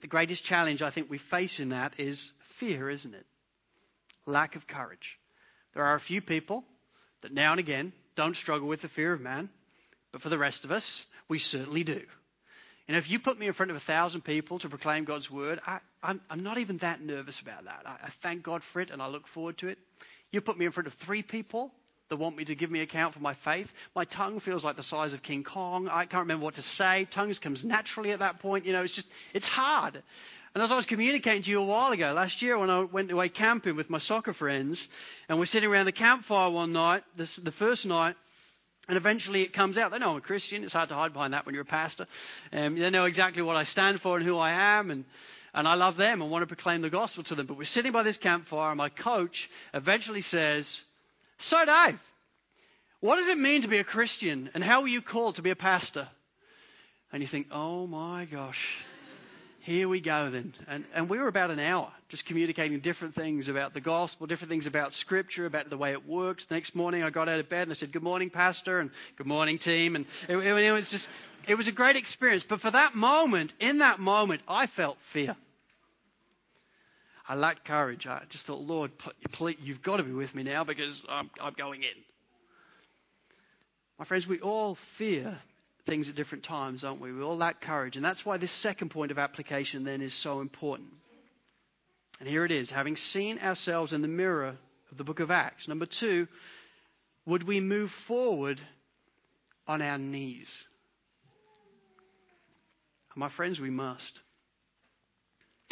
the 0.02 0.08
greatest 0.08 0.44
challenge 0.44 0.82
I 0.82 0.92
think 0.92 1.10
we 1.10 1.18
face 1.18 1.60
in 1.60 1.70
that 1.70 2.00
is 2.00 2.32
fear, 2.56 2.90
isn't 2.90 3.14
it? 3.14 3.26
Lack 4.26 4.56
of 4.56 4.68
courage. 4.68 5.18
There 5.74 5.84
are 5.84 5.96
a 5.96 6.00
few 6.00 6.22
people 6.22 6.64
that 7.22 7.34
now 7.34 7.52
and 7.52 7.60
again 7.60 7.94
don't 8.16 8.36
struggle 8.36 8.68
with 8.68 8.82
the 8.82 8.88
fear 8.88 9.14
of 9.14 9.22
man, 9.22 9.50
but 10.12 10.22
for 10.22 10.30
the 10.30 10.38
rest 10.38 10.64
of 10.64 10.72
us, 10.72 11.04
we 11.28 11.40
certainly 11.40 11.84
do. 11.84 12.02
And 12.88 12.96
if 12.96 13.10
you 13.10 13.20
put 13.20 13.38
me 13.38 13.48
in 13.48 13.54
front 13.54 13.70
of 13.70 13.76
a 13.76 13.82
thousand 13.82 14.22
people 14.22 14.60
to 14.60 14.70
proclaim 14.70 15.04
God's 15.04 15.30
word, 15.30 15.60
I, 15.66 15.80
am 16.04 16.22
not 16.38 16.58
even 16.58 16.78
that 16.78 17.02
nervous 17.02 17.40
about 17.40 17.66
that. 17.66 17.82
I, 17.86 18.06
I 18.06 18.10
thank 18.22 18.44
God 18.44 18.64
for 18.64 18.80
it 18.80 18.92
and 18.92 19.02
I 19.02 19.08
look 19.08 19.28
forward 19.28 19.58
to 19.60 19.68
it. 19.68 19.78
You 20.32 20.42
put 20.42 20.58
me 20.58 20.66
in 20.66 20.72
front 20.72 20.88
of 20.88 20.94
three 20.94 21.22
people 21.22 21.72
that 22.10 22.16
want 22.16 22.38
me 22.38 22.46
to 22.46 22.56
give 22.56 22.72
me 22.72 22.80
account 22.80 23.14
for 23.14 23.20
my 23.20 23.34
faith. 23.34 23.72
My 23.94 24.06
tongue 24.06 24.40
feels 24.40 24.64
like 24.64 24.78
the 24.78 24.84
size 24.84 25.12
of 25.12 25.22
King 25.22 25.44
Kong. 25.44 25.90
I 25.90 26.06
can't 26.06 26.22
remember 26.22 26.46
what 26.46 26.56
to 26.56 26.62
say. 26.62 27.06
Tongues 27.12 27.40
comes 27.40 27.66
naturally 27.66 28.12
at 28.12 28.20
that 28.20 28.40
point. 28.40 28.66
You 28.66 28.72
know, 28.72 28.84
it's 28.84 28.94
just, 28.94 29.08
it's 29.34 29.48
hard. 29.48 30.02
And 30.56 30.64
as 30.64 30.72
I 30.72 30.76
was 30.78 30.86
communicating 30.86 31.44
to 31.44 31.52
you 31.52 31.62
a 31.62 31.66
while 31.66 31.92
ago, 31.92 32.14
last 32.14 32.42
year 32.42 32.58
when 32.58 32.70
I 32.70 32.80
went 32.80 33.12
away 33.12 33.30
camping 33.30 33.76
with 33.76 33.90
my 33.90 33.98
soccer 33.98 34.34
friends, 34.34 34.88
and 35.28 35.38
we're 35.38 35.46
sitting 35.46 35.70
around 35.70 35.86
the 35.86 35.92
campfire 35.92 36.50
one 36.50 36.72
night, 36.72 37.04
this, 37.18 37.36
the 37.36 37.52
first 37.52 37.86
night, 37.86 38.16
and 38.88 38.98
eventually 38.98 39.42
it 39.42 39.54
comes 39.54 39.78
out. 39.78 39.92
They 39.92 40.00
know 40.00 40.12
I'm 40.12 40.18
a 40.18 40.22
Christian. 40.22 40.64
It's 40.64 40.74
hard 40.74 40.90
to 40.90 40.96
hide 40.96 41.14
behind 41.14 41.34
that 41.34 41.46
when 41.46 41.56
you're 41.56 41.64
a 41.64 41.66
pastor. 41.66 42.08
Um, 42.54 42.76
they 42.76 42.90
know 42.90 43.06
exactly 43.06 43.42
what 43.42 43.56
I 43.56 43.64
stand 43.64 44.02
for 44.02 44.18
and 44.18 44.26
who 44.26 44.38
I 44.38 44.52
am, 44.52 44.92
and, 44.92 45.06
and 45.54 45.68
I 45.68 45.76
love 45.76 45.98
them 45.98 46.22
and 46.22 46.32
want 46.32 46.44
to 46.44 46.48
proclaim 46.48 46.82
the 46.82 46.90
gospel 46.90 47.24
to 47.26 47.36
them. 47.36 47.46
But 47.46 47.58
we're 47.58 47.66
sitting 47.66 47.92
by 47.92 48.04
this 48.04 48.18
campfire, 48.18 48.70
and 48.70 48.78
my 48.78 48.90
coach 48.90 49.50
eventually 49.74 50.22
says, 50.22 50.82
So, 51.38 51.64
Dave, 51.66 52.00
what 53.00 53.18
does 53.18 53.28
it 53.28 53.38
mean 53.38 53.62
to 53.62 53.68
be 53.68 53.78
a 53.78 53.84
Christian, 53.84 54.50
and 54.54 54.64
how 54.64 54.82
are 54.82 54.88
you 54.88 55.02
called 55.02 55.36
to 55.36 55.42
be 55.42 55.52
a 55.52 55.56
pastor? 55.56 56.08
And 57.12 57.22
you 57.22 57.28
think, 57.28 57.48
oh 57.52 57.88
my 57.88 58.26
gosh. 58.26 58.78
Here 59.68 59.90
we 59.90 60.00
go 60.00 60.30
then. 60.30 60.54
And, 60.70 60.86
and 60.94 61.10
we 61.10 61.18
were 61.20 61.28
about 61.28 61.52
an 61.52 61.60
hour 61.60 61.92
just 62.08 62.26
communicating 62.26 62.80
different 62.80 63.16
things 63.16 63.50
about 63.50 63.74
the 63.74 63.82
gospel, 63.82 64.26
different 64.26 64.50
things 64.50 64.66
about 64.66 64.94
scripture, 64.94 65.46
about 65.46 65.70
the 65.70 65.76
way 65.76 65.92
it 65.92 66.08
works. 66.08 66.46
The 66.46 66.56
next 66.56 66.74
morning 66.74 67.04
I 67.04 67.10
got 67.10 67.28
out 67.28 67.42
of 67.42 67.50
bed 67.50 67.64
and 67.64 67.72
I 67.72 67.74
said, 67.74 67.92
Good 67.92 68.02
morning, 68.02 68.30
Pastor, 68.30 68.80
and 68.80 68.92
good 69.18 69.28
morning, 69.28 69.58
team. 69.58 69.98
And 69.98 70.06
it, 70.30 70.38
it, 70.38 70.56
it 70.56 70.72
was 70.72 70.90
just, 70.90 71.10
it 71.50 71.56
was 71.56 71.68
a 71.68 71.74
great 71.74 71.98
experience. 71.98 72.46
But 72.48 72.62
for 72.62 72.72
that 72.72 72.96
moment, 72.96 73.54
in 73.60 73.80
that 73.80 74.00
moment, 74.00 74.42
I 74.48 74.68
felt 74.68 75.00
fear. 75.02 75.36
I 77.28 77.36
lacked 77.36 77.66
courage. 77.66 78.08
I 78.08 78.22
just 78.30 78.46
thought, 78.46 78.62
Lord, 78.62 78.92
please, 79.34 79.58
you've 79.62 79.82
got 79.82 79.98
to 79.98 80.04
be 80.04 80.14
with 80.14 80.34
me 80.34 80.44
now 80.44 80.64
because 80.64 81.02
I'm, 81.10 81.30
I'm 81.42 81.52
going 81.52 81.84
in. 81.84 81.90
My 84.00 84.06
friends, 84.06 84.26
we 84.26 84.40
all 84.40 84.76
fear 84.98 85.38
things 85.88 86.10
at 86.10 86.16
different 86.16 86.44
times, 86.44 86.84
aren't 86.84 87.02
we? 87.02 87.12
We 87.12 87.24
all 87.24 87.38
lack 87.38 87.62
courage. 87.62 87.96
And 87.96 88.06
that's 88.06 88.26
why 88.26 88.38
this 88.38 88.52
second 88.52 88.90
point 88.90 89.12
of 89.12 89.18
application 89.18 89.84
then 89.84 90.02
is 90.02 90.14
so 90.14 90.42
important. 90.42 90.90
And 92.20 92.28
here 92.28 92.46
it 92.46 92.52
is 92.52 92.70
having 92.70 92.98
seen 92.98 93.40
ourselves 93.40 93.94
in 93.94 94.02
the 94.02 94.08
mirror 94.08 94.56
of 94.92 94.98
the 94.98 95.04
book 95.04 95.20
of 95.20 95.32
Acts. 95.32 95.68
Number 95.68 95.86
two, 95.86 96.28
would 97.26 97.44
we 97.44 97.60
move 97.60 97.92
forward 97.92 98.60
on 99.68 99.82
our 99.82 99.98
knees? 99.98 100.66
And 103.14 103.22
my 103.22 103.30
friends, 103.30 103.60
we 103.60 103.70
must. 103.70 104.20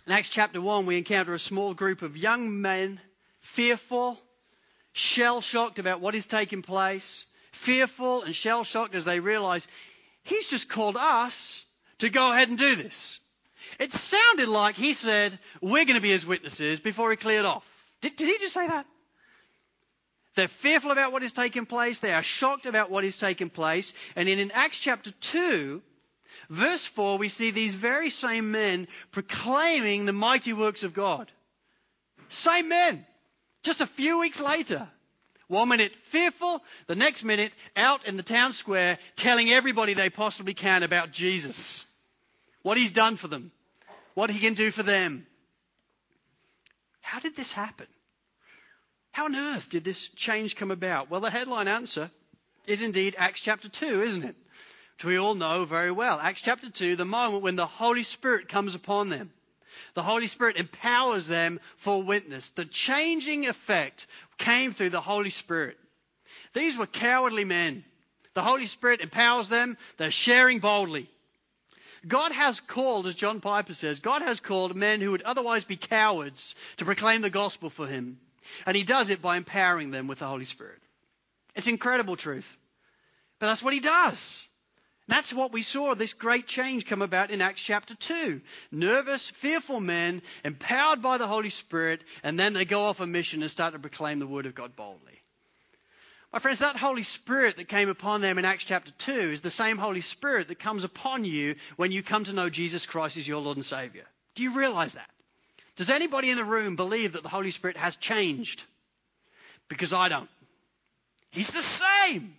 In 0.08 0.14
Acts 0.14 0.30
chapter 0.30 0.62
1, 0.62 0.86
we 0.86 0.98
encounter 0.98 1.34
a 1.34 1.40
small 1.40 1.74
group 1.74 2.02
of 2.02 2.16
young 2.16 2.62
men, 2.62 3.00
fearful, 3.40 4.20
shell 4.94 5.42
shocked 5.42 5.80
about 5.80 6.00
what 6.00 6.16
is 6.16 6.26
taking 6.26 6.62
place, 6.62 7.26
fearful 7.52 8.24
and 8.24 8.36
shell 8.36 8.64
shocked 8.64 8.96
as 8.96 9.06
they 9.06 9.20
realize 9.20 9.68
He's 10.26 10.48
just 10.48 10.68
called 10.68 10.98
us 10.98 11.64
to 12.00 12.10
go 12.10 12.32
ahead 12.32 12.50
and 12.50 12.58
do 12.58 12.76
this. 12.76 13.20
It 13.80 13.94
sounded 13.94 14.50
like 14.50 14.76
he 14.76 14.96
said, 14.96 15.38
We're 15.62 15.86
going 15.86 15.96
to 15.96 16.02
be 16.02 16.10
his 16.10 16.26
witnesses 16.26 16.80
before 16.80 17.12
he 17.12 17.16
cleared 17.16 17.46
off. 17.46 17.64
Did, 18.02 18.16
did 18.16 18.28
he 18.28 18.38
just 18.40 18.54
say 18.54 18.68
that? 18.68 18.88
They're 20.36 20.48
fearful 20.48 20.92
about 20.92 21.12
what 21.12 21.22
is 21.22 21.32
taking 21.32 21.68
place. 21.68 22.00
They 22.00 22.12
are 22.12 22.24
shocked 22.24 22.66
about 22.66 22.90
what 22.90 23.06
is 23.06 23.18
taking 23.18 23.52
place. 23.52 23.94
And 24.16 24.28
in, 24.28 24.40
in 24.40 24.52
Acts 24.52 24.80
chapter 24.80 25.12
2, 25.12 25.82
verse 26.50 26.86
4, 26.86 27.20
we 27.20 27.30
see 27.30 27.52
these 27.52 27.76
very 27.76 28.10
same 28.10 28.52
men 28.52 28.88
proclaiming 29.12 30.06
the 30.06 30.12
mighty 30.12 30.54
works 30.54 30.82
of 30.82 30.94
God. 30.94 31.32
Same 32.30 32.68
men. 32.68 33.06
Just 33.62 33.80
a 33.80 33.88
few 33.88 34.20
weeks 34.20 34.42
later. 34.42 34.90
One 35.48 35.70
minute 35.70 35.94
fearful, 36.06 36.64
the 36.88 36.96
next 36.96 37.24
minute 37.24 37.54
out 37.76 38.06
in 38.08 38.18
the 38.18 38.24
town 38.24 38.54
square 38.54 38.98
telling 39.16 39.52
everybody 39.52 39.94
they 39.94 40.10
possibly 40.10 40.54
can 40.54 40.84
about 40.84 41.12
Jesus. 41.12 41.86
What 42.64 42.78
he's 42.78 42.92
done 42.92 43.16
for 43.16 43.28
them. 43.28 43.52
What 44.16 44.32
he 44.32 44.40
can 44.40 44.56
do 44.56 44.72
for 44.72 44.82
them. 44.82 45.28
How 47.02 47.20
did 47.20 47.36
this 47.36 47.52
happen? 47.52 47.88
How 49.12 49.26
on 49.26 49.36
earth 49.36 49.70
did 49.70 49.84
this 49.84 50.08
change 50.10 50.56
come 50.56 50.72
about? 50.72 51.10
Well, 51.10 51.22
the 51.22 51.30
headline 51.30 51.68
answer 51.68 52.10
is 52.66 52.82
indeed 52.82 53.16
Acts 53.18 53.42
chapter 53.42 53.70
2, 53.70 54.02
isn't 54.02 54.24
it? 54.24 54.36
Which 54.98 55.06
we 55.06 55.18
all 55.18 55.36
know 55.36 55.66
very 55.66 55.92
well. 55.92 56.20
Acts 56.20 56.42
chapter 56.42 56.70
2, 56.70 56.96
the 56.96 57.06
moment 57.06 57.44
when 57.44 57.56
the 57.56 57.68
Holy 57.68 58.04
Spirit 58.04 58.50
comes 58.50 58.74
upon 58.74 59.10
them. 59.10 59.32
The 59.94 60.04
Holy 60.04 60.28
Spirit 60.28 60.58
empowers 60.58 61.28
them 61.28 61.60
for 61.78 62.02
witness. 62.02 62.50
The 62.52 62.66
changing 62.66 63.48
effect 63.48 64.08
came 64.38 64.74
through 64.74 64.92
the 64.92 65.02
Holy 65.02 65.30
Spirit. 65.30 65.78
These 66.54 66.78
were 66.78 66.88
cowardly 66.88 67.46
men. 67.46 67.84
The 68.34 68.44
Holy 68.44 68.68
Spirit 68.68 69.02
empowers 69.02 69.50
them. 69.50 69.78
They're 69.98 70.12
sharing 70.12 70.60
boldly. 70.60 71.10
God 72.08 72.32
has 72.34 72.60
called, 72.60 73.08
as 73.08 73.16
John 73.16 73.42
Piper 73.42 73.74
says, 73.74 74.00
God 74.00 74.22
has 74.22 74.40
called 74.40 74.76
men 74.76 75.02
who 75.02 75.12
would 75.12 75.24
otherwise 75.24 75.64
be 75.64 75.78
cowards 75.78 76.54
to 76.78 76.86
proclaim 76.86 77.22
the 77.22 77.30
gospel 77.30 77.70
for 77.70 77.88
him. 77.88 78.20
And 78.66 78.78
he 78.78 78.84
does 78.84 79.10
it 79.10 79.22
by 79.22 79.38
empowering 79.38 79.90
them 79.90 80.08
with 80.08 80.20
the 80.20 80.28
Holy 80.28 80.46
Spirit. 80.46 80.80
It's 81.56 81.68
incredible 81.68 82.16
truth. 82.16 82.48
But 83.40 83.48
that's 83.48 83.64
what 83.64 83.74
he 83.74 83.80
does. 83.80 84.46
That's 85.08 85.32
what 85.32 85.52
we 85.52 85.62
saw 85.62 85.94
this 85.94 86.14
great 86.14 86.48
change 86.48 86.88
come 86.88 87.04
about 87.04 87.30
in 87.30 87.42
Acts 87.42 87.62
chapter 87.62 87.94
2. 87.94 88.42
Nervous, 88.72 89.30
fearful 89.30 89.80
men, 89.80 90.24
empowered 90.44 91.02
by 91.02 91.20
the 91.20 91.28
Holy 91.28 91.52
Spirit, 91.52 92.04
and 92.24 92.40
then 92.40 92.54
they 92.54 92.66
go 92.66 92.86
off 92.86 93.00
a 93.00 93.06
mission 93.06 93.44
and 93.44 93.52
start 93.52 93.74
to 93.74 93.80
proclaim 93.80 94.18
the 94.18 94.26
word 94.26 94.48
of 94.48 94.56
God 94.56 94.76
boldly. 94.76 95.22
My 96.34 96.40
friends, 96.40 96.60
that 96.60 96.76
Holy 96.76 97.04
Spirit 97.04 97.58
that 97.58 97.68
came 97.68 97.88
upon 97.88 98.22
them 98.22 98.40
in 98.40 98.46
Acts 98.46 98.66
chapter 98.66 98.92
2 98.98 99.12
is 99.12 99.42
the 99.42 99.52
same 99.52 99.78
Holy 99.78 100.02
Spirit 100.02 100.48
that 100.48 100.60
comes 100.60 100.84
upon 100.84 101.24
you 101.24 101.56
when 101.78 101.92
you 101.92 102.02
come 102.02 102.24
to 102.24 102.34
know 102.34 102.50
Jesus 102.50 102.86
Christ 102.86 103.16
as 103.16 103.28
your 103.28 103.40
Lord 103.40 103.58
and 103.58 103.66
Savior. 103.66 104.06
Do 104.34 104.44
you 104.44 104.52
realize 104.52 104.94
that? 104.94 105.10
Does 105.76 105.90
anybody 105.90 106.32
in 106.32 106.38
the 106.38 106.44
room 106.44 106.76
believe 106.76 107.14
that 107.14 107.24
the 107.24 107.30
Holy 107.30 107.52
Spirit 107.52 107.78
has 107.78 107.96
changed? 107.96 108.64
Because 109.70 109.94
I 109.94 110.10
don't. 110.10 110.30
He's 111.30 111.52
the 111.52 111.62
same. 111.62 112.36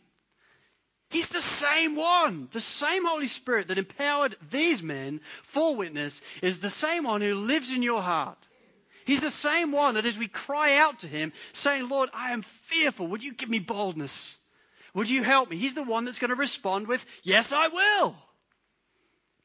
He's 1.08 1.28
the 1.28 1.42
same 1.42 1.94
one. 1.94 2.48
The 2.52 2.60
same 2.60 3.04
Holy 3.04 3.28
Spirit 3.28 3.68
that 3.68 3.78
empowered 3.78 4.36
these 4.50 4.82
men 4.82 5.20
for 5.44 5.76
witness 5.76 6.20
is 6.42 6.58
the 6.58 6.70
same 6.70 7.04
one 7.04 7.20
who 7.20 7.34
lives 7.34 7.70
in 7.70 7.82
your 7.82 8.02
heart. 8.02 8.38
He's 9.04 9.20
the 9.20 9.30
same 9.30 9.70
one 9.70 9.94
that 9.94 10.04
as 10.04 10.18
we 10.18 10.26
cry 10.26 10.78
out 10.78 11.00
to 11.00 11.06
him, 11.06 11.32
saying, 11.52 11.88
Lord, 11.88 12.10
I 12.12 12.32
am 12.32 12.42
fearful. 12.42 13.06
Would 13.08 13.22
you 13.22 13.34
give 13.34 13.48
me 13.48 13.60
boldness? 13.60 14.36
Would 14.94 15.08
you 15.08 15.22
help 15.22 15.48
me? 15.48 15.56
He's 15.56 15.74
the 15.74 15.84
one 15.84 16.04
that's 16.04 16.18
going 16.18 16.30
to 16.30 16.34
respond 16.34 16.88
with, 16.88 17.04
Yes, 17.22 17.52
I 17.52 17.68
will. 17.68 18.16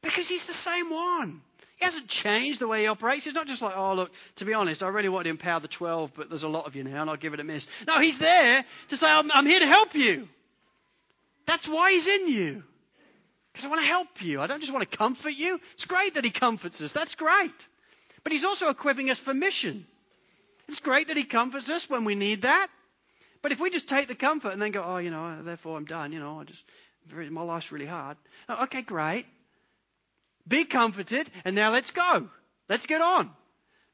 Because 0.02 0.28
he's 0.28 0.44
the 0.46 0.52
same 0.52 0.90
one. 0.90 1.42
He 1.76 1.84
hasn't 1.84 2.08
changed 2.08 2.60
the 2.60 2.66
way 2.66 2.80
he 2.80 2.86
operates. 2.88 3.24
He's 3.24 3.34
not 3.34 3.46
just 3.46 3.62
like, 3.62 3.76
oh, 3.76 3.94
look, 3.94 4.10
to 4.36 4.44
be 4.44 4.54
honest, 4.54 4.82
I 4.82 4.88
really 4.88 5.08
want 5.08 5.24
to 5.24 5.30
empower 5.30 5.60
the 5.60 5.68
12, 5.68 6.12
but 6.16 6.28
there's 6.28 6.42
a 6.42 6.48
lot 6.48 6.66
of 6.66 6.74
you 6.74 6.82
now, 6.82 7.02
and 7.02 7.10
I'll 7.10 7.16
give 7.16 7.34
it 7.34 7.40
a 7.40 7.44
miss. 7.44 7.68
No, 7.86 8.00
he's 8.00 8.18
there 8.18 8.64
to 8.88 8.96
say, 8.96 9.06
I'm, 9.06 9.30
I'm 9.30 9.46
here 9.46 9.60
to 9.60 9.66
help 9.66 9.94
you. 9.94 10.28
That's 11.46 11.68
why 11.68 11.92
he's 11.92 12.06
in 12.06 12.28
you. 12.28 12.62
Because 13.52 13.66
I 13.66 13.68
want 13.68 13.82
to 13.82 13.86
help 13.86 14.22
you. 14.22 14.40
I 14.40 14.46
don't 14.46 14.60
just 14.60 14.72
want 14.72 14.88
to 14.90 14.96
comfort 14.96 15.34
you. 15.34 15.60
It's 15.74 15.84
great 15.84 16.14
that 16.14 16.24
he 16.24 16.30
comforts 16.30 16.80
us. 16.80 16.92
That's 16.92 17.14
great. 17.14 17.68
But 18.24 18.32
he's 18.32 18.44
also 18.44 18.68
equipping 18.68 19.10
us 19.10 19.18
for 19.18 19.34
mission. 19.34 19.86
It's 20.68 20.80
great 20.80 21.08
that 21.08 21.16
he 21.16 21.24
comforts 21.24 21.68
us 21.68 21.90
when 21.90 22.04
we 22.04 22.14
need 22.14 22.42
that. 22.42 22.68
But 23.42 23.52
if 23.52 23.60
we 23.60 23.70
just 23.70 23.88
take 23.88 24.08
the 24.08 24.14
comfort 24.14 24.52
and 24.52 24.62
then 24.62 24.70
go, 24.70 24.82
oh, 24.82 24.98
you 24.98 25.10
know, 25.10 25.42
therefore 25.42 25.76
I'm 25.76 25.84
done, 25.84 26.12
you 26.12 26.20
know, 26.20 26.40
I 26.40 26.44
just, 26.44 26.62
my 27.30 27.42
life's 27.42 27.72
really 27.72 27.86
hard. 27.86 28.16
Oh, 28.48 28.64
okay, 28.64 28.82
great. 28.82 29.26
Be 30.46 30.64
comforted, 30.64 31.28
and 31.44 31.54
now 31.56 31.70
let's 31.72 31.90
go. 31.90 32.28
Let's 32.68 32.86
get 32.86 33.00
on. 33.00 33.30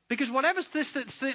Because 0.09 0.31
whatever, 0.31 0.61
this, 0.73 0.95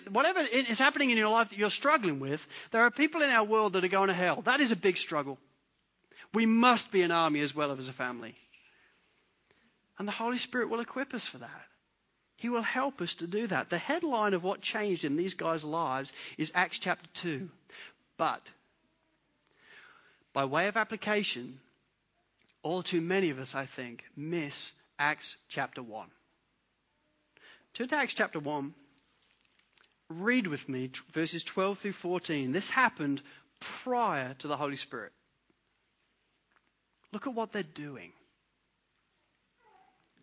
whatever 0.10 0.42
is 0.42 0.80
happening 0.80 1.10
in 1.10 1.18
your 1.18 1.30
life 1.30 1.50
that 1.50 1.58
you're 1.60 1.70
struggling 1.70 2.20
with, 2.20 2.46
there 2.72 2.82
are 2.82 2.92
people 2.92 3.22
in 3.22 3.30
our 3.30 3.44
world 3.44 3.74
that 3.74 3.84
are 3.84 3.90
going 3.90 4.08
to 4.08 4.14
hell. 4.14 4.42
That 4.44 4.62
is 4.62 4.72
a 4.72 4.76
big 4.76 4.98
struggle. 4.98 5.38
We 6.34 6.46
must 6.46 6.92
be 6.92 7.04
an 7.04 7.12
army 7.12 7.42
as 7.42 7.54
well 7.54 7.72
as 7.72 7.88
a 7.88 7.94
family. 7.94 8.36
And 10.00 10.08
the 10.08 10.12
Holy 10.12 10.40
Spirit 10.40 10.70
will 10.70 10.80
equip 10.80 11.14
us 11.14 11.26
for 11.26 11.38
that. 11.38 11.66
He 12.36 12.50
will 12.50 12.64
help 12.64 13.02
us 13.02 13.14
to 13.16 13.28
do 13.28 13.48
that. 13.48 13.70
The 13.70 13.78
headline 13.78 14.34
of 14.34 14.44
what 14.44 14.62
changed 14.62 15.06
in 15.06 15.16
these 15.16 15.36
guys' 15.36 15.64
lives 15.64 16.12
is 16.38 16.52
Acts 16.56 16.80
chapter 16.80 17.08
2. 17.14 17.50
But, 18.18 18.42
by 20.34 20.46
way 20.46 20.68
of 20.68 20.76
application, 20.76 21.60
all 22.64 22.82
too 22.82 23.02
many 23.02 23.30
of 23.30 23.40
us, 23.40 23.54
I 23.54 23.66
think, 23.66 24.04
miss 24.16 24.72
Acts 24.98 25.36
chapter 25.48 25.84
1. 25.84 26.08
Turn 27.76 27.88
to 27.88 27.96
Acts 27.96 28.14
chapter 28.14 28.40
1. 28.40 28.74
Read 30.10 30.48
with 30.48 30.68
me 30.68 30.92
verses 31.14 31.44
12 31.44 31.80
through 31.80 31.94
14. 31.94 32.52
This 32.52 32.70
happened 32.70 33.22
prior 33.60 34.34
to 34.40 34.48
the 34.48 34.58
Holy 34.58 34.78
Spirit. 34.78 35.12
Look 37.14 37.28
at 37.28 37.36
what 37.36 37.54
they're 37.54 37.62
doing. 37.64 38.12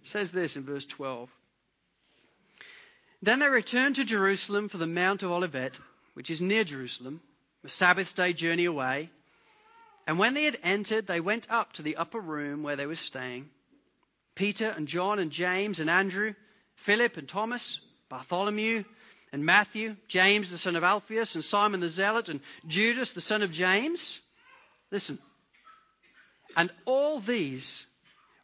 It 0.02 0.06
says 0.08 0.32
this 0.32 0.56
in 0.56 0.64
verse 0.64 0.84
12. 0.84 1.30
Then 3.22 3.38
they 3.38 3.48
returned 3.48 3.96
to 3.96 4.04
Jerusalem 4.04 4.68
for 4.68 4.78
the 4.78 4.88
Mount 4.88 5.22
of 5.22 5.30
Olivet, 5.30 5.78
which 6.14 6.30
is 6.30 6.40
near 6.40 6.64
Jerusalem, 6.64 7.20
a 7.64 7.68
Sabbath 7.68 8.16
day 8.16 8.32
journey 8.32 8.64
away. 8.64 9.08
And 10.06 10.18
when 10.18 10.34
they 10.34 10.44
had 10.44 10.58
entered, 10.64 11.06
they 11.06 11.20
went 11.20 11.46
up 11.48 11.74
to 11.74 11.82
the 11.82 11.96
upper 11.96 12.18
room 12.18 12.64
where 12.64 12.74
they 12.74 12.86
were 12.86 12.96
staying. 12.96 13.48
Peter 14.34 14.74
and 14.76 14.88
John 14.88 15.20
and 15.20 15.30
James 15.30 15.78
and 15.78 15.88
Andrew, 15.88 16.34
Philip 16.74 17.16
and 17.18 17.28
Thomas, 17.28 17.78
Bartholomew 18.08 18.82
and 19.32 19.46
Matthew, 19.46 19.94
James 20.08 20.50
the 20.50 20.58
son 20.58 20.74
of 20.74 20.82
Alphaeus 20.82 21.36
and 21.36 21.44
Simon 21.44 21.78
the 21.78 21.90
Zealot 21.90 22.28
and 22.28 22.40
Judas 22.66 23.12
the 23.12 23.20
son 23.20 23.42
of 23.42 23.52
James. 23.52 24.20
Listen, 24.90 25.20
and 26.56 26.70
all 26.84 27.20
these, 27.20 27.86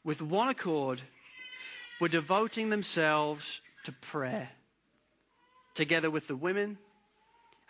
with 0.05 0.23
one 0.23 0.49
accord, 0.49 1.01
were 2.01 2.09
devoting 2.09 2.71
themselves 2.71 3.61
to 3.85 3.93
prayer, 3.93 4.49
together 5.75 6.11
with 6.11 6.27
the 6.27 6.37
women 6.37 6.79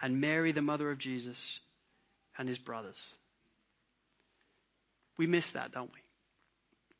and 0.00 0.20
Mary, 0.20 0.52
the 0.52 0.62
mother 0.62 0.90
of 0.90 0.98
Jesus, 0.98 1.60
and 2.36 2.48
his 2.48 2.58
brothers. 2.58 3.00
We 5.16 5.26
miss 5.26 5.52
that, 5.52 5.72
don't 5.72 5.90
we? 5.92 6.00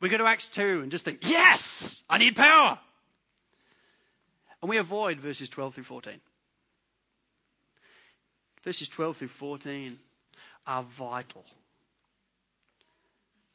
We 0.01 0.09
go 0.09 0.19
to 0.19 0.25
Acts 0.25 0.47
2 0.53 0.81
and 0.83 0.91
just 0.91 1.05
think, 1.05 1.21
yes, 1.23 1.97
I 2.09 2.19
need 2.19 2.37
power. 2.37 2.79
And 4.61 4.71
we 4.71 4.79
avoid 4.79 5.21
verses 5.21 5.49
12 5.49 5.75
through 5.75 5.85
14. 5.85 6.21
Verses 8.65 8.89
12 8.89 9.17
through 9.17 9.29
14 9.29 9.99
are 10.67 10.85
vital 10.99 11.45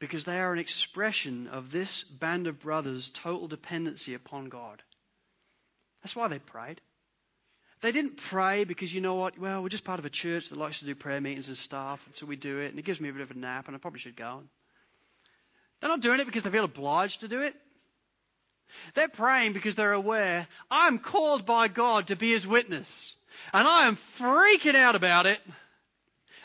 because 0.02 0.24
they 0.24 0.40
are 0.40 0.52
an 0.52 0.58
expression 0.58 1.46
of 1.46 1.70
this 1.70 2.02
band 2.02 2.48
of 2.48 2.58
brothers' 2.58 3.08
total 3.14 3.46
dependency 3.46 4.14
upon 4.14 4.48
God. 4.48 4.82
That's 6.02 6.16
why 6.16 6.26
they 6.26 6.40
prayed. 6.40 6.80
They 7.82 7.92
didn't 7.92 8.16
pray 8.16 8.64
because, 8.64 8.92
you 8.92 9.00
know 9.00 9.14
what, 9.14 9.38
well, 9.38 9.62
we're 9.62 9.68
just 9.68 9.84
part 9.84 10.00
of 10.00 10.04
a 10.04 10.10
church 10.10 10.48
that 10.48 10.58
likes 10.58 10.80
to 10.80 10.86
do 10.86 10.96
prayer 10.96 11.20
meetings 11.20 11.46
and 11.46 11.56
stuff, 11.56 12.02
and 12.04 12.16
so 12.16 12.26
we 12.26 12.34
do 12.34 12.58
it, 12.58 12.70
and 12.70 12.80
it 12.80 12.84
gives 12.84 13.00
me 13.00 13.10
a 13.10 13.12
bit 13.12 13.22
of 13.22 13.30
a 13.30 13.34
nap, 13.34 13.68
and 13.68 13.76
I 13.76 13.78
probably 13.78 14.00
should 14.00 14.16
go. 14.16 14.42
They're 15.80 15.88
not 15.88 16.00
doing 16.00 16.18
it 16.18 16.26
because 16.26 16.42
they 16.42 16.50
feel 16.50 16.64
obliged 16.64 17.20
to 17.20 17.28
do 17.28 17.40
it. 17.40 17.54
They're 18.94 19.06
praying 19.06 19.52
because 19.52 19.76
they're 19.76 19.92
aware, 19.92 20.48
I'm 20.68 20.98
called 20.98 21.46
by 21.46 21.68
God 21.68 22.08
to 22.08 22.16
be 22.16 22.32
his 22.32 22.44
witness, 22.44 23.14
and 23.52 23.68
I 23.68 23.86
am 23.86 23.96
freaking 24.18 24.74
out 24.74 24.96
about 24.96 25.26
it. 25.26 25.38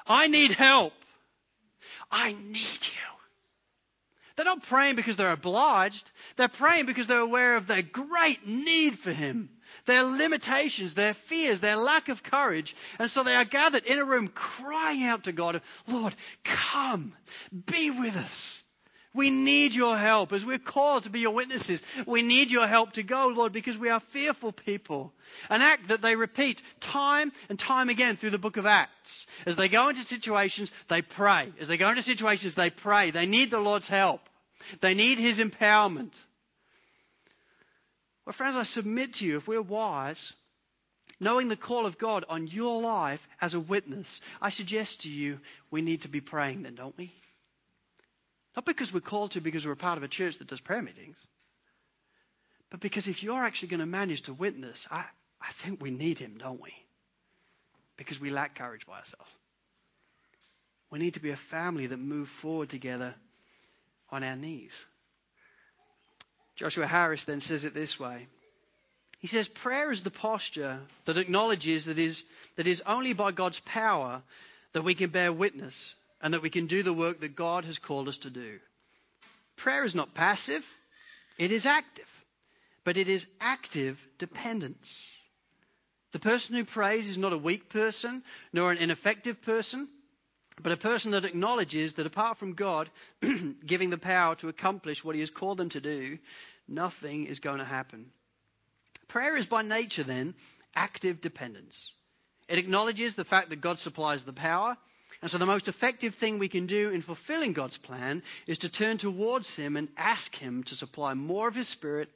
I 0.06 0.28
need 0.28 0.52
help. 0.52 0.94
I 2.12 2.34
need 2.34 2.54
you. 2.56 2.97
They're 4.38 4.46
not 4.46 4.64
praying 4.64 4.96
because 4.96 5.18
they're 5.18 5.32
obliged. 5.32 6.12
They're 6.36 6.48
praying 6.48 6.86
because 6.86 7.08
they're 7.08 7.20
aware 7.20 7.56
of 7.56 7.66
their 7.66 7.82
great 7.82 8.48
need 8.48 9.00
for 9.00 9.12
Him, 9.12 9.50
their 9.88 10.04
limitations, 10.04 10.94
their 10.94 11.16
fears, 11.16 11.60
their 11.60 11.76
lack 11.76 12.08
of 12.08 12.22
courage. 12.22 12.76
And 13.00 13.10
so 13.10 13.24
they 13.24 13.34
are 13.34 13.46
gathered 13.46 13.86
in 13.86 13.98
a 13.98 14.06
room 14.06 14.28
crying 14.28 15.04
out 15.04 15.24
to 15.24 15.32
God, 15.32 15.62
Lord, 15.88 16.16
come, 16.44 17.14
be 17.66 17.90
with 17.90 18.16
us. 18.16 18.62
We 19.18 19.32
need 19.32 19.74
your 19.74 19.98
help 19.98 20.32
as 20.32 20.46
we're 20.46 20.60
called 20.60 21.06
to 21.06 21.10
be 21.10 21.22
your 21.22 21.34
witnesses. 21.34 21.82
We 22.06 22.22
need 22.22 22.52
your 22.52 22.68
help 22.68 22.94
to 22.94 23.04
go, 23.04 23.30
Lord, 23.30 23.52
because 23.52 23.76
we 23.76 23.90
are 23.90 24.00
fearful 24.00 24.52
people. 24.52 25.12
An 25.50 25.64
act 25.64 25.88
that 25.88 26.04
they 26.04 26.16
repeat 26.16 26.62
time 26.80 27.32
and 27.50 27.58
time 27.58 27.90
again 27.90 28.18
through 28.18 28.30
the 28.30 28.38
book 28.38 28.58
of 28.58 28.68
Acts. 28.68 29.26
As 29.48 29.56
they 29.56 29.70
go 29.70 29.90
into 29.90 30.04
situations, 30.04 30.72
they 30.88 31.02
pray. 31.02 31.52
As 31.60 31.68
they 31.68 31.78
go 31.78 31.90
into 31.90 32.04
situations, 32.04 32.54
they 32.54 32.70
pray. 32.70 33.10
They 33.10 33.26
need 33.26 33.50
the 33.50 33.60
Lord's 33.60 33.88
help. 33.88 34.22
They 34.82 34.94
need 34.94 35.20
His 35.20 35.40
empowerment. 35.40 36.14
Well, 38.26 38.34
friends, 38.34 38.58
I 38.58 38.64
submit 38.64 39.16
to 39.16 39.26
you, 39.26 39.38
if 39.38 39.48
we're 39.48 39.62
wise, 39.62 40.34
knowing 41.20 41.48
the 41.48 41.56
call 41.56 41.86
of 41.86 41.98
God 41.98 42.26
on 42.28 42.48
your 42.48 42.82
life 42.82 43.26
as 43.40 43.54
a 43.54 43.60
witness, 43.60 44.20
I 44.42 44.50
suggest 44.50 45.02
to 45.02 45.10
you 45.10 45.40
we 45.72 45.82
need 45.82 46.02
to 46.02 46.10
be 46.10 46.22
praying 46.22 46.64
then, 46.64 46.76
don't 46.76 46.98
we? 46.98 47.14
Not 48.56 48.66
because 48.66 48.94
we're 48.94 49.00
called 49.00 49.32
to 49.32 49.42
because 49.42 49.66
we're 49.66 49.76
part 49.76 49.98
of 49.98 50.04
a 50.04 50.08
church 50.08 50.40
that 50.40 50.48
does 50.48 50.60
prayer 50.60 50.82
meetings, 50.82 51.18
but 52.70 52.80
because 52.80 53.08
if 53.08 53.24
you're 53.24 53.44
actually 53.44 53.70
going 53.70 53.80
to 53.80 53.86
manage 53.86 54.24
to 54.24 54.34
witness, 54.34 54.88
I, 54.92 55.06
I 55.42 55.52
think 55.54 55.82
we 55.82 55.92
need 55.92 56.20
him, 56.20 56.38
don't 56.38 56.62
we? 56.62 56.74
Because 57.96 58.20
we 58.20 58.30
lack 58.30 58.56
courage 58.56 58.86
by 58.86 58.98
ourselves. 58.98 59.32
We 60.92 61.00
need 61.00 61.14
to 61.14 61.20
be 61.20 61.32
a 61.32 61.38
family 61.38 61.88
that 61.88 61.98
move 61.98 62.30
forward 62.30 62.70
together 62.70 63.16
on 64.10 64.24
our 64.24 64.36
knees. 64.36 64.86
Joshua 66.56 66.88
Harris 66.88 67.26
then 67.26 67.40
says 67.40 67.66
it 67.66 67.74
this 67.74 68.00
way. 68.00 68.28
He 69.20 69.28
says, 69.28 69.48
Prayer 69.48 69.92
is 69.92 70.04
the 70.04 70.12
posture 70.12 70.80
that 71.06 71.18
acknowledges 71.18 71.86
that 71.86 72.00
is, 72.00 72.24
that 72.56 72.68
is 72.68 72.82
only 72.86 73.14
by 73.14 73.32
God's 73.32 73.60
power 73.62 74.22
that 74.74 74.84
we 74.84 74.96
can 74.96 75.10
bear 75.10 75.32
witness 75.34 75.94
and 76.22 76.34
that 76.34 76.42
we 76.42 76.50
can 76.50 76.68
do 76.68 76.84
the 76.84 76.94
work 76.94 77.22
that 77.22 77.36
God 77.36 77.66
has 77.66 77.80
called 77.80 78.08
us 78.08 78.18
to 78.20 78.30
do. 78.30 78.60
Prayer 79.56 79.84
is 79.84 79.96
not 79.96 80.14
passive, 80.14 80.66
it 81.38 81.52
is 81.52 81.66
active, 81.66 82.08
but 82.84 82.98
it 82.98 83.10
is 83.10 83.26
active 83.42 84.00
dependence. 84.20 85.06
The 86.14 86.20
person 86.20 86.56
who 86.56 86.64
prays 86.64 87.10
is 87.10 87.18
not 87.18 87.34
a 87.34 87.38
weak 87.38 87.70
person 87.70 88.24
nor 88.54 88.72
an 88.72 88.78
ineffective 88.78 89.42
person, 89.42 89.88
but 90.62 90.72
a 90.72 90.78
person 90.78 91.12
that 91.12 91.26
acknowledges 91.26 91.94
that 91.94 92.08
apart 92.08 92.38
from 92.38 92.54
God 92.54 92.90
giving 93.66 93.90
the 93.90 93.98
power 93.98 94.36
to 94.36 94.50
accomplish 94.50 95.04
what 95.04 95.16
He 95.16 95.22
has 95.22 95.30
called 95.30 95.58
them 95.58 95.70
to 95.70 95.82
do, 95.82 96.18
nothing 96.68 97.26
is 97.26 97.40
going 97.40 97.60
to 97.60 97.66
happen. 97.66 98.08
Prayer 99.08 99.38
is 99.38 99.46
by 99.46 99.62
nature, 99.62 100.04
then, 100.04 100.34
active 100.76 101.22
dependence. 101.22 101.92
It 102.48 102.58
acknowledges 102.58 103.16
the 103.16 103.24
fact 103.24 103.50
that 103.50 103.62
God 103.62 103.80
supplies 103.80 104.24
the 104.24 104.34
power. 104.34 104.78
And 105.22 105.32
so, 105.32 105.38
the 105.38 105.46
most 105.46 105.68
effective 105.68 106.16
thing 106.16 106.38
we 106.38 106.50
can 106.50 106.68
do 106.68 106.90
in 106.92 107.02
fulfilling 107.02 107.54
God's 107.54 107.78
plan 107.78 108.22
is 108.46 108.60
to 108.60 108.70
turn 108.70 108.98
towards 108.98 109.54
Him 109.56 109.76
and 109.76 109.90
ask 109.98 110.36
Him 110.36 110.64
to 110.66 110.76
supply 110.76 111.14
more 111.14 111.48
of 111.48 111.56
His 111.56 111.68
Spirit 111.68 112.10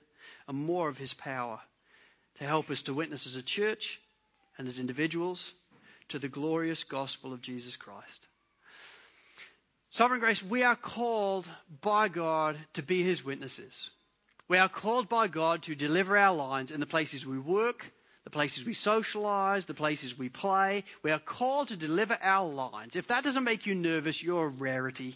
and 0.47 0.57
more 0.57 0.89
of 0.89 0.97
His 0.97 1.13
power 1.13 1.59
to 2.37 2.43
help 2.43 2.69
us 2.69 2.83
to 2.83 2.93
witness 2.93 3.25
as 3.25 3.35
a 3.35 3.43
church 3.43 3.99
and 4.57 4.67
as 4.67 4.79
individuals 4.79 5.53
to 6.09 6.19
the 6.19 6.27
glorious 6.27 6.83
gospel 6.83 7.33
of 7.33 7.41
Jesus 7.41 7.77
Christ. 7.77 8.27
Sovereign 9.91 10.21
Grace, 10.21 10.41
we 10.41 10.63
are 10.63 10.77
called 10.77 11.45
by 11.81 12.07
God 12.07 12.57
to 12.75 12.81
be 12.81 13.03
His 13.03 13.25
witnesses. 13.25 13.89
We 14.47 14.57
are 14.57 14.69
called 14.69 15.09
by 15.09 15.27
God 15.27 15.63
to 15.63 15.75
deliver 15.75 16.17
our 16.17 16.33
lines 16.33 16.71
in 16.71 16.79
the 16.79 16.85
places 16.85 17.25
we 17.25 17.37
work, 17.37 17.85
the 18.23 18.29
places 18.29 18.63
we 18.63 18.73
socialize, 18.73 19.65
the 19.65 19.73
places 19.73 20.17
we 20.17 20.29
play. 20.29 20.85
We 21.03 21.11
are 21.11 21.19
called 21.19 21.69
to 21.69 21.75
deliver 21.75 22.17
our 22.21 22.47
lines. 22.47 22.95
If 22.95 23.07
that 23.07 23.25
doesn't 23.25 23.43
make 23.43 23.65
you 23.65 23.75
nervous, 23.75 24.23
you're 24.23 24.45
a 24.45 24.49
rarity. 24.49 25.13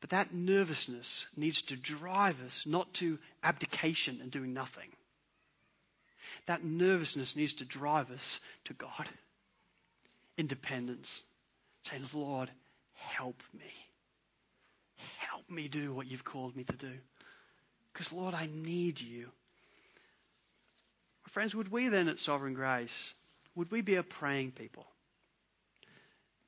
But 0.00 0.10
that 0.10 0.34
nervousness 0.34 1.26
needs 1.36 1.62
to 1.62 1.76
drive 1.76 2.40
us 2.44 2.64
not 2.66 2.92
to 2.94 3.20
abdication 3.44 4.18
and 4.20 4.32
doing 4.32 4.52
nothing. 4.52 4.88
That 6.46 6.64
nervousness 6.64 7.36
needs 7.36 7.52
to 7.54 7.64
drive 7.64 8.10
us 8.10 8.40
to 8.64 8.74
God. 8.74 9.08
Independence. 10.36 11.22
Saying, 11.88 12.08
Lord, 12.12 12.50
help 12.94 13.40
me. 13.54 13.72
Help 15.18 15.48
me 15.48 15.68
do 15.68 15.94
what 15.94 16.06
you've 16.06 16.24
called 16.24 16.56
me 16.56 16.64
to 16.64 16.76
do. 16.76 16.92
Because, 17.92 18.12
Lord, 18.12 18.34
I 18.34 18.48
need 18.52 19.00
you. 19.00 19.28
Friends, 21.30 21.54
would 21.54 21.70
we 21.70 21.88
then 21.88 22.08
at 22.08 22.18
Sovereign 22.18 22.54
Grace, 22.54 23.14
would 23.54 23.70
we 23.70 23.82
be 23.82 23.96
a 23.96 24.02
praying 24.02 24.52
people? 24.52 24.86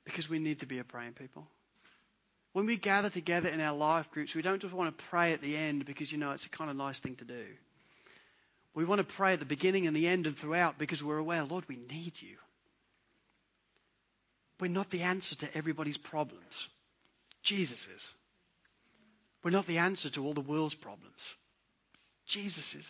Because 0.04 0.28
we 0.28 0.38
need 0.38 0.60
to 0.60 0.66
be 0.66 0.78
a 0.78 0.84
praying 0.84 1.12
people. 1.12 1.46
When 2.52 2.66
we 2.66 2.76
gather 2.76 3.10
together 3.10 3.48
in 3.48 3.60
our 3.60 3.76
life 3.76 4.10
groups, 4.10 4.34
we 4.34 4.42
don't 4.42 4.62
just 4.62 4.74
want 4.74 4.96
to 4.96 5.04
pray 5.04 5.34
at 5.34 5.40
the 5.40 5.56
end 5.56 5.84
because, 5.84 6.10
you 6.10 6.18
know, 6.18 6.32
it's 6.32 6.46
a 6.46 6.50
kind 6.50 6.70
of 6.70 6.76
nice 6.76 6.98
thing 6.98 7.16
to 7.16 7.24
do. 7.24 7.44
We 8.74 8.84
want 8.84 9.00
to 9.00 9.14
pray 9.14 9.34
at 9.34 9.38
the 9.38 9.44
beginning 9.44 9.86
and 9.86 9.94
the 9.94 10.08
end 10.08 10.26
and 10.26 10.36
throughout 10.36 10.78
because 10.78 11.04
we're 11.04 11.18
aware, 11.18 11.44
Lord, 11.44 11.64
we 11.68 11.76
need 11.76 12.14
you. 12.20 12.36
We're 14.60 14.68
not 14.68 14.90
the 14.90 15.02
answer 15.02 15.36
to 15.36 15.56
everybody's 15.56 15.98
problems. 15.98 16.68
Jesus 17.42 17.86
is. 17.94 18.10
We're 19.42 19.50
not 19.50 19.66
the 19.66 19.78
answer 19.78 20.10
to 20.10 20.24
all 20.24 20.34
the 20.34 20.40
world's 20.40 20.74
problems. 20.74 21.20
Jesus 22.26 22.74
is. 22.74 22.86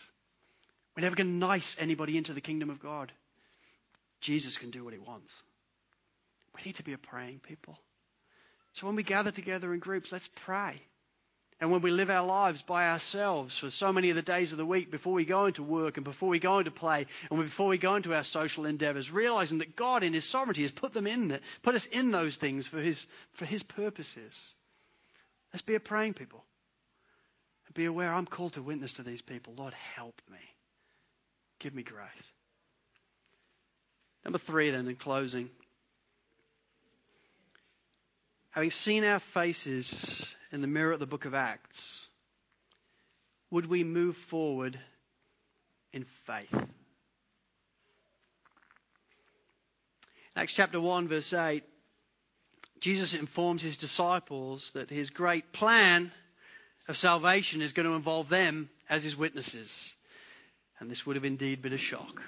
We're 0.95 1.03
never 1.03 1.15
going 1.15 1.27
to 1.27 1.33
nice 1.33 1.75
anybody 1.79 2.17
into 2.17 2.33
the 2.33 2.41
kingdom 2.41 2.69
of 2.69 2.81
God. 2.81 3.11
Jesus 4.19 4.57
can 4.57 4.71
do 4.71 4.83
what 4.83 4.93
he 4.93 4.99
wants. 4.99 5.31
We 6.55 6.63
need 6.65 6.75
to 6.75 6.83
be 6.83 6.93
a 6.93 6.97
praying 6.97 7.39
people. 7.39 7.77
So 8.73 8.87
when 8.87 8.95
we 8.95 9.03
gather 9.03 9.31
together 9.31 9.73
in 9.73 9.79
groups, 9.79 10.11
let's 10.11 10.29
pray. 10.43 10.81
And 11.61 11.71
when 11.71 11.81
we 11.81 11.91
live 11.91 12.09
our 12.09 12.25
lives 12.25 12.61
by 12.61 12.87
ourselves 12.87 13.57
for 13.57 13.69
so 13.69 13.91
many 13.91 14.09
of 14.09 14.15
the 14.15 14.21
days 14.21 14.53
of 14.53 14.57
the 14.57 14.65
week 14.65 14.89
before 14.89 15.11
we 15.11 15.25
go 15.25 15.45
into 15.45 15.61
work 15.61 15.97
and 15.97 16.05
before 16.05 16.29
we 16.29 16.39
go 16.39 16.59
into 16.59 16.71
play 16.71 17.05
and 17.29 17.39
before 17.41 17.67
we 17.67 17.77
go 17.77 17.95
into 17.95 18.13
our 18.13 18.23
social 18.23 18.65
endeavors, 18.65 19.11
realizing 19.11 19.57
that 19.57 19.75
God 19.75 20.03
in 20.03 20.13
His 20.13 20.23
sovereignty 20.23 20.61
has 20.61 20.71
put 20.71 20.93
them 20.93 21.05
in 21.05 21.27
there, 21.27 21.41
put 21.61 21.75
us 21.75 21.85
in 21.87 22.11
those 22.11 22.37
things 22.37 22.65
for 22.65 22.79
His, 22.79 23.05
for 23.33 23.45
His 23.45 23.61
purposes. 23.61 24.41
Let's 25.53 25.61
be 25.61 25.75
a 25.75 25.81
praying 25.81 26.13
people. 26.13 26.45
And 27.67 27.75
be 27.75 27.85
aware 27.85 28.13
I'm 28.13 28.25
called 28.25 28.53
to 28.53 28.61
witness 28.61 28.93
to 28.93 29.03
these 29.03 29.21
people. 29.21 29.53
Lord, 29.57 29.73
help 29.73 30.21
me. 30.31 30.37
Give 31.59 31.75
me 31.75 31.83
grace. 31.83 32.07
Number 34.23 34.39
three, 34.39 34.71
then, 34.71 34.87
in 34.87 34.95
closing. 34.95 35.49
Having 38.51 38.71
seen 38.71 39.03
our 39.03 39.19
faces 39.19 40.25
in 40.51 40.61
the 40.61 40.67
mirror 40.67 40.91
of 40.91 40.99
the 40.99 41.05
book 41.05 41.25
of 41.25 41.33
Acts, 41.33 42.07
would 43.51 43.65
we 43.65 43.83
move 43.83 44.15
forward 44.15 44.79
in 45.93 46.05
faith? 46.25 46.67
Acts 50.35 50.53
chapter 50.53 50.79
1, 50.79 51.07
verse 51.07 51.33
8 51.33 51.63
Jesus 52.79 53.13
informs 53.13 53.61
his 53.61 53.75
disciples 53.75 54.71
that 54.71 54.89
his 54.89 55.09
great 55.09 55.51
plan 55.51 56.11
of 56.87 56.97
salvation 56.97 57.61
is 57.61 57.73
going 57.73 57.87
to 57.87 57.95
involve 57.95 58.29
them 58.29 58.69
as 58.89 59.03
his 59.03 59.17
witnesses. 59.17 59.93
And 60.79 60.89
this 60.89 61.05
would 61.05 61.17
have 61.17 61.25
indeed 61.25 61.61
been 61.61 61.73
a 61.73 61.77
shock. 61.77 62.21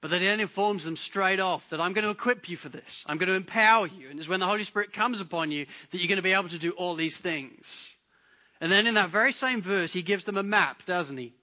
But 0.00 0.10
then 0.10 0.22
he 0.22 0.28
informs 0.28 0.84
them 0.84 0.96
straight 0.96 1.40
off 1.40 1.68
that 1.70 1.80
I'm 1.80 1.92
going 1.92 2.04
to 2.04 2.10
equip 2.10 2.48
you 2.48 2.56
for 2.56 2.70
this. 2.70 3.04
I'm 3.06 3.18
going 3.18 3.28
to 3.28 3.34
empower 3.34 3.86
you. 3.86 4.08
And 4.08 4.18
it's 4.18 4.28
when 4.28 4.40
the 4.40 4.46
Holy 4.46 4.64
Spirit 4.64 4.94
comes 4.94 5.20
upon 5.20 5.52
you 5.52 5.66
that 5.90 5.98
you're 5.98 6.08
going 6.08 6.16
to 6.16 6.22
be 6.22 6.32
able 6.32 6.48
to 6.48 6.58
do 6.58 6.70
all 6.70 6.94
these 6.94 7.18
things. 7.18 7.90
And 8.62 8.72
then 8.72 8.86
in 8.86 8.94
that 8.94 9.10
very 9.10 9.32
same 9.32 9.60
verse, 9.60 9.92
he 9.92 10.02
gives 10.02 10.24
them 10.24 10.38
a 10.38 10.42
map, 10.42 10.86
doesn't 10.86 11.16
he? 11.16 11.34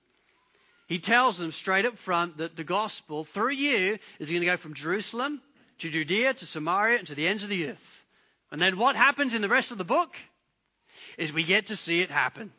He 0.87 0.99
tells 0.99 1.37
them 1.37 1.51
straight 1.51 1.85
up 1.85 1.97
front 1.97 2.37
that 2.37 2.55
the 2.55 2.63
gospel 2.63 3.25
through 3.25 3.51
you 3.51 3.99
is 4.19 4.29
going 4.29 4.41
to 4.41 4.45
go 4.45 4.57
from 4.57 4.73
Jerusalem 4.73 5.41
to 5.79 5.89
Judea, 5.89 6.33
to 6.35 6.45
Samaria, 6.45 6.99
and 6.99 7.07
to 7.07 7.15
the 7.15 7.27
ends 7.27 7.43
of 7.43 7.49
the 7.49 7.69
earth. 7.69 8.03
And 8.51 8.61
then 8.61 8.77
what 8.77 8.95
happens 8.95 9.33
in 9.33 9.41
the 9.41 9.49
rest 9.49 9.71
of 9.71 9.77
the 9.77 9.83
book 9.83 10.15
is 11.17 11.33
we 11.33 11.43
get 11.43 11.67
to 11.67 11.75
see 11.75 12.01
it 12.01 12.09
happen. 12.09 12.51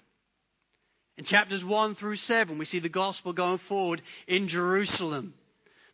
In 1.17 1.25
chapters 1.25 1.65
1 1.65 1.95
through 1.95 2.17
7, 2.17 2.59
we 2.59 2.65
see 2.65 2.79
the 2.79 2.89
gospel 2.89 3.33
going 3.33 3.59
forward 3.59 4.03
in 4.29 4.47
Jerusalem. 4.47 5.35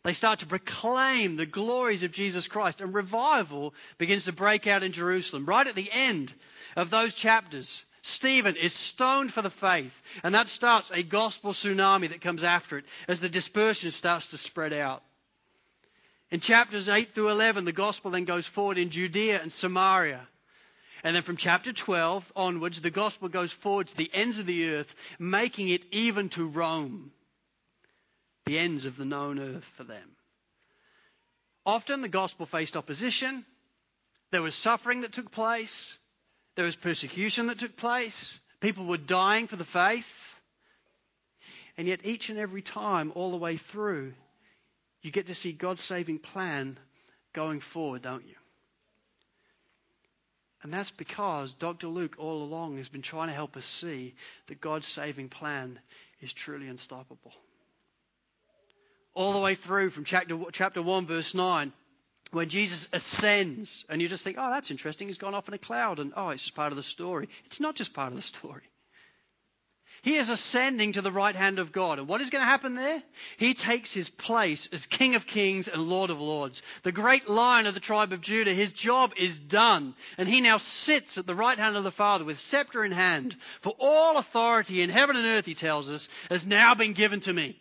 They 0.05 0.13
start 0.13 0.39
to 0.39 0.45
proclaim 0.45 1.35
the 1.35 1.47
glories 1.47 2.03
of 2.03 2.11
Jesus 2.11 2.47
Christ, 2.47 2.79
and 2.79 2.93
revival 2.93 3.73
begins 3.97 4.25
to 4.25 4.31
break 4.31 4.67
out 4.67 4.83
in 4.83 4.91
Jerusalem. 4.91 5.47
Right 5.47 5.65
at 5.65 5.73
the 5.73 5.91
end 5.91 6.31
of 6.75 6.91
those 6.91 7.15
chapters, 7.15 7.83
Stephen 8.03 8.55
is 8.55 8.75
stoned 8.75 9.33
for 9.33 9.41
the 9.41 9.49
faith, 9.49 9.99
and 10.21 10.35
that 10.35 10.47
starts 10.47 10.91
a 10.93 11.01
gospel 11.01 11.53
tsunami 11.53 12.09
that 12.09 12.21
comes 12.21 12.43
after 12.43 12.77
it 12.77 12.85
as 13.07 13.19
the 13.19 13.29
dispersion 13.29 13.89
starts 13.89 14.27
to 14.27 14.37
spread 14.37 14.73
out. 14.73 15.01
In 16.29 16.39
chapters 16.39 16.87
8 16.87 17.15
through 17.15 17.29
11, 17.29 17.65
the 17.65 17.71
gospel 17.71 18.11
then 18.11 18.25
goes 18.25 18.45
forward 18.45 18.77
in 18.77 18.91
Judea 18.91 19.41
and 19.41 19.51
Samaria. 19.51 20.27
And 21.03 21.15
then 21.15 21.23
from 21.23 21.37
chapter 21.37 21.73
12 21.73 22.31
onwards, 22.35 22.79
the 22.79 22.91
gospel 22.91 23.27
goes 23.27 23.51
forward 23.51 23.87
to 23.87 23.97
the 23.97 24.11
ends 24.13 24.37
of 24.37 24.45
the 24.45 24.69
earth, 24.69 24.93
making 25.17 25.69
it 25.69 25.83
even 25.91 26.29
to 26.29 26.45
Rome, 26.45 27.11
the 28.45 28.59
ends 28.59 28.85
of 28.85 28.95
the 28.97 29.05
known 29.05 29.39
earth 29.39 29.65
for 29.75 29.83
them. 29.83 30.15
Often 31.65 32.01
the 32.01 32.09
gospel 32.09 32.45
faced 32.45 32.77
opposition. 32.77 33.43
There 34.31 34.43
was 34.43 34.55
suffering 34.55 35.01
that 35.01 35.13
took 35.13 35.31
place. 35.31 35.97
There 36.55 36.65
was 36.65 36.75
persecution 36.75 37.47
that 37.47 37.59
took 37.59 37.75
place. 37.75 38.37
People 38.59 38.85
were 38.85 38.97
dying 38.97 39.47
for 39.47 39.55
the 39.55 39.65
faith. 39.65 40.35
And 41.77 41.87
yet, 41.87 42.05
each 42.05 42.29
and 42.29 42.39
every 42.39 42.61
time, 42.61 43.11
all 43.15 43.31
the 43.31 43.37
way 43.37 43.57
through, 43.57 44.13
you 45.01 45.11
get 45.11 45.27
to 45.27 45.35
see 45.35 45.51
God's 45.51 45.81
saving 45.81 46.19
plan 46.19 46.77
going 47.33 47.59
forward, 47.59 48.03
don't 48.03 48.25
you? 48.25 48.35
And 50.63 50.73
that's 50.73 50.91
because 50.91 51.53
Dr. 51.53 51.87
Luke 51.87 52.15
all 52.17 52.41
along 52.41 52.77
has 52.77 52.89
been 52.89 53.01
trying 53.01 53.27
to 53.27 53.33
help 53.33 53.57
us 53.57 53.65
see 53.65 54.15
that 54.47 54.61
God's 54.61 54.87
saving 54.87 55.29
plan 55.29 55.79
is 56.21 56.31
truly 56.31 56.67
unstoppable. 56.67 57.33
All 59.15 59.33
the 59.33 59.39
way 59.39 59.55
through 59.55 59.89
from 59.89 60.03
chapter, 60.03 60.37
chapter 60.51 60.81
1, 60.81 61.07
verse 61.07 61.33
9, 61.33 61.73
when 62.31 62.49
Jesus 62.49 62.87
ascends, 62.91 63.85
and 63.89 64.01
you 64.01 64.07
just 64.09 64.23
think, 64.23 64.37
oh, 64.37 64.51
that's 64.51 64.71
interesting, 64.71 65.07
he's 65.07 65.17
gone 65.17 65.33
off 65.33 65.47
in 65.47 65.53
a 65.53 65.57
cloud, 65.57 65.99
and 65.99 66.13
oh, 66.17 66.29
it's 66.29 66.43
just 66.43 66.55
part 66.55 66.73
of 66.73 66.75
the 66.75 66.83
story. 66.83 67.29
It's 67.45 67.61
not 67.61 67.75
just 67.75 67.93
part 67.93 68.11
of 68.11 68.17
the 68.17 68.21
story. 68.21 68.63
He 70.01 70.17
is 70.17 70.29
ascending 70.29 70.91
to 70.91 71.01
the 71.01 71.11
right 71.11 71.35
hand 71.35 71.57
of 71.57 71.71
God. 71.71 71.97
And 71.97 72.07
what 72.07 72.21
is 72.21 72.29
going 72.29 72.43
to 72.43 72.45
happen 72.45 72.75
there? 72.75 73.01
He 73.37 73.55
takes 73.55 73.91
his 73.91 74.07
place 74.07 74.69
as 74.71 74.85
King 74.85 75.15
of 75.15 75.25
Kings 75.25 75.67
and 75.67 75.81
Lord 75.81 76.11
of 76.11 76.21
Lords. 76.21 76.61
The 76.83 76.91
great 76.91 77.27
lion 77.27 77.65
of 77.65 77.73
the 77.73 77.79
tribe 77.79 78.13
of 78.13 78.21
Judah, 78.21 78.53
his 78.53 78.71
job 78.71 79.13
is 79.17 79.35
done. 79.35 79.95
And 80.19 80.29
he 80.29 80.41
now 80.41 80.59
sits 80.59 81.17
at 81.17 81.25
the 81.25 81.33
right 81.33 81.57
hand 81.57 81.75
of 81.75 81.83
the 81.83 81.89
Father 81.89 82.23
with 82.23 82.39
scepter 82.39 82.85
in 82.85 82.91
hand. 82.91 83.35
For 83.61 83.73
all 83.79 84.17
authority 84.17 84.83
in 84.83 84.91
heaven 84.91 85.15
and 85.15 85.25
earth, 85.25 85.47
he 85.47 85.55
tells 85.55 85.89
us, 85.89 86.07
has 86.29 86.45
now 86.45 86.75
been 86.75 86.93
given 86.93 87.21
to 87.21 87.33
me. 87.33 87.57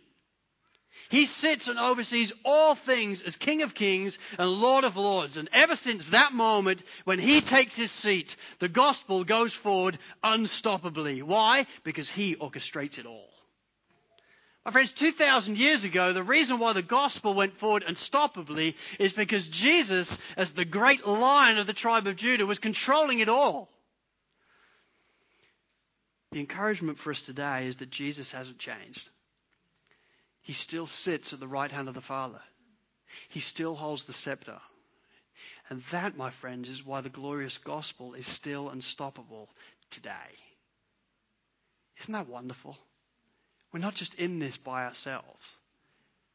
He 1.15 1.27
sits 1.27 1.69
and 1.69 1.79
oversees 1.79 2.33
all 2.45 2.75
things 2.75 3.23
as 3.23 3.37
King 3.37 3.63
of 3.63 3.73
Kings 3.73 4.19
and 4.37 4.51
Lord 4.51 4.83
of 4.83 4.97
Lords. 4.97 5.37
And 5.37 5.49
ever 5.53 5.77
since 5.77 6.09
that 6.09 6.33
moment, 6.33 6.83
when 7.05 7.21
he 7.21 7.41
takes 7.41 7.77
his 7.77 7.93
seat, 7.93 8.35
the 8.59 8.69
gospel 8.69 9.23
goes 9.23 9.53
forward 9.53 9.97
unstoppably. 10.25 11.23
Why? 11.23 11.69
Because 11.85 12.11
he 12.11 12.35
orchestrates 12.35 12.99
it 12.99 13.07
all. 13.07 13.29
My 14.67 14.73
friends, 14.73 14.91
2,000 14.91 15.57
years 15.57 15.85
ago, 15.85 16.13
the 16.13 16.25
reason 16.25 16.59
why 16.59 16.73
the 16.73 16.83
gospel 16.83 17.33
went 17.33 17.61
forward 17.61 17.85
unstoppably 17.87 18.75
is 18.99 19.13
because 19.13 19.47
Jesus, 19.47 20.19
as 20.37 20.51
the 20.51 20.65
great 20.65 21.07
lion 21.07 21.59
of 21.59 21.69
the 21.69 21.73
tribe 21.73 22.09
of 22.09 22.17
Judah, 22.17 22.45
was 22.45 22.59
controlling 22.59 23.21
it 23.21 23.29
all. 23.29 23.69
The 26.33 26.41
encouragement 26.41 26.99
for 26.99 27.13
us 27.13 27.21
today 27.21 27.69
is 27.69 27.77
that 27.77 27.91
Jesus 27.91 28.33
hasn't 28.33 28.59
changed 28.59 29.09
he 30.45 30.53
still 30.53 30.87
sits 30.87 31.33
at 31.33 31.41
the 31.41 31.49
right 31.49 31.73
hand 31.73 31.89
of 31.89 31.95
the 31.95 32.03
Father. 32.03 32.41
He 33.31 33.41
still 33.41 33.75
holds 33.75 34.05
the 34.05 34.13
scepter. 34.13 34.61
And 35.71 35.83
that, 35.91 36.19
my 36.19 36.29
friends, 36.29 36.69
is 36.69 36.85
why 36.85 37.01
the 37.01 37.09
glorious 37.09 37.57
gospel 37.57 38.13
is 38.13 38.27
still 38.27 38.69
unstoppable 38.69 39.49
today. 39.91 40.11
Isn't 41.99 42.13
that 42.13 42.29
wonderful? 42.29 42.77
We're 43.73 43.81
not 43.81 43.95
just 43.95 44.15
in 44.17 44.39
this 44.39 44.59
by 44.59 44.85
ourselves. 44.85 45.47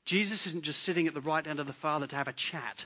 Jesus 0.06 0.48
isn't 0.48 0.64
just 0.64 0.82
sitting 0.82 1.06
at 1.06 1.14
the 1.14 1.22
right 1.22 1.46
hand 1.46 1.60
of 1.60 1.68
the 1.68 1.74
Father 1.74 2.08
to 2.08 2.16
have 2.16 2.28
a 2.28 2.34
chat. 2.34 2.86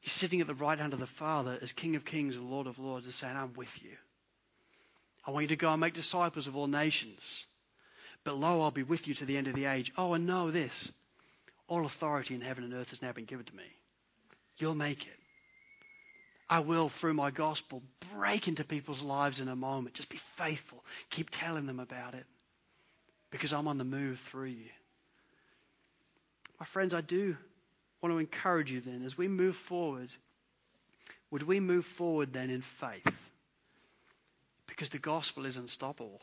He's 0.00 0.14
sitting 0.14 0.40
at 0.40 0.46
the 0.46 0.54
right 0.54 0.78
hand 0.78 0.94
of 0.94 1.00
the 1.00 1.06
Father 1.06 1.58
as 1.60 1.72
King 1.72 1.94
of 1.94 2.06
Kings 2.06 2.36
and 2.36 2.48
Lord 2.48 2.66
of 2.66 2.78
Lords 2.78 3.04
and 3.04 3.14
saying, 3.14 3.36
I'm 3.36 3.52
with 3.52 3.82
you. 3.82 3.96
I 5.26 5.30
want 5.30 5.42
you 5.42 5.48
to 5.48 5.56
go 5.56 5.70
and 5.70 5.80
make 5.80 5.92
disciples 5.92 6.46
of 6.46 6.56
all 6.56 6.68
nations. 6.68 7.44
But 8.24 8.36
lo, 8.36 8.60
I'll 8.60 8.70
be 8.70 8.82
with 8.82 9.08
you 9.08 9.14
to 9.14 9.24
the 9.24 9.36
end 9.36 9.48
of 9.48 9.54
the 9.54 9.66
age. 9.66 9.92
Oh, 9.96 10.14
and 10.14 10.26
know 10.26 10.50
this 10.50 10.90
all 11.68 11.84
authority 11.84 12.34
in 12.34 12.40
heaven 12.40 12.64
and 12.64 12.72
earth 12.74 12.90
has 12.90 13.02
now 13.02 13.12
been 13.12 13.26
given 13.26 13.44
to 13.44 13.54
me. 13.54 13.64
You'll 14.56 14.74
make 14.74 15.06
it. 15.06 15.12
I 16.50 16.60
will, 16.60 16.88
through 16.88 17.12
my 17.12 17.30
gospel, 17.30 17.82
break 18.14 18.48
into 18.48 18.64
people's 18.64 19.02
lives 19.02 19.38
in 19.38 19.48
a 19.48 19.56
moment. 19.56 19.94
Just 19.94 20.08
be 20.08 20.20
faithful. 20.36 20.82
Keep 21.10 21.28
telling 21.30 21.66
them 21.66 21.78
about 21.78 22.14
it 22.14 22.24
because 23.30 23.52
I'm 23.52 23.68
on 23.68 23.76
the 23.76 23.84
move 23.84 24.18
through 24.30 24.46
you. 24.46 24.70
My 26.58 26.66
friends, 26.66 26.94
I 26.94 27.02
do 27.02 27.36
want 28.00 28.14
to 28.14 28.18
encourage 28.18 28.72
you 28.72 28.80
then 28.80 29.04
as 29.04 29.18
we 29.18 29.28
move 29.28 29.56
forward. 29.56 30.08
Would 31.30 31.42
we 31.42 31.60
move 31.60 31.84
forward 31.84 32.32
then 32.32 32.48
in 32.48 32.62
faith? 32.62 33.30
Because 34.66 34.88
the 34.88 34.98
gospel 34.98 35.44
is 35.44 35.58
unstoppable. 35.58 36.22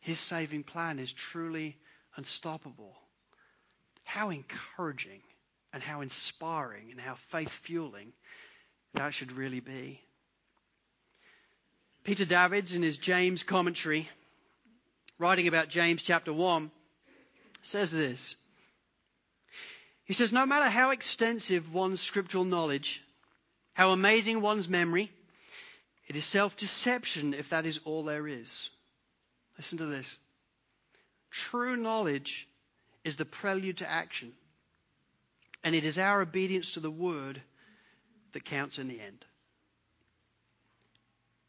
His 0.00 0.18
saving 0.20 0.64
plan 0.64 0.98
is 0.98 1.12
truly 1.12 1.76
unstoppable. 2.16 2.96
How 4.04 4.30
encouraging 4.30 5.22
and 5.72 5.82
how 5.82 6.00
inspiring 6.00 6.90
and 6.90 7.00
how 7.00 7.16
faith 7.30 7.50
fueling 7.50 8.12
that 8.94 9.12
should 9.12 9.32
really 9.32 9.60
be. 9.60 10.00
Peter 12.04 12.24
Davids, 12.24 12.72
in 12.72 12.82
his 12.82 12.98
James 12.98 13.42
commentary, 13.42 14.08
writing 15.18 15.48
about 15.48 15.68
James 15.68 16.02
chapter 16.02 16.32
1, 16.32 16.70
says 17.62 17.90
this. 17.90 18.36
He 20.04 20.12
says, 20.12 20.30
No 20.30 20.46
matter 20.46 20.70
how 20.70 20.90
extensive 20.90 21.74
one's 21.74 22.00
scriptural 22.00 22.44
knowledge, 22.44 23.02
how 23.74 23.90
amazing 23.90 24.40
one's 24.40 24.68
memory, 24.68 25.10
it 26.06 26.16
is 26.16 26.24
self 26.24 26.56
deception 26.56 27.34
if 27.34 27.50
that 27.50 27.66
is 27.66 27.80
all 27.84 28.04
there 28.04 28.28
is. 28.28 28.70
Listen 29.56 29.78
to 29.78 29.86
this. 29.86 30.16
True 31.30 31.76
knowledge 31.76 32.48
is 33.04 33.16
the 33.16 33.24
prelude 33.24 33.78
to 33.78 33.90
action, 33.90 34.32
and 35.64 35.74
it 35.74 35.84
is 35.84 35.98
our 35.98 36.22
obedience 36.22 36.72
to 36.72 36.80
the 36.80 36.90
word 36.90 37.40
that 38.32 38.44
counts 38.44 38.78
in 38.78 38.88
the 38.88 39.00
end. 39.00 39.24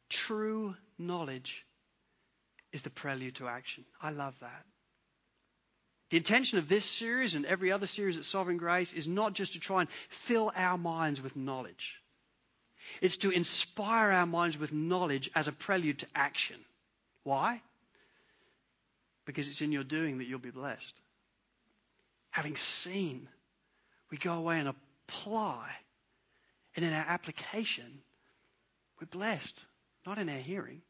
True 0.10 0.76
knowledge 0.98 1.66
is 2.72 2.82
the 2.82 2.90
prelude 2.90 3.36
to 3.36 3.48
action. 3.48 3.86
I 4.02 4.12
love 4.12 4.36
that. 4.42 4.66
The 6.10 6.18
intention 6.18 6.58
of 6.58 6.70
this 6.70 6.86
series 6.86 7.36
and 7.36 7.46
every 7.46 7.72
other 7.72 7.88
series 7.88 8.18
at 8.18 8.24
Sovereign 8.24 8.58
Grace 8.58 8.94
is 8.94 9.08
not 9.08 9.34
just 9.34 9.54
to 9.54 9.60
try 9.60 9.82
and 9.82 9.90
fill 10.10 10.52
our 10.56 10.78
minds 10.78 11.22
with 11.22 11.36
knowledge. 11.36 11.96
It's 13.02 13.18
to 13.18 13.32
inspire 13.32 14.12
our 14.12 14.26
minds 14.26 14.58
with 14.58 14.72
knowledge 14.72 15.30
as 15.36 15.50
a 15.50 15.52
prelude 15.52 16.00
to 16.00 16.08
action. 16.16 16.58
Why? 17.24 17.62
Because 19.28 19.50
it's 19.50 19.62
in 19.62 19.74
your 19.74 19.84
doing 19.84 20.18
that 20.18 20.26
you'll 20.26 20.40
be 20.40 20.50
blessed. 20.50 20.94
Having 22.32 22.56
seen, 22.56 23.28
we 24.10 24.18
go 24.18 24.34
away 24.34 24.58
and 24.58 24.70
apply. 24.70 25.70
And 26.76 26.86
in 26.86 26.94
our 26.94 27.06
application, 27.06 28.00
we're 29.00 29.08
blessed, 29.08 29.64
not 30.06 30.18
in 30.18 30.30
our 30.30 30.40
hearing. 30.40 30.82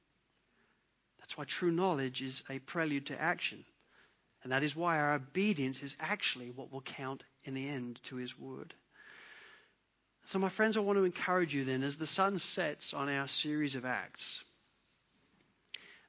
That's 1.19 1.35
why 1.35 1.45
true 1.45 1.71
knowledge 1.71 2.21
is 2.21 2.43
a 2.49 2.59
prelude 2.59 3.07
to 3.07 3.19
action. 3.19 3.65
And 4.43 4.51
that 4.51 4.63
is 4.63 4.75
why 4.75 4.99
our 4.99 5.15
obedience 5.15 5.81
is 5.81 5.95
actually 5.99 6.51
what 6.51 6.71
will 6.71 6.81
count 6.81 7.23
in 7.43 7.55
the 7.55 7.67
end 7.67 7.99
to 8.03 8.17
His 8.17 8.37
word. 8.37 8.73
So, 10.25 10.37
my 10.37 10.49
friends, 10.49 10.77
I 10.77 10.81
want 10.81 10.97
to 10.97 11.05
encourage 11.05 11.55
you 11.55 11.65
then, 11.65 11.83
as 11.83 11.97
the 11.97 12.05
sun 12.05 12.37
sets 12.37 12.93
on 12.93 13.09
our 13.09 13.27
series 13.27 13.75
of 13.75 13.83
Acts, 13.83 14.43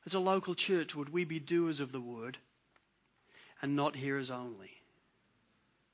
as 0.09 0.15
a 0.15 0.19
local 0.19 0.55
church, 0.55 0.95
would 0.95 1.11
we 1.11 1.27
be 1.27 1.39
doers 1.39 1.81
of 1.81 1.93
the 1.93 2.01
word 2.01 2.39
and 3.61 3.77
not 3.77 3.95
hearers 3.95 4.31
only? 4.31 4.71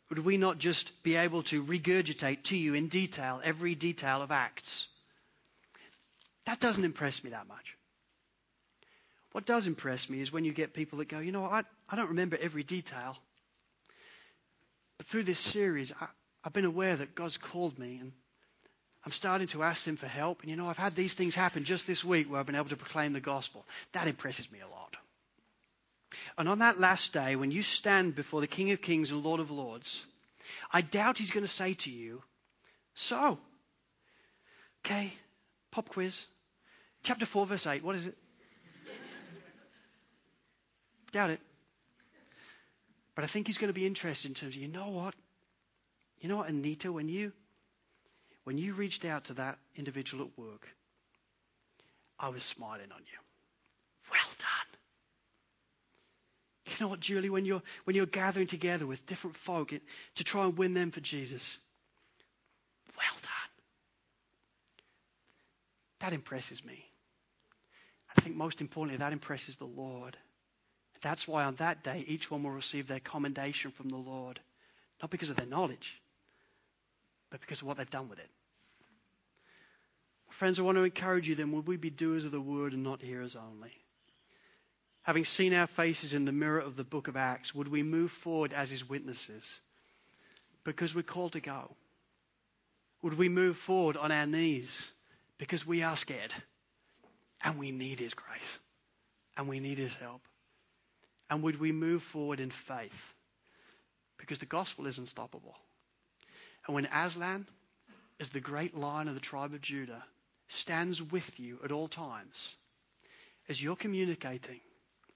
Would 0.08 0.20
we 0.20 0.36
not 0.36 0.58
just 0.58 1.02
be 1.02 1.16
able 1.16 1.42
to 1.44 1.64
regurgitate 1.64 2.44
to 2.44 2.56
you 2.56 2.74
in 2.74 2.86
detail 2.86 3.40
every 3.42 3.74
detail 3.74 4.22
of 4.22 4.30
Acts? 4.30 4.86
That 6.46 6.60
doesn't 6.60 6.84
impress 6.84 7.24
me 7.24 7.30
that 7.30 7.48
much. 7.48 7.76
What 9.32 9.46
does 9.46 9.66
impress 9.66 10.08
me 10.08 10.20
is 10.20 10.30
when 10.30 10.44
you 10.44 10.52
get 10.52 10.74
people 10.74 10.98
that 10.98 11.08
go, 11.08 11.18
you 11.18 11.32
know, 11.32 11.46
I, 11.46 11.64
I 11.88 11.96
don't 11.96 12.10
remember 12.10 12.38
every 12.40 12.62
detail. 12.62 13.16
But 14.96 15.08
through 15.08 15.24
this 15.24 15.40
series, 15.40 15.92
I, 16.00 16.06
I've 16.44 16.52
been 16.52 16.66
aware 16.66 16.94
that 16.94 17.16
God's 17.16 17.36
called 17.36 17.80
me 17.80 17.98
and 18.00 18.12
I'm 19.04 19.12
starting 19.12 19.48
to 19.48 19.62
ask 19.62 19.86
him 19.86 19.96
for 19.96 20.06
help. 20.06 20.40
And 20.40 20.50
you 20.50 20.56
know, 20.56 20.68
I've 20.68 20.78
had 20.78 20.96
these 20.96 21.14
things 21.14 21.34
happen 21.34 21.64
just 21.64 21.86
this 21.86 22.02
week 22.02 22.30
where 22.30 22.40
I've 22.40 22.46
been 22.46 22.54
able 22.54 22.70
to 22.70 22.76
proclaim 22.76 23.12
the 23.12 23.20
gospel. 23.20 23.66
That 23.92 24.08
impresses 24.08 24.50
me 24.50 24.60
a 24.60 24.68
lot. 24.68 24.96
And 26.38 26.48
on 26.48 26.60
that 26.60 26.80
last 26.80 27.12
day, 27.12 27.36
when 27.36 27.50
you 27.50 27.62
stand 27.62 28.14
before 28.14 28.40
the 28.40 28.46
King 28.46 28.70
of 28.70 28.80
Kings 28.80 29.10
and 29.10 29.22
Lord 29.22 29.40
of 29.40 29.50
Lords, 29.50 30.02
I 30.72 30.80
doubt 30.80 31.18
he's 31.18 31.30
going 31.30 31.44
to 31.44 31.52
say 31.52 31.74
to 31.74 31.90
you, 31.90 32.22
So, 32.94 33.38
okay, 34.84 35.12
pop 35.70 35.88
quiz. 35.88 36.18
Chapter 37.02 37.26
4, 37.26 37.46
verse 37.46 37.66
8, 37.66 37.84
what 37.84 37.96
is 37.96 38.06
it? 38.06 38.16
doubt 41.12 41.30
it. 41.30 41.40
But 43.14 43.24
I 43.24 43.26
think 43.26 43.46
he's 43.46 43.58
going 43.58 43.68
to 43.68 43.78
be 43.78 43.86
interested 43.86 44.30
in 44.30 44.34
terms 44.34 44.54
of, 44.54 44.62
you 44.62 44.68
know 44.68 44.88
what? 44.88 45.14
You 46.20 46.28
know 46.28 46.38
what, 46.38 46.48
Anita, 46.48 46.90
when 46.90 47.08
you 47.08 47.32
when 48.44 48.58
you 48.58 48.74
reached 48.74 49.04
out 49.04 49.24
to 49.24 49.34
that 49.34 49.58
individual 49.74 50.24
at 50.24 50.38
work, 50.38 50.68
I 52.18 52.28
was 52.28 52.44
smiling 52.44 52.92
on 52.92 53.00
you. 53.00 53.18
Well 54.10 54.30
done. 54.38 54.48
You 56.66 56.72
know 56.80 56.88
what, 56.88 57.00
Julie, 57.00 57.30
when 57.30 57.44
you're, 57.44 57.62
when 57.84 57.96
you're 57.96 58.06
gathering 58.06 58.46
together 58.46 58.86
with 58.86 59.06
different 59.06 59.36
folk 59.36 59.72
to 60.16 60.24
try 60.24 60.44
and 60.44 60.56
win 60.56 60.74
them 60.74 60.90
for 60.90 61.00
Jesus, 61.00 61.58
well 62.96 63.14
done. 63.22 63.30
that 66.00 66.12
impresses 66.12 66.64
me. 66.64 66.84
I 68.16 68.20
think 68.20 68.36
most 68.36 68.60
importantly, 68.60 68.98
that 68.98 69.12
impresses 69.12 69.56
the 69.56 69.64
Lord. 69.64 70.16
That's 71.02 71.26
why 71.26 71.44
on 71.44 71.56
that 71.56 71.82
day, 71.82 72.04
each 72.06 72.30
one 72.30 72.42
will 72.42 72.50
receive 72.50 72.88
their 72.88 73.00
commendation 73.00 73.70
from 73.70 73.88
the 73.88 73.96
Lord, 73.96 74.40
not 75.02 75.10
because 75.10 75.30
of 75.30 75.36
their 75.36 75.46
knowledge, 75.46 76.00
but 77.34 77.40
because 77.40 77.62
of 77.62 77.66
what 77.66 77.76
they've 77.76 77.90
done 77.90 78.08
with 78.08 78.20
it. 78.20 78.30
Friends, 80.30 80.60
I 80.60 80.62
want 80.62 80.78
to 80.78 80.84
encourage 80.84 81.26
you 81.26 81.34
then, 81.34 81.50
would 81.50 81.66
we 81.66 81.76
be 81.76 81.90
doers 81.90 82.24
of 82.24 82.30
the 82.30 82.40
word 82.40 82.74
and 82.74 82.84
not 82.84 83.02
hearers 83.02 83.34
only? 83.34 83.72
Having 85.02 85.24
seen 85.24 85.52
our 85.52 85.66
faces 85.66 86.14
in 86.14 86.26
the 86.26 86.30
mirror 86.30 86.60
of 86.60 86.76
the 86.76 86.84
book 86.84 87.08
of 87.08 87.16
Acts, 87.16 87.52
would 87.52 87.66
we 87.66 87.82
move 87.82 88.12
forward 88.12 88.52
as 88.52 88.70
his 88.70 88.88
witnesses? 88.88 89.58
Because 90.62 90.94
we're 90.94 91.02
called 91.02 91.32
to 91.32 91.40
go. 91.40 91.74
Would 93.02 93.18
we 93.18 93.28
move 93.28 93.56
forward 93.56 93.96
on 93.96 94.12
our 94.12 94.26
knees? 94.26 94.86
Because 95.36 95.66
we 95.66 95.82
are 95.82 95.96
scared 95.96 96.32
and 97.42 97.58
we 97.58 97.72
need 97.72 97.98
his 97.98 98.14
grace 98.14 98.60
and 99.36 99.48
we 99.48 99.58
need 99.58 99.78
his 99.78 99.96
help. 99.96 100.22
And 101.28 101.42
would 101.42 101.58
we 101.58 101.72
move 101.72 102.04
forward 102.04 102.38
in 102.38 102.52
faith? 102.52 102.92
Because 104.18 104.38
the 104.38 104.46
gospel 104.46 104.86
is 104.86 104.98
unstoppable. 104.98 105.56
And 106.66 106.74
when 106.74 106.86
Aslan, 106.86 107.46
as 108.20 108.28
the 108.30 108.40
great 108.40 108.76
lion 108.76 109.08
of 109.08 109.14
the 109.14 109.20
tribe 109.20 109.52
of 109.54 109.60
Judah, 109.60 110.02
stands 110.48 111.02
with 111.02 111.38
you 111.38 111.58
at 111.64 111.72
all 111.72 111.88
times, 111.88 112.48
as 113.48 113.62
you're 113.62 113.76
communicating, 113.76 114.60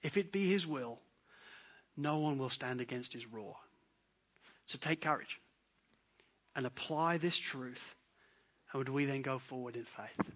if 0.02 0.16
it 0.16 0.32
be 0.32 0.50
his 0.50 0.66
will, 0.66 0.98
no 1.96 2.18
one 2.18 2.38
will 2.38 2.50
stand 2.50 2.80
against 2.80 3.12
his 3.12 3.26
roar. 3.26 3.56
So 4.66 4.78
take 4.78 5.00
courage 5.00 5.40
and 6.54 6.66
apply 6.66 7.18
this 7.18 7.36
truth. 7.36 7.82
And 8.72 8.78
would 8.78 8.88
we 8.88 9.06
then 9.06 9.22
go 9.22 9.38
forward 9.38 9.76
in 9.76 9.84
faith? 9.84 10.26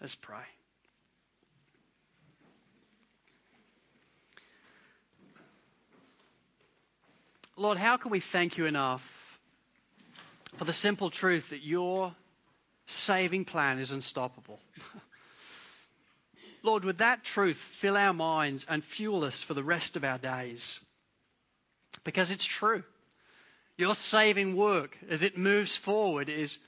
Let's 0.00 0.14
pray. 0.14 0.44
Lord, 7.56 7.78
how 7.78 7.96
can 7.96 8.12
we 8.12 8.20
thank 8.20 8.56
you 8.56 8.66
enough 8.66 9.17
for 10.56 10.64
the 10.64 10.72
simple 10.72 11.10
truth 11.10 11.50
that 11.50 11.62
your 11.62 12.14
saving 12.86 13.44
plan 13.44 13.78
is 13.78 13.90
unstoppable? 13.90 14.60
Lord, 16.62 16.84
would 16.84 16.98
that 16.98 17.24
truth 17.24 17.56
fill 17.56 17.96
our 17.96 18.12
minds 18.12 18.66
and 18.68 18.82
fuel 18.82 19.24
us 19.24 19.42
for 19.42 19.54
the 19.54 19.62
rest 19.62 19.96
of 19.96 20.04
our 20.04 20.18
days? 20.18 20.80
Because 22.04 22.30
it's 22.30 22.44
true. 22.44 22.82
Your 23.76 23.94
saving 23.94 24.56
work, 24.56 24.96
as 25.08 25.22
it 25.22 25.38
moves 25.38 25.76
forward, 25.76 26.28
is 26.28 26.58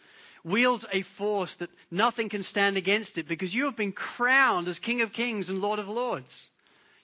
wields 0.44 0.86
a 0.92 1.02
force 1.02 1.56
that 1.56 1.70
nothing 1.90 2.28
can 2.28 2.42
stand 2.42 2.76
against 2.76 3.18
it 3.18 3.28
because 3.28 3.54
you 3.54 3.64
have 3.64 3.76
been 3.76 3.92
crowned 3.92 4.68
as 4.68 4.78
King 4.78 5.02
of 5.02 5.12
Kings 5.12 5.50
and 5.50 5.60
Lord 5.60 5.78
of 5.78 5.88
Lords. 5.88 6.46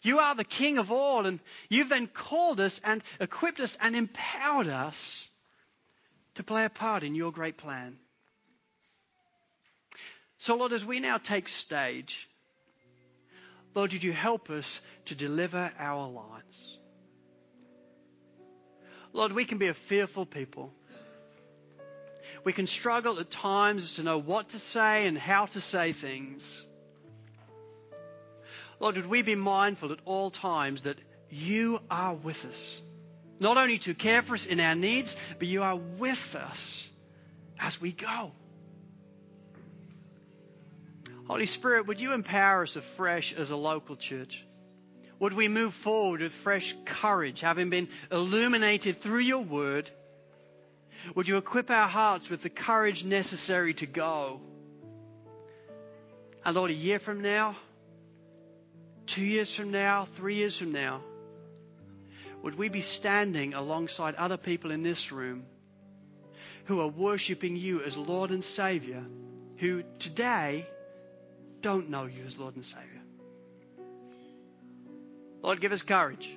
You 0.03 0.21
are 0.21 0.35
the 0.35 0.45
King 0.45 0.79
of 0.79 0.93
all, 0.93 1.27
and 1.27 1.41
you've 1.69 1.89
then 1.89 2.07
called 2.07 2.61
us 2.61 2.81
and 2.85 3.03
equipped 3.19 3.61
us 3.61 3.77
and 3.81 3.97
empowered 3.97 4.69
us 4.69 5.27
to 6.37 6.43
play 6.43 6.65
a 6.65 6.71
part 6.71 7.03
in 7.03 7.15
your 7.15 7.33
great 7.33 7.57
plan. 7.57 7.97
So, 10.39 10.57
Lord, 10.57 10.73
as 10.73 10.85
we 10.85 11.01
now 11.01 11.19
take 11.19 11.49
stage, 11.49 12.29
Lord, 13.75 13.91
did 13.91 14.05
you 14.05 14.13
help 14.13 14.51
us 14.51 14.81
to 15.07 15.15
deliver 15.15 15.71
our 15.79 16.09
lines? 16.09 16.79
Lord, 19.13 19.33
we 19.33 19.47
can 19.47 19.59
be 19.59 19.69
a 19.69 19.75
fearful 19.75 20.27
people. 20.27 20.73
We 22.45 22.53
can 22.53 22.67
struggle 22.67 23.19
at 23.19 23.31
times 23.31 23.95
to 23.95 24.03
know 24.03 24.19
what 24.19 24.51
to 24.51 24.59
say 24.59 25.07
and 25.07 25.17
how 25.17 25.47
to 25.47 25.61
say 25.61 25.93
things. 25.93 26.67
Lord, 28.79 28.97
would 28.97 29.07
we 29.07 29.23
be 29.23 29.35
mindful 29.35 29.91
at 29.91 30.01
all 30.05 30.31
times 30.31 30.83
that 30.83 30.99
you 31.31 31.81
are 31.91 32.15
with 32.15 32.45
us? 32.45 32.81
Not 33.39 33.57
only 33.57 33.79
to 33.79 33.95
care 33.95 34.23
for 34.23 34.35
us 34.35 34.47
in 34.47 34.61
our 34.61 34.75
needs, 34.75 35.17
but 35.39 35.49
you 35.49 35.63
are 35.63 35.77
with 35.77 36.35
us 36.35 36.89
as 37.59 37.81
we 37.81 37.93
go. 37.93 38.33
Holy 41.27 41.47
Spirit, 41.47 41.87
would 41.87 42.01
you 42.01 42.13
empower 42.13 42.63
us 42.63 42.77
afresh 42.77 43.35
as 43.35 43.51
a 43.51 43.57
local 43.57 43.97
church? 43.97 44.45
Would 45.19 45.33
we 45.33 45.49
move 45.49 45.75
forward 45.75 46.21
with 46.21 46.33
fresh 46.33 46.75
courage, 46.85 47.41
having 47.41 47.69
been 47.69 47.89
illuminated 48.13 49.01
through 49.01 49.21
your 49.21 49.43
word? 49.43 49.91
Would 51.15 51.27
you 51.27 51.37
equip 51.37 51.71
our 51.71 51.89
hearts 51.89 52.29
with 52.29 52.43
the 52.43 52.51
courage 52.51 53.05
necessary 53.05 53.75
to 53.75 53.87
go? 53.87 54.41
And 56.45 56.55
Lord, 56.55 56.71
a 56.71 56.75
year 56.75 56.99
from 56.99 57.23
now, 57.23 57.57
two 59.07 59.25
years 59.25 59.53
from 59.53 59.71
now, 59.71 60.07
three 60.17 60.37
years 60.37 60.57
from 60.57 60.73
now, 60.73 61.01
would 62.47 62.57
we 62.57 62.69
be 62.69 62.81
standing 62.81 63.55
alongside 63.55 64.15
other 64.15 64.37
people 64.37 64.71
in 64.71 64.85
this 64.85 65.11
room 65.11 65.43
who 66.67 66.81
are 66.81 66.87
worshiping 66.87 67.57
you 67.57 67.83
as 67.83 67.97
Lord 67.97 68.31
and 68.31 68.45
Savior, 68.45 69.03
who 69.57 69.83
today 69.99 70.65
don't 71.61 71.91
know 71.91 72.05
you 72.05 72.23
as 72.25 72.39
Lord 72.39 72.55
and 72.55 72.65
Savior? 72.65 73.03
Lord, 75.43 75.61
give 75.61 75.73
us 75.73 75.83
courage. 75.83 76.31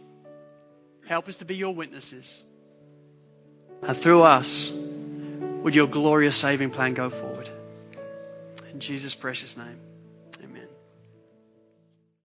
Help 1.07 1.28
us 1.28 1.36
to 1.36 1.45
be 1.45 1.55
your 1.55 1.76
witnesses. 1.76 2.41
And 3.84 3.95
through 3.95 4.24
us, 4.24 4.72
would 5.62 5.76
your 5.76 5.86
glorious 5.86 6.36
saving 6.36 6.72
plan 6.72 6.95
go 6.95 7.12
forward? 7.12 7.51
In 8.74 8.80
Jesus' 8.80 9.14
precious 9.14 9.55
name. 9.55 9.80